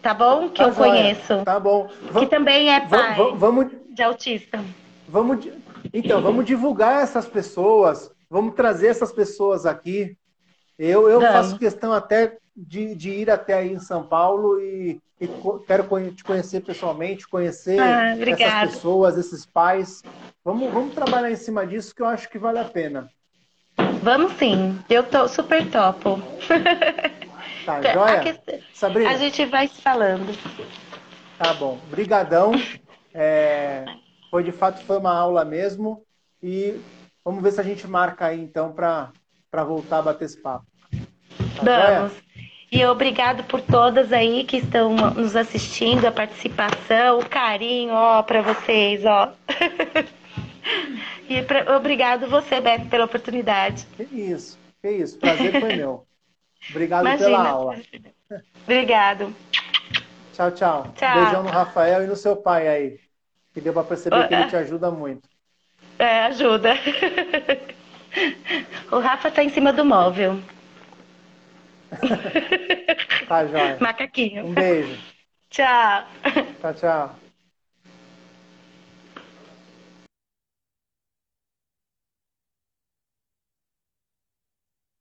Tá 0.02 0.12
bom? 0.12 0.48
Que 0.48 0.62
tá 0.62 0.68
eu 0.68 0.74
conheço. 0.74 1.44
Tá 1.44 1.59
bom. 1.59 1.88
Vamos, 2.10 2.20
que 2.20 2.26
também 2.26 2.70
é 2.70 2.80
pai 2.80 3.14
vamos, 3.14 3.38
vamos, 3.38 3.72
de 3.90 4.02
autista. 4.02 4.62
Vamos, 5.09 5.46
então, 5.92 6.20
vamos 6.20 6.44
divulgar 6.44 7.02
essas 7.02 7.26
pessoas. 7.26 8.10
Vamos 8.28 8.55
trazer 8.55 8.88
essas 8.88 9.12
pessoas 9.12 9.64
aqui. 9.64 10.16
Eu, 10.78 11.09
eu 11.09 11.20
faço 11.20 11.59
questão 11.59 11.92
até 11.92 12.36
de, 12.56 12.94
de, 12.94 13.10
ir 13.10 13.31
até 13.31 13.55
aí 13.55 13.72
em 13.72 13.81
São 13.81 14.05
Paulo 14.05 14.60
e, 14.60 15.01
e 15.20 15.28
quero 15.66 15.86
te 16.12 16.22
conhecer 16.22 16.60
pessoalmente, 16.60 17.28
conhecer 17.28 17.81
ah, 17.81 18.16
essas 18.16 18.74
pessoas, 18.74 19.18
esses 19.18 19.44
pais. 19.44 20.02
Vamos, 20.44 20.72
vamos 20.72 20.94
trabalhar 20.94 21.31
em 21.31 21.36
cima 21.36 21.66
disso 21.66 21.94
que 21.94 22.02
eu 22.02 22.06
acho 22.06 22.28
que 22.28 22.39
vale 22.39 22.59
a 22.59 22.64
pena. 22.64 23.09
Vamos 24.02 24.32
sim. 24.35 24.78
Eu 24.89 25.02
tô 25.02 25.26
super 25.26 25.68
topo. 25.70 26.20
Tá, 27.64 27.82
joia? 27.93 28.20
A, 28.20 28.74
Sabrina? 28.74 29.10
a 29.10 29.16
gente 29.16 29.44
vai 29.47 29.66
se 29.66 29.81
falando. 29.81 30.32
Tá 31.39 31.55
bom. 31.55 31.78
Brigadão. 31.90 32.52
É, 33.12 33.85
foi 34.31 34.43
de 34.43 34.52
fato 34.52 34.82
foi 34.85 34.98
uma 34.98 35.14
aula 35.14 35.44
mesmo 35.44 36.02
e 36.43 36.81
vamos 37.24 37.43
ver 37.43 37.52
se 37.52 37.60
a 37.60 37.64
gente 37.64 37.86
marca 37.86 38.26
aí 38.26 38.40
então 38.40 38.72
para 38.72 39.12
voltar 39.64 39.98
a 39.98 40.02
bater 40.02 40.24
esse 40.24 40.40
papo. 40.40 40.66
Tá 41.56 41.62
Vamos. 41.62 42.12
Joia? 42.12 42.23
E 42.74 42.84
obrigado 42.86 43.44
por 43.44 43.60
todas 43.60 44.12
aí 44.12 44.42
que 44.42 44.56
estão 44.56 44.96
nos 44.96 45.36
assistindo, 45.36 46.06
a 46.06 46.10
participação, 46.10 47.20
o 47.20 47.28
carinho, 47.28 47.94
ó, 47.94 48.20
para 48.20 48.42
vocês, 48.42 49.05
ó. 49.05 49.32
E 51.28 51.42
pra, 51.42 51.76
obrigado 51.76 52.26
você, 52.26 52.60
Beto, 52.60 52.86
pela 52.86 53.05
oportunidade. 53.05 53.86
Que 53.96 54.02
isso, 54.02 54.59
que 54.82 54.90
isso. 54.90 55.18
Prazer 55.18 55.60
foi 55.60 55.76
meu. 55.76 56.06
Obrigado 56.70 57.02
Imagina. 57.02 57.28
pela 57.28 57.48
aula. 57.48 57.76
Obrigado. 58.62 59.34
Tchau, 60.32 60.51
tchau, 60.51 60.92
tchau. 60.96 61.14
Beijão 61.22 61.42
no 61.42 61.51
Rafael 61.51 62.02
e 62.02 62.06
no 62.06 62.16
seu 62.16 62.34
pai 62.36 62.66
aí. 62.66 63.01
Que 63.52 63.60
deu 63.60 63.72
para 63.72 63.84
perceber 63.84 64.26
que 64.26 64.34
ele 64.34 64.48
te 64.48 64.56
ajuda 64.56 64.90
muito. 64.90 65.28
É, 65.98 66.22
ajuda. 66.22 66.74
O 68.92 69.01
Rafa 69.01 69.28
tá 69.28 69.42
em 69.42 69.48
cima 69.48 69.72
do 69.72 69.84
móvel. 69.84 70.40
Tá, 73.28 73.46
jóia. 73.46 73.78
Macaquinho. 73.80 74.46
Um 74.46 74.54
beijo. 74.54 74.98
Tchau. 75.50 76.04
Tchau, 76.60 76.74
tchau. 76.74 77.23